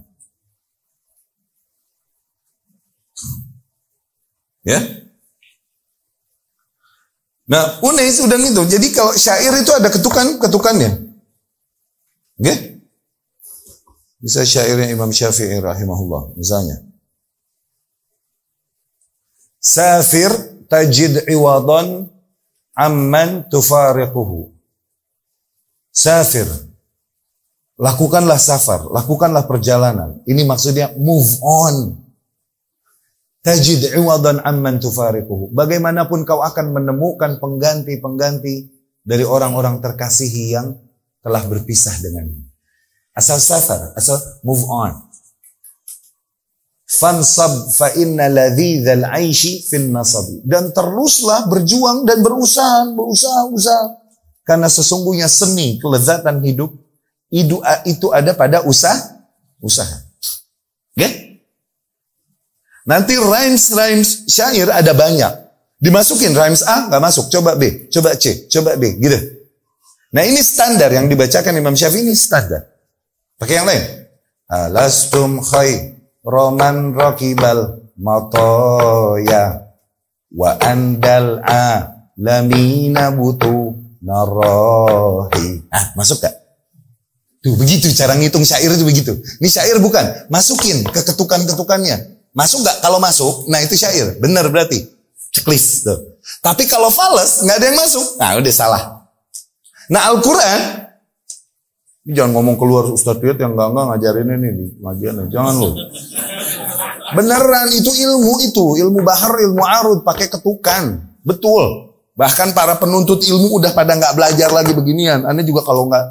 [4.63, 5.02] Ya.
[7.43, 8.63] Nah, Unais udah itu.
[8.63, 10.91] Jadi kalau syair itu ada ketukan ketukannya.
[12.39, 12.43] Oke?
[12.43, 12.57] Okay?
[14.23, 16.79] Bisa syairnya Imam Syafi'i rahimahullah misalnya.
[19.59, 20.31] Safir
[20.71, 22.07] tajid iwadan
[22.75, 24.55] amman tufariquhu.
[25.91, 26.47] Safir.
[27.73, 30.21] Lakukanlah safar, lakukanlah perjalanan.
[30.29, 32.02] Ini maksudnya move on.
[33.43, 35.51] Tajid iwadan amman tufariquhu.
[35.51, 38.71] Bagaimanapun kau akan menemukan pengganti-pengganti
[39.03, 40.79] dari orang-orang terkasihi yang
[41.19, 42.39] telah berpisah denganmu.
[43.11, 44.15] Asal safar, asal
[44.47, 44.95] move on.
[46.87, 50.39] Fansab fa inna ladhidhal aishi fin nasabi.
[50.47, 53.85] Dan teruslah berjuang dan berusaha, berusaha, usaha.
[54.47, 56.71] Karena sesungguhnya seni kelezatan hidup
[57.27, 57.59] itu,
[58.13, 59.19] ada pada usaha,
[59.59, 59.99] usaha.
[60.95, 61.32] Okay?
[62.83, 65.31] Nanti rhymes-rhymes syair ada banyak.
[65.79, 69.19] Dimasukin rhymes A nggak masuk, coba B, coba C, coba D, gitu.
[70.13, 72.63] Nah ini standar yang dibacakan Imam Syafi'i ini standar.
[73.39, 73.83] Pakai yang lain.
[74.47, 79.73] Alastum khay roman rokibal matoya
[80.29, 81.89] wa andal a
[82.19, 83.73] lamina butu
[84.03, 85.65] narohi.
[85.73, 86.35] Ah, masuk gak?
[87.43, 89.11] Tuh begitu cara ngitung syair itu begitu.
[89.43, 92.12] Ini syair bukan, masukin ke ketukan-ketukannya.
[92.33, 92.81] Masuk nggak?
[92.81, 94.17] Kalau masuk, nah itu syair.
[94.17, 94.89] Benar berarti.
[95.29, 96.17] Checklist tuh.
[96.41, 98.05] Tapi kalau fals, nggak ada yang masuk.
[98.17, 98.83] Nah udah salah.
[99.93, 100.59] Nah Al-Quran,
[102.09, 105.13] jangan ngomong keluar Ustaz Tuyat yang nggak nggak ngajarin ini di pengajian.
[105.29, 105.73] Jangan loh.
[107.13, 111.05] Beneran itu ilmu itu, ilmu bahar, ilmu arud, pakai ketukan.
[111.21, 111.93] Betul.
[112.17, 115.21] Bahkan para penuntut ilmu udah pada nggak belajar lagi beginian.
[115.25, 116.05] Anda juga kalau nggak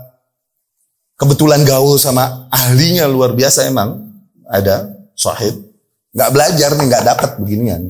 [1.19, 4.11] kebetulan gaul sama ahlinya luar biasa emang
[4.47, 5.72] ada sahib
[6.13, 7.83] Nggak belajar nih, nggak dapat beginian.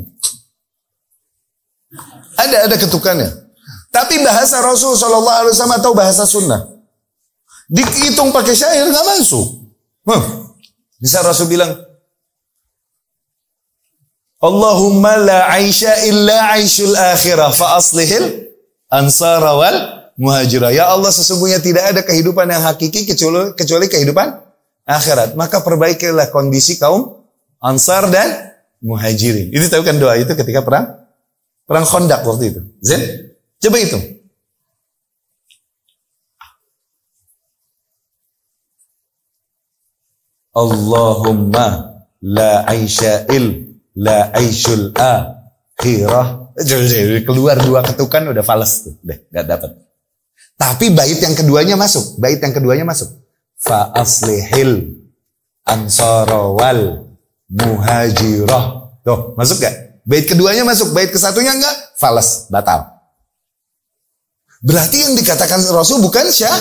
[2.39, 3.31] Ada ada ketukannya.
[3.93, 6.73] Tapi bahasa Rasul Shallallahu Alaihi Wasallam atau bahasa Sunnah
[7.73, 9.47] dihitung pakai syair nggak masuk.
[10.05, 10.23] Huh.
[11.01, 11.73] Bisa Rasul bilang,
[14.43, 18.51] Allahumma la aisha illa aishul akhirah fa aslihil
[18.91, 19.79] ansara wal
[20.19, 20.75] muhajirah.
[20.75, 24.35] Ya Allah sesungguhnya tidak ada kehidupan yang hakiki kecuali, kecuali kehidupan
[24.87, 25.39] akhirat.
[25.39, 27.22] Maka perbaikilah kondisi kaum
[27.63, 29.55] Ansar dan Muhajirin.
[29.55, 31.07] Itu tahu kan doa itu ketika perang
[31.63, 32.61] perang Khandaq waktu itu.
[32.83, 33.31] Zen?
[33.63, 33.99] Coba itu.
[40.53, 46.53] Allahumma la aisyail la aishul akhirah.
[47.25, 48.95] Keluar dua ketukan udah fals tuh.
[49.07, 49.71] Udah gak dapat.
[50.59, 52.19] Tapi bait yang keduanya masuk.
[52.19, 53.09] Bait yang keduanya masuk.
[53.57, 54.99] Fa aslihil
[55.63, 57.12] ansarawal
[57.53, 58.65] muhajirah.
[59.05, 60.03] Tuh, masuk gak?
[60.03, 61.77] Bait keduanya masuk, bait kesatunya enggak?
[62.01, 62.89] Fales, batal.
[64.63, 66.55] Berarti yang dikatakan Rasul bukan syah.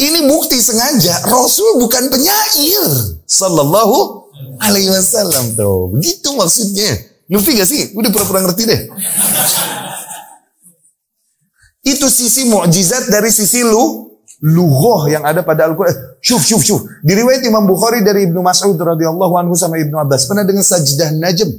[0.00, 1.28] Ini bukti sengaja.
[1.28, 2.84] Rasul bukan penyair.
[3.28, 5.92] Sallallahu alaihi wasallam tuh.
[5.92, 6.96] Begitu maksudnya.
[7.28, 7.92] Lufi gak sih?
[7.92, 8.80] Udah pura-pura ngerti deh.
[11.84, 14.09] Itu sisi mukjizat dari sisi lu
[14.40, 15.92] lughah yang ada pada Al-Quran.
[16.24, 16.80] Syuf, syuf, syuf.
[17.04, 20.24] Di riwayat Imam Bukhari dari Ibnu Mas'ud radhiyallahu anhu sama Ibnu Abbas.
[20.24, 21.50] Pernah dengan sajdah najm.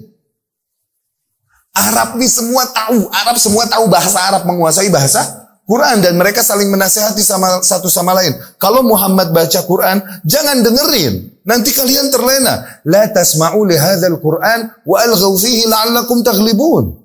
[1.72, 3.08] Arab ini semua tahu.
[3.14, 5.22] Arab semua tahu bahasa Arab menguasai bahasa
[5.70, 6.02] Quran.
[6.02, 8.34] Dan mereka saling menasehati sama satu sama lain.
[8.58, 11.42] Kalau Muhammad baca Quran, jangan dengerin.
[11.46, 12.82] Nanti kalian terlena.
[12.86, 16.98] La tasma'u li hadzal Quran wa alghaw fihi la'allakum taghlibun.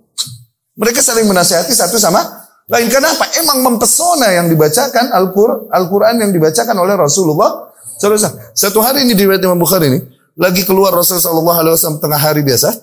[0.77, 3.31] Mereka saling menasehati satu sama lain kenapa?
[3.39, 8.53] Emang mempesona yang dibacakan Al-Quran Al yang dibacakan oleh Rasulullah SAW.
[8.53, 10.01] Satu hari ini di riwayat Imam Bukhari ini,
[10.37, 12.75] lagi keluar Rasulullah SAW tengah hari biasa,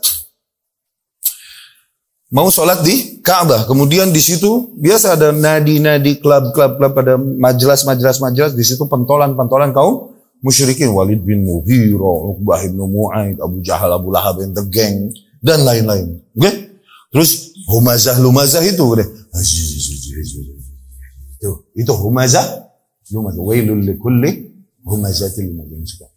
[2.33, 3.69] mau sholat di Ka'bah.
[3.69, 10.91] Kemudian di situ biasa ada nadi-nadi klub-klub klub pada majelis-majelis-majelis di situ pentolan-pentolan kaum musyrikin
[10.91, 16.19] Walid bin Mughirah, Uqbah bin Mu'aid, Abu Jahal, Abu Lahab, the gang dan lain-lain.
[16.35, 16.41] Oke?
[16.41, 16.53] Okay?
[17.13, 18.81] Terus humazah lumazah itu.
[21.37, 22.45] Itu, itu humazah,
[23.09, 23.41] lumazah.
[23.41, 24.53] Wailul likulli
[24.85, 26.09] humazatil lumazah.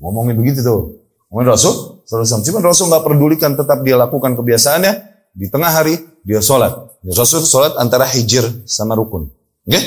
[0.00, 1.04] Ngomongin begitu tuh.
[1.28, 1.74] Ngomongin Rasul,
[2.08, 2.40] Rasul.
[2.42, 4.92] Cuman Rasul nggak pedulikan, tetap dia lakukan kebiasaannya.
[5.36, 6.72] Di tengah hari dia sholat.
[7.04, 9.28] Rasul sholat antara hijir sama rukun.
[9.68, 9.76] Oke?
[9.76, 9.82] Okay?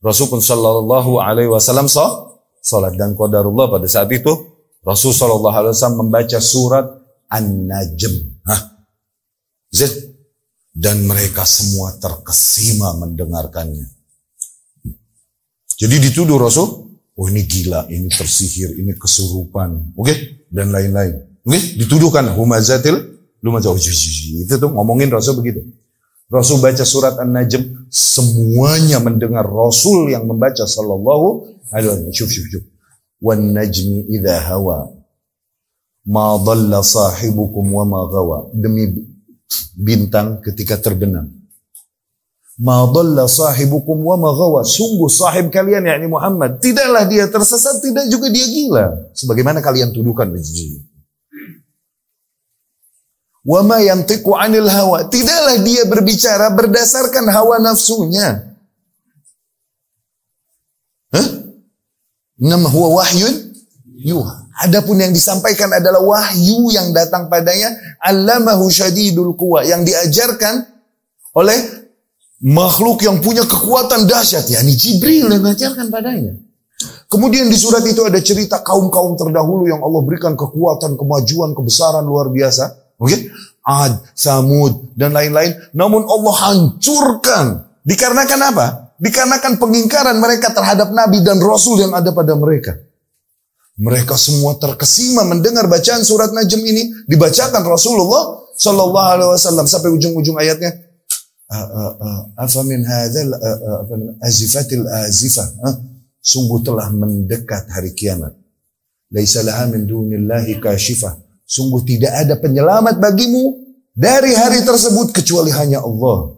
[0.00, 1.84] Rasul pun Shallallahu Alaihi Wasallam
[2.64, 4.32] sholat dan qadarullah pada saat itu
[4.80, 6.86] Rasul Shallallahu Alaihi Wasallam membaca surat
[7.28, 8.42] An-Najm.
[8.48, 8.60] Hah?
[10.70, 13.86] Dan mereka semua terkesima mendengarkannya.
[15.80, 16.68] Jadi dituduh Rasul,
[17.16, 20.46] oh ini gila, ini tersihir, ini kesurupan, oke, okay?
[20.52, 21.40] dan lain-lain.
[21.40, 21.62] Oke, okay?
[21.80, 23.10] dituduhkan humazatil
[23.40, 23.72] lumazah.
[23.72, 25.64] Oh, itu tuh ngomongin Rasul begitu.
[26.30, 32.62] Rasul baca surat An-Najm, semuanya mendengar Rasul yang membaca sallallahu alaihi wasallam.
[33.20, 34.88] Wan najmi idha hawa.
[36.08, 38.48] Ma dhalla sahibukum wa ma gawa.
[38.56, 38.88] Demi
[39.74, 41.30] bintang ketika terbenam.
[42.60, 42.84] Ma
[43.24, 44.60] sahibukum wa ma ghawa.
[44.68, 48.86] Sungguh sahib kalian yakni Muhammad, tidaklah dia tersesat, tidak juga dia gila.
[49.16, 50.28] Sebagaimana kalian tuduhkan
[53.40, 53.80] Wa ma
[54.36, 55.08] 'anil hawa.
[55.08, 58.52] Tidaklah dia berbicara berdasarkan hawa nafsunya.
[61.10, 61.28] Hah?
[62.36, 63.56] Nam huwa wahyun
[63.96, 64.39] yuha.
[64.60, 70.68] Adapun yang disampaikan adalah wahyu yang datang padanya, allamahu syadidul quwa yang diajarkan
[71.32, 71.58] oleh
[72.44, 76.36] makhluk yang punya kekuatan dahsyat, yakni Jibril yang mengajarkan padanya.
[77.08, 82.28] Kemudian di surat itu ada cerita kaum-kaum terdahulu yang Allah berikan kekuatan, kemajuan, kebesaran luar
[82.28, 82.96] biasa.
[83.00, 83.08] Oke?
[83.08, 83.20] Okay?
[83.60, 85.56] Ad, Samud, dan lain-lain.
[85.76, 87.46] Namun Allah hancurkan.
[87.84, 88.66] Dikarenakan apa?
[89.00, 92.76] Dikarenakan pengingkaran mereka terhadap Nabi dan Rasul yang ada pada mereka.
[93.80, 97.08] Mereka semua terkesima mendengar bacaan surat Najm ini.
[97.08, 99.64] Dibacakan Rasulullah Shallallahu Alaihi Wasallam.
[99.64, 100.68] Sampai ujung-ujung ayatnya
[102.36, 103.32] apa min hadzal
[104.20, 105.48] azifatil azifah?
[106.20, 108.36] Sungguh telah mendekat hari kiamat.
[109.08, 111.16] Laisa laha min dunillahi kashifah.
[111.48, 113.64] Sungguh tidak ada penyelamat bagimu
[113.96, 116.36] dari hari tersebut kecuali hanya Allah.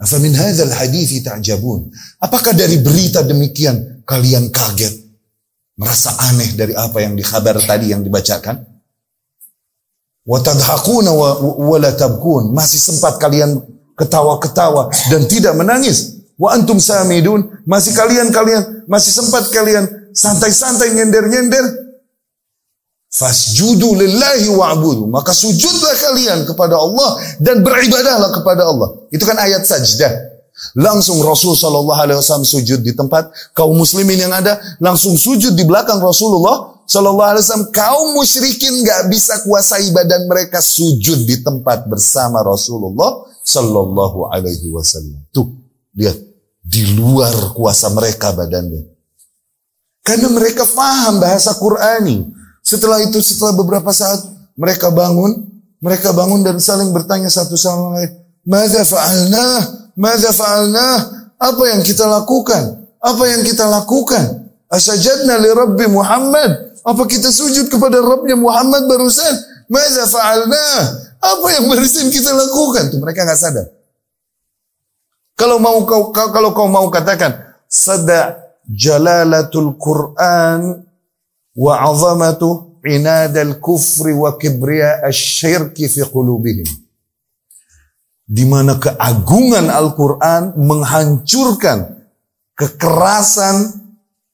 [0.00, 1.92] Afa min hadzal hadithi ta'jabun?
[2.18, 5.03] Apakah dari berita demikian kalian kaget
[5.74, 8.62] merasa aneh dari apa yang dikhabar tadi yang dibacakan
[10.24, 13.60] wa tadhakuna wa la tabkun masih sempat kalian
[13.94, 16.26] ketawa-ketawa dan tidak menangis.
[16.34, 21.86] Wa antum samidun, masih kalian-kalian, masih sempat kalian santai-santai nyender-nyender.
[23.14, 25.06] Fasjudu lillahi wa'budu.
[25.06, 29.06] Maka sujudlah kalian kepada Allah dan beribadahlah kepada Allah.
[29.14, 30.33] Itu kan ayat sajdah.
[30.72, 35.64] Langsung Rasul Shallallahu Alaihi Wasallam sujud di tempat kaum muslimin yang ada langsung sujud di
[35.68, 37.68] belakang Rasulullah Shallallahu Alaihi Wasallam.
[37.68, 45.20] Kaum musyrikin nggak bisa kuasai badan mereka sujud di tempat bersama Rasulullah Sallallahu alaihi wasallam.
[45.28, 45.52] Tuh,
[45.92, 46.16] lihat.
[46.64, 48.88] Di luar kuasa mereka badannya.
[50.00, 52.24] Karena mereka faham bahasa Qurani.
[52.64, 54.24] Setelah itu, setelah beberapa saat,
[54.56, 55.44] mereka bangun.
[55.84, 58.16] Mereka bangun dan saling bertanya satu sama lain.
[58.48, 59.48] Mada fa'alna?
[59.94, 60.86] Mada fa'alna?
[61.38, 62.86] Apa yang kita lakukan?
[62.98, 64.50] Apa yang kita lakukan?
[64.70, 66.74] Asajadna li Rabbi Muhammad.
[66.84, 69.34] Apa kita sujud kepada Rabbnya Muhammad barusan?
[69.70, 70.66] Mada fa'alna?
[71.24, 72.92] Apa yang barusan kita lakukan?
[72.92, 73.66] Tuh mereka nggak sadar.
[75.34, 77.34] Kalau mau kau kalau kau mau katakan
[77.66, 78.38] sada
[78.70, 80.86] jalalatul Quran
[81.58, 86.83] wa azamatu inadal kufri wa kibriya asyirki fi qulubihim.
[88.34, 92.10] Di mana keagungan Al-Quran menghancurkan
[92.58, 93.84] kekerasan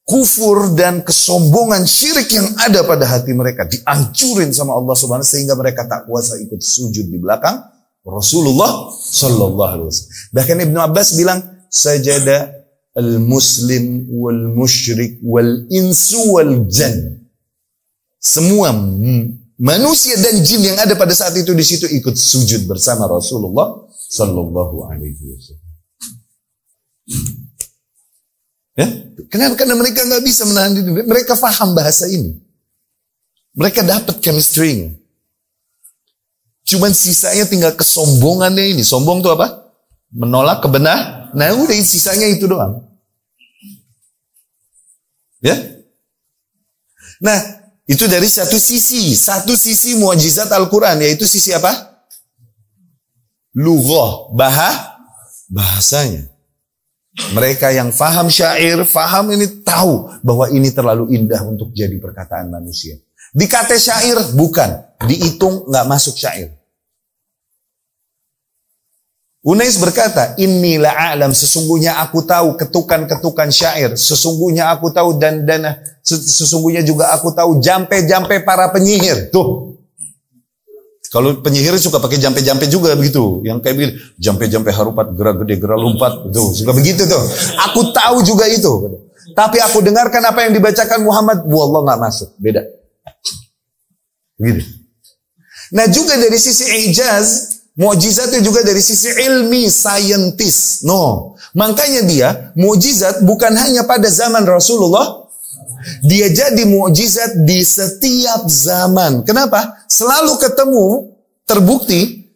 [0.09, 5.85] kufur dan kesombongan syirik yang ada pada hati mereka dihancurin sama Allah Subhanahu sehingga mereka
[5.85, 7.60] tak kuasa ikut sujud di belakang
[8.02, 10.12] Rasulullah sallallahu alaihi wasallam.
[10.32, 12.51] Bahkan Ibnu Abbas bilang sajada
[12.97, 17.20] al-muslim wal musyrik wal insu wal jan.
[18.18, 18.72] Semua
[19.60, 24.91] manusia dan jin yang ada pada saat itu di situ ikut sujud bersama Rasulullah sallallahu
[24.91, 25.70] alaihi wasallam.
[28.74, 28.87] Ya?
[29.31, 29.55] Kenapa?
[29.55, 30.91] Karena mereka nggak bisa menahan diri.
[31.07, 32.35] Mereka paham bahasa ini.
[33.55, 35.01] Mereka dapat chemistry
[36.70, 38.87] Cuman sisanya tinggal kesombongannya ini.
[38.87, 39.74] Sombong itu apa?
[40.15, 41.35] Menolak kebenar.
[41.35, 42.87] Nah udah sisanya itu doang.
[45.43, 45.59] Ya?
[47.19, 47.39] Nah,
[47.91, 49.19] itu dari satu sisi.
[49.19, 51.03] Satu sisi mujizat Al-Quran.
[51.03, 51.90] Yaitu sisi apa?
[53.55, 54.31] Lughah.
[54.35, 54.77] Bahah.
[55.51, 56.31] Bahasanya.
[57.35, 62.97] Mereka yang faham syair, faham ini tahu bahwa ini terlalu indah untuk jadi perkataan manusia.
[63.35, 64.70] Dikata syair bukan,
[65.06, 66.55] dihitung nggak masuk syair.
[69.40, 76.85] Unais berkata, Inilah alam, sesungguhnya aku tahu ketukan-ketukan syair, sesungguhnya aku tahu dan dan sesungguhnya
[76.85, 79.32] juga aku tahu jampe-jampe para penyihir.
[79.32, 79.70] Tuh,
[81.11, 83.43] kalau penyihir suka pakai jampe-jampe juga begitu.
[83.43, 86.31] Yang kayak begini, jampe-jampe harupat, gerak gede, gerak lompat.
[86.31, 87.19] Tuh, suka begitu tuh.
[87.66, 89.03] Aku tahu juga itu.
[89.35, 92.31] Tapi aku dengarkan apa yang dibacakan Muhammad, wallah nggak masuk.
[92.39, 92.62] Beda.
[94.39, 94.62] Gitu.
[95.74, 100.87] Nah juga dari sisi ijaz, mujizatnya juga dari sisi ilmi, scientist.
[100.87, 101.35] No.
[101.59, 105.20] Makanya dia, mujizat bukan hanya pada zaman Rasulullah,
[106.03, 109.27] dia jadi mukjizat di setiap zaman.
[109.27, 109.83] Kenapa?
[109.91, 110.87] Selalu ketemu
[111.45, 112.31] terbukti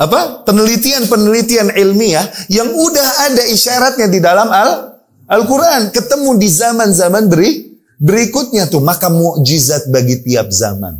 [0.00, 0.48] apa?
[0.48, 4.90] penelitian-penelitian ilmiah yang udah ada isyaratnya di dalam Al
[5.30, 10.98] Al-Qur'an, ketemu di zaman-zaman beri berikutnya tuh, maka mukjizat bagi tiap zaman.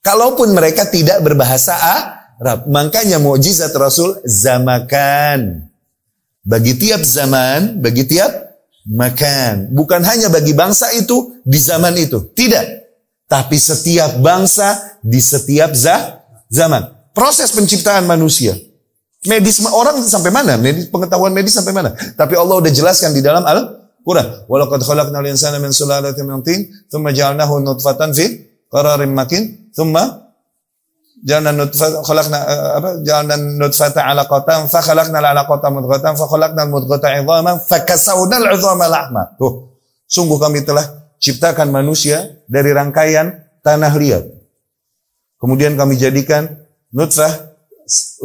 [0.00, 5.68] Kalaupun mereka tidak berbahasa Arab, makanya mukjizat Rasul zamakan.
[6.42, 8.51] Bagi tiap zaman, bagi tiap
[8.88, 9.70] makan.
[9.74, 12.18] Bukan hanya bagi bangsa itu di zaman itu.
[12.32, 12.66] Tidak.
[13.30, 16.20] Tapi setiap bangsa di setiap zah,
[16.52, 16.84] zaman.
[17.16, 18.52] Proses penciptaan manusia.
[19.22, 20.58] Medis orang sampai mana?
[20.58, 21.94] Medis, pengetahuan medis sampai mana?
[21.94, 24.50] Tapi Allah udah jelaskan di dalam Al-Quran.
[24.50, 30.21] Walaqad khalaqnal insana min sulalatin min tin, thumma ja'alnahu nutfatan fi qararin makin, thumma
[31.22, 37.14] Jangan nutfah khalaqna eh, apa jangan nutfata alaqatan fa khalaqna alaqata mudghatan fa khalaqna mudghata
[37.14, 39.30] idhaman fa kasawna al-'idhama lahma.
[39.38, 39.78] Tuh,
[40.10, 40.82] sungguh kami telah
[41.22, 44.24] ciptakan manusia dari rangkaian tanah liat.
[45.38, 46.58] Kemudian kami jadikan
[46.90, 47.54] nutfah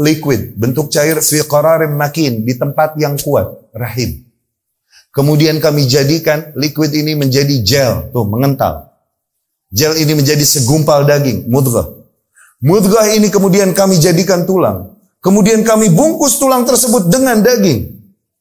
[0.01, 4.25] liquid, bentuk cair fi qararin makin di tempat yang kuat, rahim.
[5.13, 8.93] Kemudian kami jadikan liquid ini menjadi gel, tuh mengental.
[9.73, 11.96] Gel ini menjadi segumpal daging, mudghah.
[12.63, 14.97] Mudghah ini kemudian kami jadikan tulang.
[15.21, 17.97] Kemudian kami bungkus tulang tersebut dengan daging.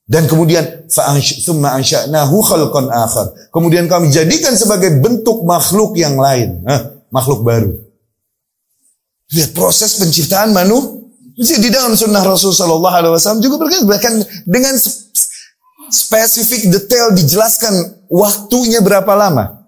[0.07, 3.27] Dan kemudian summa khalqan akhar.
[3.51, 7.75] Kemudian kami jadikan sebagai bentuk makhluk yang lain, Hah, makhluk baru.
[9.35, 14.15] Lihat proses penciptaan manusia di dalam sunnah Rasul Shallallahu Alaihi Wasallam juga berkata bahkan
[14.47, 14.79] dengan
[15.91, 19.67] spesifik detail dijelaskan waktunya berapa lama.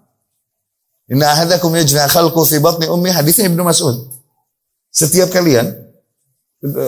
[1.11, 4.18] Inna ahadakum yajna khalqu fi batni ummi hadisnya Ibnu Mas'ud.
[4.89, 5.69] Setiap kalian,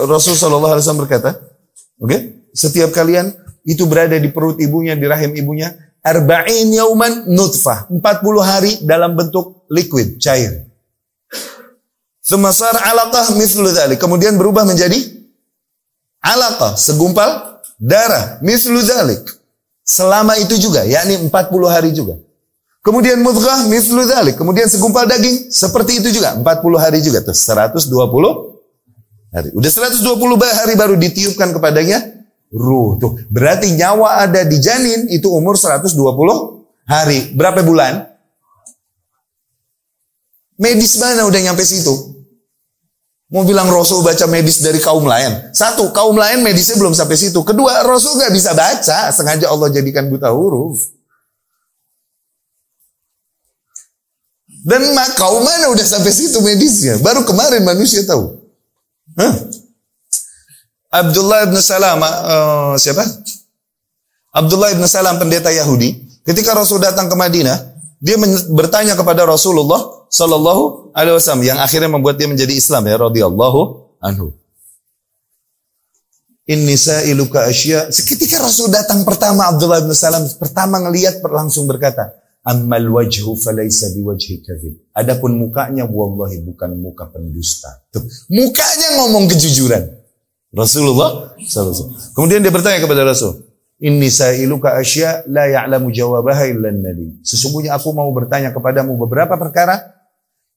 [0.06, 1.30] Rasul Shallallahu Alaihi berkata,
[1.96, 2.20] oke, okay?
[2.52, 3.32] setiap kalian
[3.64, 5.72] itu berada di perut ibunya, di rahim ibunya,
[6.02, 8.02] arba'in yauman nutfah, 40
[8.42, 10.66] hari dalam bentuk liquid, cair.
[12.22, 13.98] Semasar alaqah mislu dhalik.
[13.98, 14.98] Kemudian berubah menjadi
[16.22, 19.22] alaqah, segumpal darah, mislu dhalik.
[19.82, 21.30] Selama itu juga, yakni 40
[21.66, 22.18] hari juga.
[22.82, 24.34] Kemudian mudghah mithlu dhalik.
[24.34, 26.34] Kemudian segumpal daging seperti itu juga.
[26.34, 27.22] 40 hari juga.
[27.22, 27.86] Terus 120
[29.30, 29.54] hari.
[29.54, 30.02] Udah 120
[30.42, 32.02] hari baru ditiupkan kepadanya
[32.50, 32.98] ruh.
[32.98, 33.22] Tuh.
[33.30, 35.94] Berarti nyawa ada di janin itu umur 120
[36.82, 37.30] hari.
[37.38, 38.02] Berapa bulan?
[40.58, 42.12] Medis mana udah nyampe situ?
[43.32, 45.54] Mau bilang Rasul baca medis dari kaum lain.
[45.56, 47.40] Satu, kaum lain medisnya belum sampai situ.
[47.40, 49.08] Kedua, Rasul nggak bisa baca.
[49.08, 51.01] Sengaja Allah jadikan buta huruf.
[54.62, 56.94] Dan kau mana udah sampai situ medisnya?
[57.02, 58.38] Baru kemarin manusia tahu.
[59.18, 59.34] Hah?
[60.92, 63.02] Abdullah bin Salam, uh, siapa?
[64.30, 66.22] Abdullah bin Salam pendeta Yahudi.
[66.22, 67.58] Ketika Rasul datang ke Madinah,
[67.98, 68.14] dia
[68.54, 73.60] bertanya kepada Rasulullah Sallallahu Alaihi Wasallam yang akhirnya membuat dia menjadi Islam ya radhiyallahu
[73.98, 74.30] anhu.
[76.46, 77.90] Inni sa'iluka asya.
[77.90, 84.42] Ketika Rasul datang pertama Abdullah bin Salam pertama ngelihat langsung berkata, Ammal wajhu falaysa biwajhi
[84.42, 84.74] kadhib.
[84.90, 87.70] Adapun mukanya wallahi bukan muka pendusta.
[87.94, 88.02] Tuh.
[88.34, 90.02] Mukanya ngomong kejujuran.
[90.50, 92.12] Rasulullah SAW.
[92.12, 93.40] Kemudian dia bertanya kepada Rasul,
[93.82, 97.18] Inni sa'iluka asya la ya'lamu jawabaha illa nabi.
[97.26, 99.74] Sesungguhnya aku mau bertanya kepadamu beberapa perkara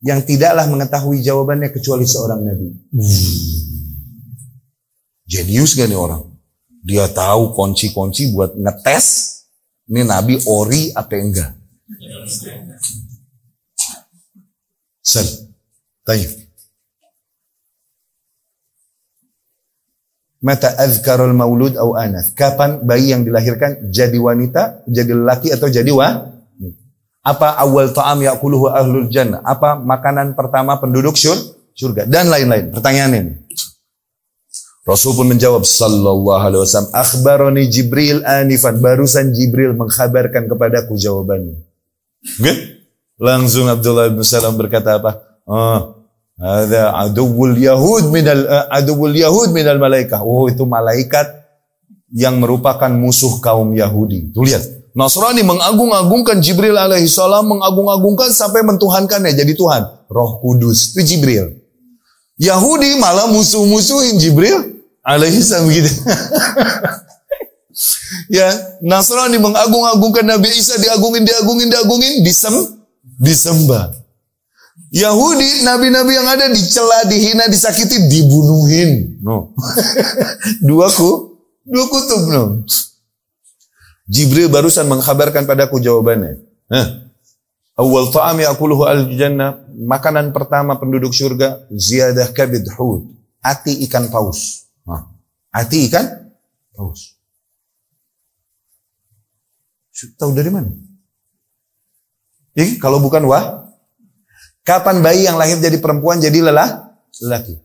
[0.06, 2.70] yang tidaklah mengetahui jawabannya kecuali seorang nabi.
[2.94, 3.34] Hmm.
[5.26, 6.22] Jenius gak nih orang?
[6.86, 9.06] Dia tahu kunci-kunci buat ngetes
[9.90, 11.65] ini nabi ori apa enggak.
[15.06, 15.28] Sel.
[16.02, 16.30] Tanya.
[20.45, 22.38] Mata azkarul maulud au anath.
[22.38, 26.34] Kapan bayi yang dilahirkan jadi wanita, jadi lelaki atau jadi wa?
[27.26, 29.41] Apa awal ta'am yakuluhu ahlul jannah?
[29.41, 31.38] Apa makanan pertama penduduk syur?
[31.76, 32.06] surga?
[32.06, 32.70] Dan lain-lain.
[32.70, 33.34] Pertanyaan ini.
[34.86, 41.65] Rasul pun menjawab sallallahu alaihi wasallam, "Akhbarani Jibril anifan." Barusan Jibril mengkhabarkan kepadaku jawabannya.
[42.26, 42.56] Okay?
[43.15, 45.23] Langsung Abdullah bin Salam berkata apa?
[45.47, 46.03] Oh,
[46.35, 50.19] ada aduwul Yahud minal uh, aduwul Yahud minal malaikah.
[50.19, 51.31] Oh, itu malaikat
[52.11, 54.35] yang merupakan musuh kaum Yahudi.
[54.35, 54.64] Tuh lihat.
[54.95, 60.07] Nasrani mengagung-agungkan Jibril alaihi salam, mengagung-agungkan sampai mentuhankannya jadi Tuhan.
[60.07, 61.52] Roh Kudus itu Jibril.
[62.39, 65.88] Yahudi malah musuh-musuhin Jibril alaihi salam gitu.
[68.31, 68.47] ya
[68.81, 72.56] Nasrani mengagung-agungkan Nabi Isa diagungin diagungin diagungin disem
[73.19, 73.91] disembah
[74.95, 79.52] Yahudi nabi-nabi yang ada dicela dihina disakiti dibunuhin no
[80.68, 82.43] dua ku dua kutub no
[84.06, 86.88] Jibril barusan mengkabarkan padaku jawabannya Hah.
[87.76, 89.68] Awal ta'am yakuluhu al-jannah.
[89.76, 91.68] Makanan pertama penduduk surga.
[91.69, 93.11] Ziyadah kabid hud.
[93.43, 94.72] Ati ikan paus.
[95.53, 96.31] Ati ikan
[96.73, 97.15] paus.
[99.95, 100.67] Tahu dari mana?
[102.55, 103.72] Jadi kalau bukan wah,
[104.67, 106.95] kapan bayi yang lahir jadi perempuan jadi lelah?
[107.23, 107.55] Lelaki.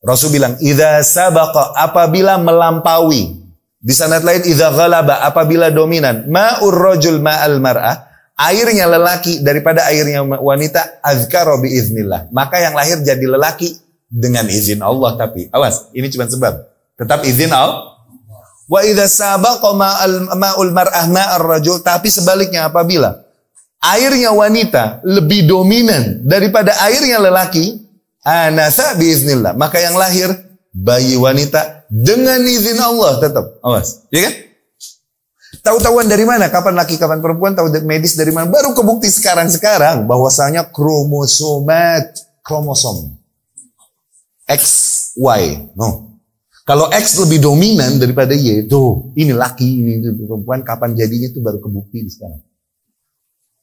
[0.00, 3.42] Rasul bilang, "Idza sabaqa apabila melampaui,
[3.82, 8.06] Di sanad lain idza ghalaba apabila dominan ma'ur rajul ma'al mar'ah
[8.38, 12.30] airnya lelaki daripada airnya wanita azkara bi iznillah.
[12.30, 13.74] Maka yang lahir jadi lelaki
[14.06, 16.62] dengan izin Allah tapi awas ini cuma sebab
[16.94, 17.91] tetap izin Allah.
[18.72, 19.76] Wa idza sabaqa
[20.32, 23.20] ma'ul mar'ah ma'ar rajul tapi sebaliknya apabila
[23.84, 27.84] airnya wanita lebih dominan daripada airnya lelaki
[28.24, 29.52] anasa bi iznillah.
[29.52, 30.32] Maka yang lahir
[30.72, 33.60] bayi wanita dengan izin Allah tetap.
[33.60, 34.34] Awas, ya kan?
[35.62, 36.48] Tahu-tahuan dari mana?
[36.48, 37.52] Kapan laki, kapan perempuan?
[37.52, 38.48] Tahu medis dari mana?
[38.48, 43.14] Baru kebukti sekarang-sekarang bahwasanya kromosomat, kromosom.
[44.48, 44.62] X,
[45.14, 45.70] Y.
[45.76, 46.11] No.
[46.62, 51.58] Kalau X lebih dominan daripada Y, tuh ini laki, ini perempuan, kapan jadinya itu baru
[51.58, 52.38] kebukti sekarang.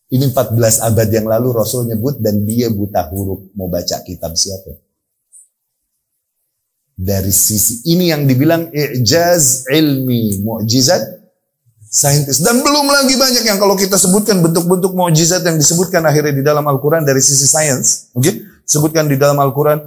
[0.10, 4.90] Ini 14 abad yang lalu Rasul nyebut dan dia buta huruf mau baca kitab siapa?
[7.00, 11.00] dari sisi ini yang dibilang ijaz ilmi mukjizat
[11.88, 16.44] saintis dan belum lagi banyak yang kalau kita sebutkan bentuk-bentuk mukjizat yang disebutkan akhirnya di
[16.44, 18.36] dalam Al-Qur'an dari sisi sains oke okay?
[18.70, 19.82] Sebutkan di dalam Al-Qur'an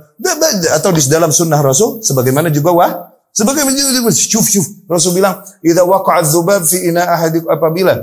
[0.75, 2.93] atau di dalam sunnah Rasul sebagaimana juga wah
[3.31, 8.03] sebagaimana juga syuf syuf Rasul bilang idza waqa'a dzubab fi ina ahadik apabila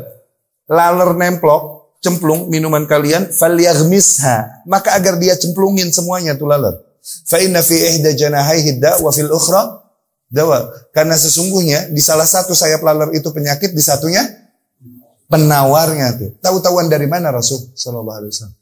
[0.71, 7.63] laler nemplok cemplung minuman kalian falyaghmisha maka agar dia cemplungin semuanya tuh laler Fa inna
[7.63, 9.81] fi ihda janahaihi wa fil ukhra
[10.29, 10.69] dawa.
[10.91, 14.21] Karena sesungguhnya di salah satu sayap laler itu penyakit, di satunya
[15.31, 16.31] penawarnya tuh.
[16.43, 18.57] Tahu-tahuan dari mana Rasul sallallahu alaihi wasallam?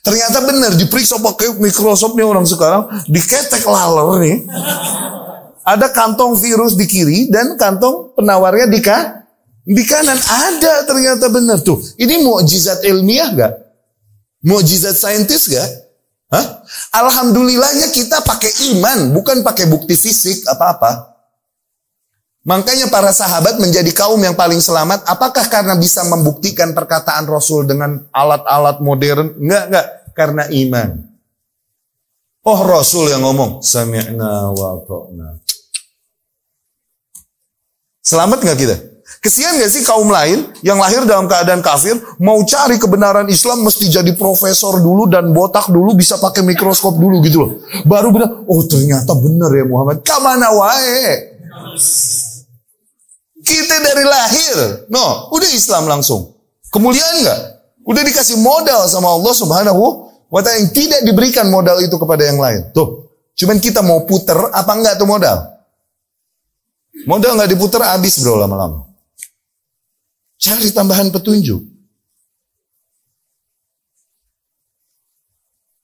[0.00, 4.36] Ternyata benar diperiksa pakai Microsoft nih orang sekarang, diketek laler nih.
[5.62, 9.22] Ada kantong virus di kiri dan kantong penawarnya di kan
[9.62, 11.78] di kanan ada ternyata benar tuh.
[11.94, 13.52] Ini mukjizat ilmiah gak?
[14.42, 15.70] Mukjizat saintis gak?
[16.34, 16.66] Hah?
[16.96, 21.11] Alhamdulillahnya kita pakai iman, bukan pakai bukti fisik apa-apa.
[22.42, 25.06] Makanya para sahabat menjadi kaum yang paling selamat.
[25.06, 29.38] Apakah karena bisa membuktikan perkataan Rasul dengan alat-alat modern?
[29.38, 29.86] Enggak, enggak.
[30.12, 30.90] Karena iman.
[32.42, 33.62] Oh Rasul yang ngomong.
[33.62, 35.38] Sami'na wa ta'na.
[38.02, 38.76] Selamat nggak kita?
[39.22, 43.86] Kesian gak sih kaum lain yang lahir dalam keadaan kafir, mau cari kebenaran Islam mesti
[43.86, 47.50] jadi profesor dulu dan botak dulu bisa pakai mikroskop dulu gitu loh.
[47.86, 50.02] Baru bilang, oh ternyata benar ya Muhammad.
[50.02, 51.38] Kamana wae?
[53.42, 56.30] Kita dari lahir, no, udah Islam langsung.
[56.70, 57.40] Kemuliaan nggak?
[57.82, 59.82] Udah dikasih modal sama Allah Subhanahu
[60.30, 62.70] wa taala yang tidak diberikan modal itu kepada yang lain.
[62.70, 65.38] Tuh, cuman kita mau puter apa enggak tuh modal?
[67.04, 68.86] Modal nggak diputer habis bro lama-lama.
[70.38, 71.60] Cari tambahan petunjuk.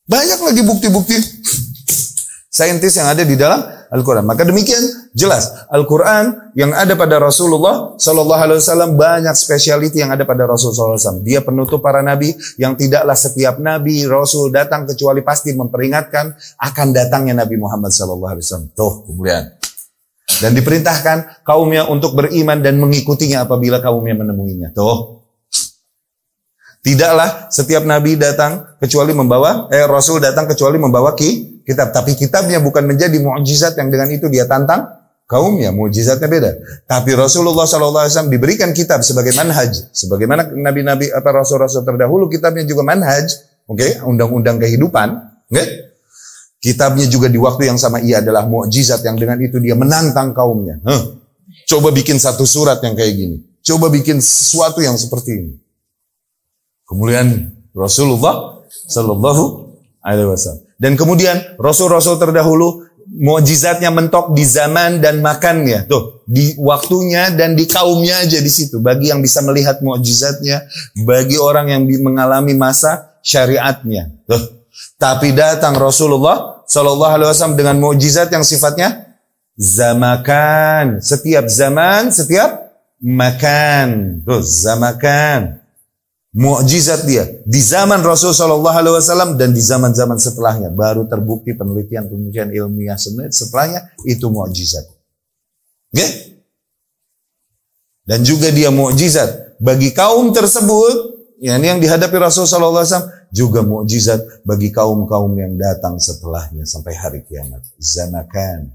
[0.08, 1.14] Banyak lagi bukti-bukti
[2.58, 3.62] saintis yang ada di dalam
[3.94, 4.26] Al-Quran.
[4.26, 4.82] Maka demikian
[5.14, 10.98] jelas Al-Quran yang ada pada Rasulullah Sallallahu Alaihi Wasallam banyak spesialiti yang ada pada Rasulullah
[10.98, 11.22] SAW.
[11.22, 17.46] Dia penutup para nabi yang tidaklah setiap nabi Rasul datang kecuali pasti memperingatkan akan datangnya
[17.46, 18.68] Nabi Muhammad Sallallahu Alaihi Wasallam.
[18.74, 19.42] Tuh kemudian
[20.38, 24.70] dan diperintahkan kaumnya untuk beriman dan mengikutinya apabila kaumnya menemuinya.
[24.76, 25.17] Tuh.
[26.88, 32.64] Tidaklah setiap nabi datang kecuali membawa eh Rasul datang kecuali membawa ki, kitab, tapi kitabnya
[32.64, 34.88] bukan menjadi mukjizat yang dengan itu dia tantang
[35.28, 36.50] kaumnya, mukjizatnya beda.
[36.88, 43.36] Tapi Rasulullah SAW diberikan kitab sebagai manhaj, sebagaimana nabi-nabi atau rasul-rasul terdahulu kitabnya juga manhaj,
[43.68, 44.00] oke, okay?
[44.08, 45.08] undang-undang kehidupan,
[45.52, 45.60] oke?
[45.60, 45.92] Okay?
[46.58, 50.80] Kitabnya juga di waktu yang sama ia adalah mukjizat yang dengan itu dia menantang kaumnya.
[50.88, 51.20] Huh.
[51.68, 53.36] Coba bikin satu surat yang kayak gini.
[53.60, 55.67] Coba bikin sesuatu yang seperti ini.
[56.88, 59.44] Kemudian Rasulullah Shallallahu
[60.00, 60.64] Alaihi Wasallam.
[60.78, 65.84] Dan kemudian Rasul-Rasul terdahulu mukjizatnya mentok di zaman dan makannya.
[65.90, 68.78] Tuh, di waktunya dan di kaumnya aja di situ.
[68.78, 70.64] Bagi yang bisa melihat mukjizatnya,
[71.02, 74.08] bagi orang yang mengalami masa syariatnya.
[74.24, 79.18] Tuh, tapi datang Rasulullah Shallallahu Alaihi Wasallam dengan mukjizat yang sifatnya
[79.58, 81.02] zamakan.
[81.02, 82.70] Setiap zaman, setiap
[83.02, 84.20] makan.
[84.22, 85.57] Tuh, zamakan.
[86.28, 92.52] Mukjizat dia di zaman Rasul Shallallahu Alaihi Wasallam dan di zaman-zaman setelahnya baru terbukti penelitian-penelitian
[92.52, 93.00] ilmiah
[93.32, 94.84] setelahnya itu mukjizat.
[95.88, 96.36] Okay?
[98.04, 103.10] Dan juga dia mukjizat bagi kaum tersebut Ya, ini yang dihadapi Rasul Sallallahu Alaihi Wasallam
[103.30, 107.62] juga mukjizat bagi kaum kaum yang datang setelahnya sampai hari kiamat.
[107.78, 108.74] Zamakan.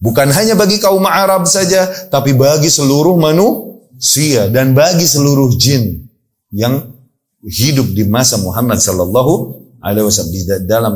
[0.00, 3.68] Bukan hanya bagi kaum Arab saja, tapi bagi seluruh manusia
[4.48, 6.08] dan bagi seluruh jin
[6.50, 6.88] yang
[7.44, 10.92] hidup di masa Muhammad Sallallahu Alaihi Wasallam di dalam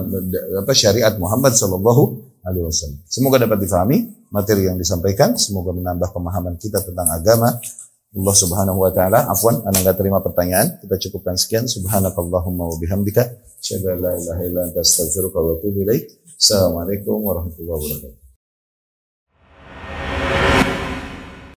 [0.61, 3.01] apa syariat Muhammad Sallallahu alaihi wasallam.
[3.09, 7.57] Semoga dapat difahami materi yang disampaikan, semoga menambah pemahaman kita tentang agama.
[8.15, 10.79] Allah Subhanahu wa taala, afwan, ana enggak terima pertanyaan.
[10.79, 11.67] Kita cukupkan sekian.
[11.67, 13.27] Subhanakallahumma wa bihamdika,
[13.59, 16.15] asyhadu an la ilaha illa anta astaghfiruka wa atubu ilaik.
[16.39, 18.24] Assalamualaikum warahmatullahi wabarakatuh.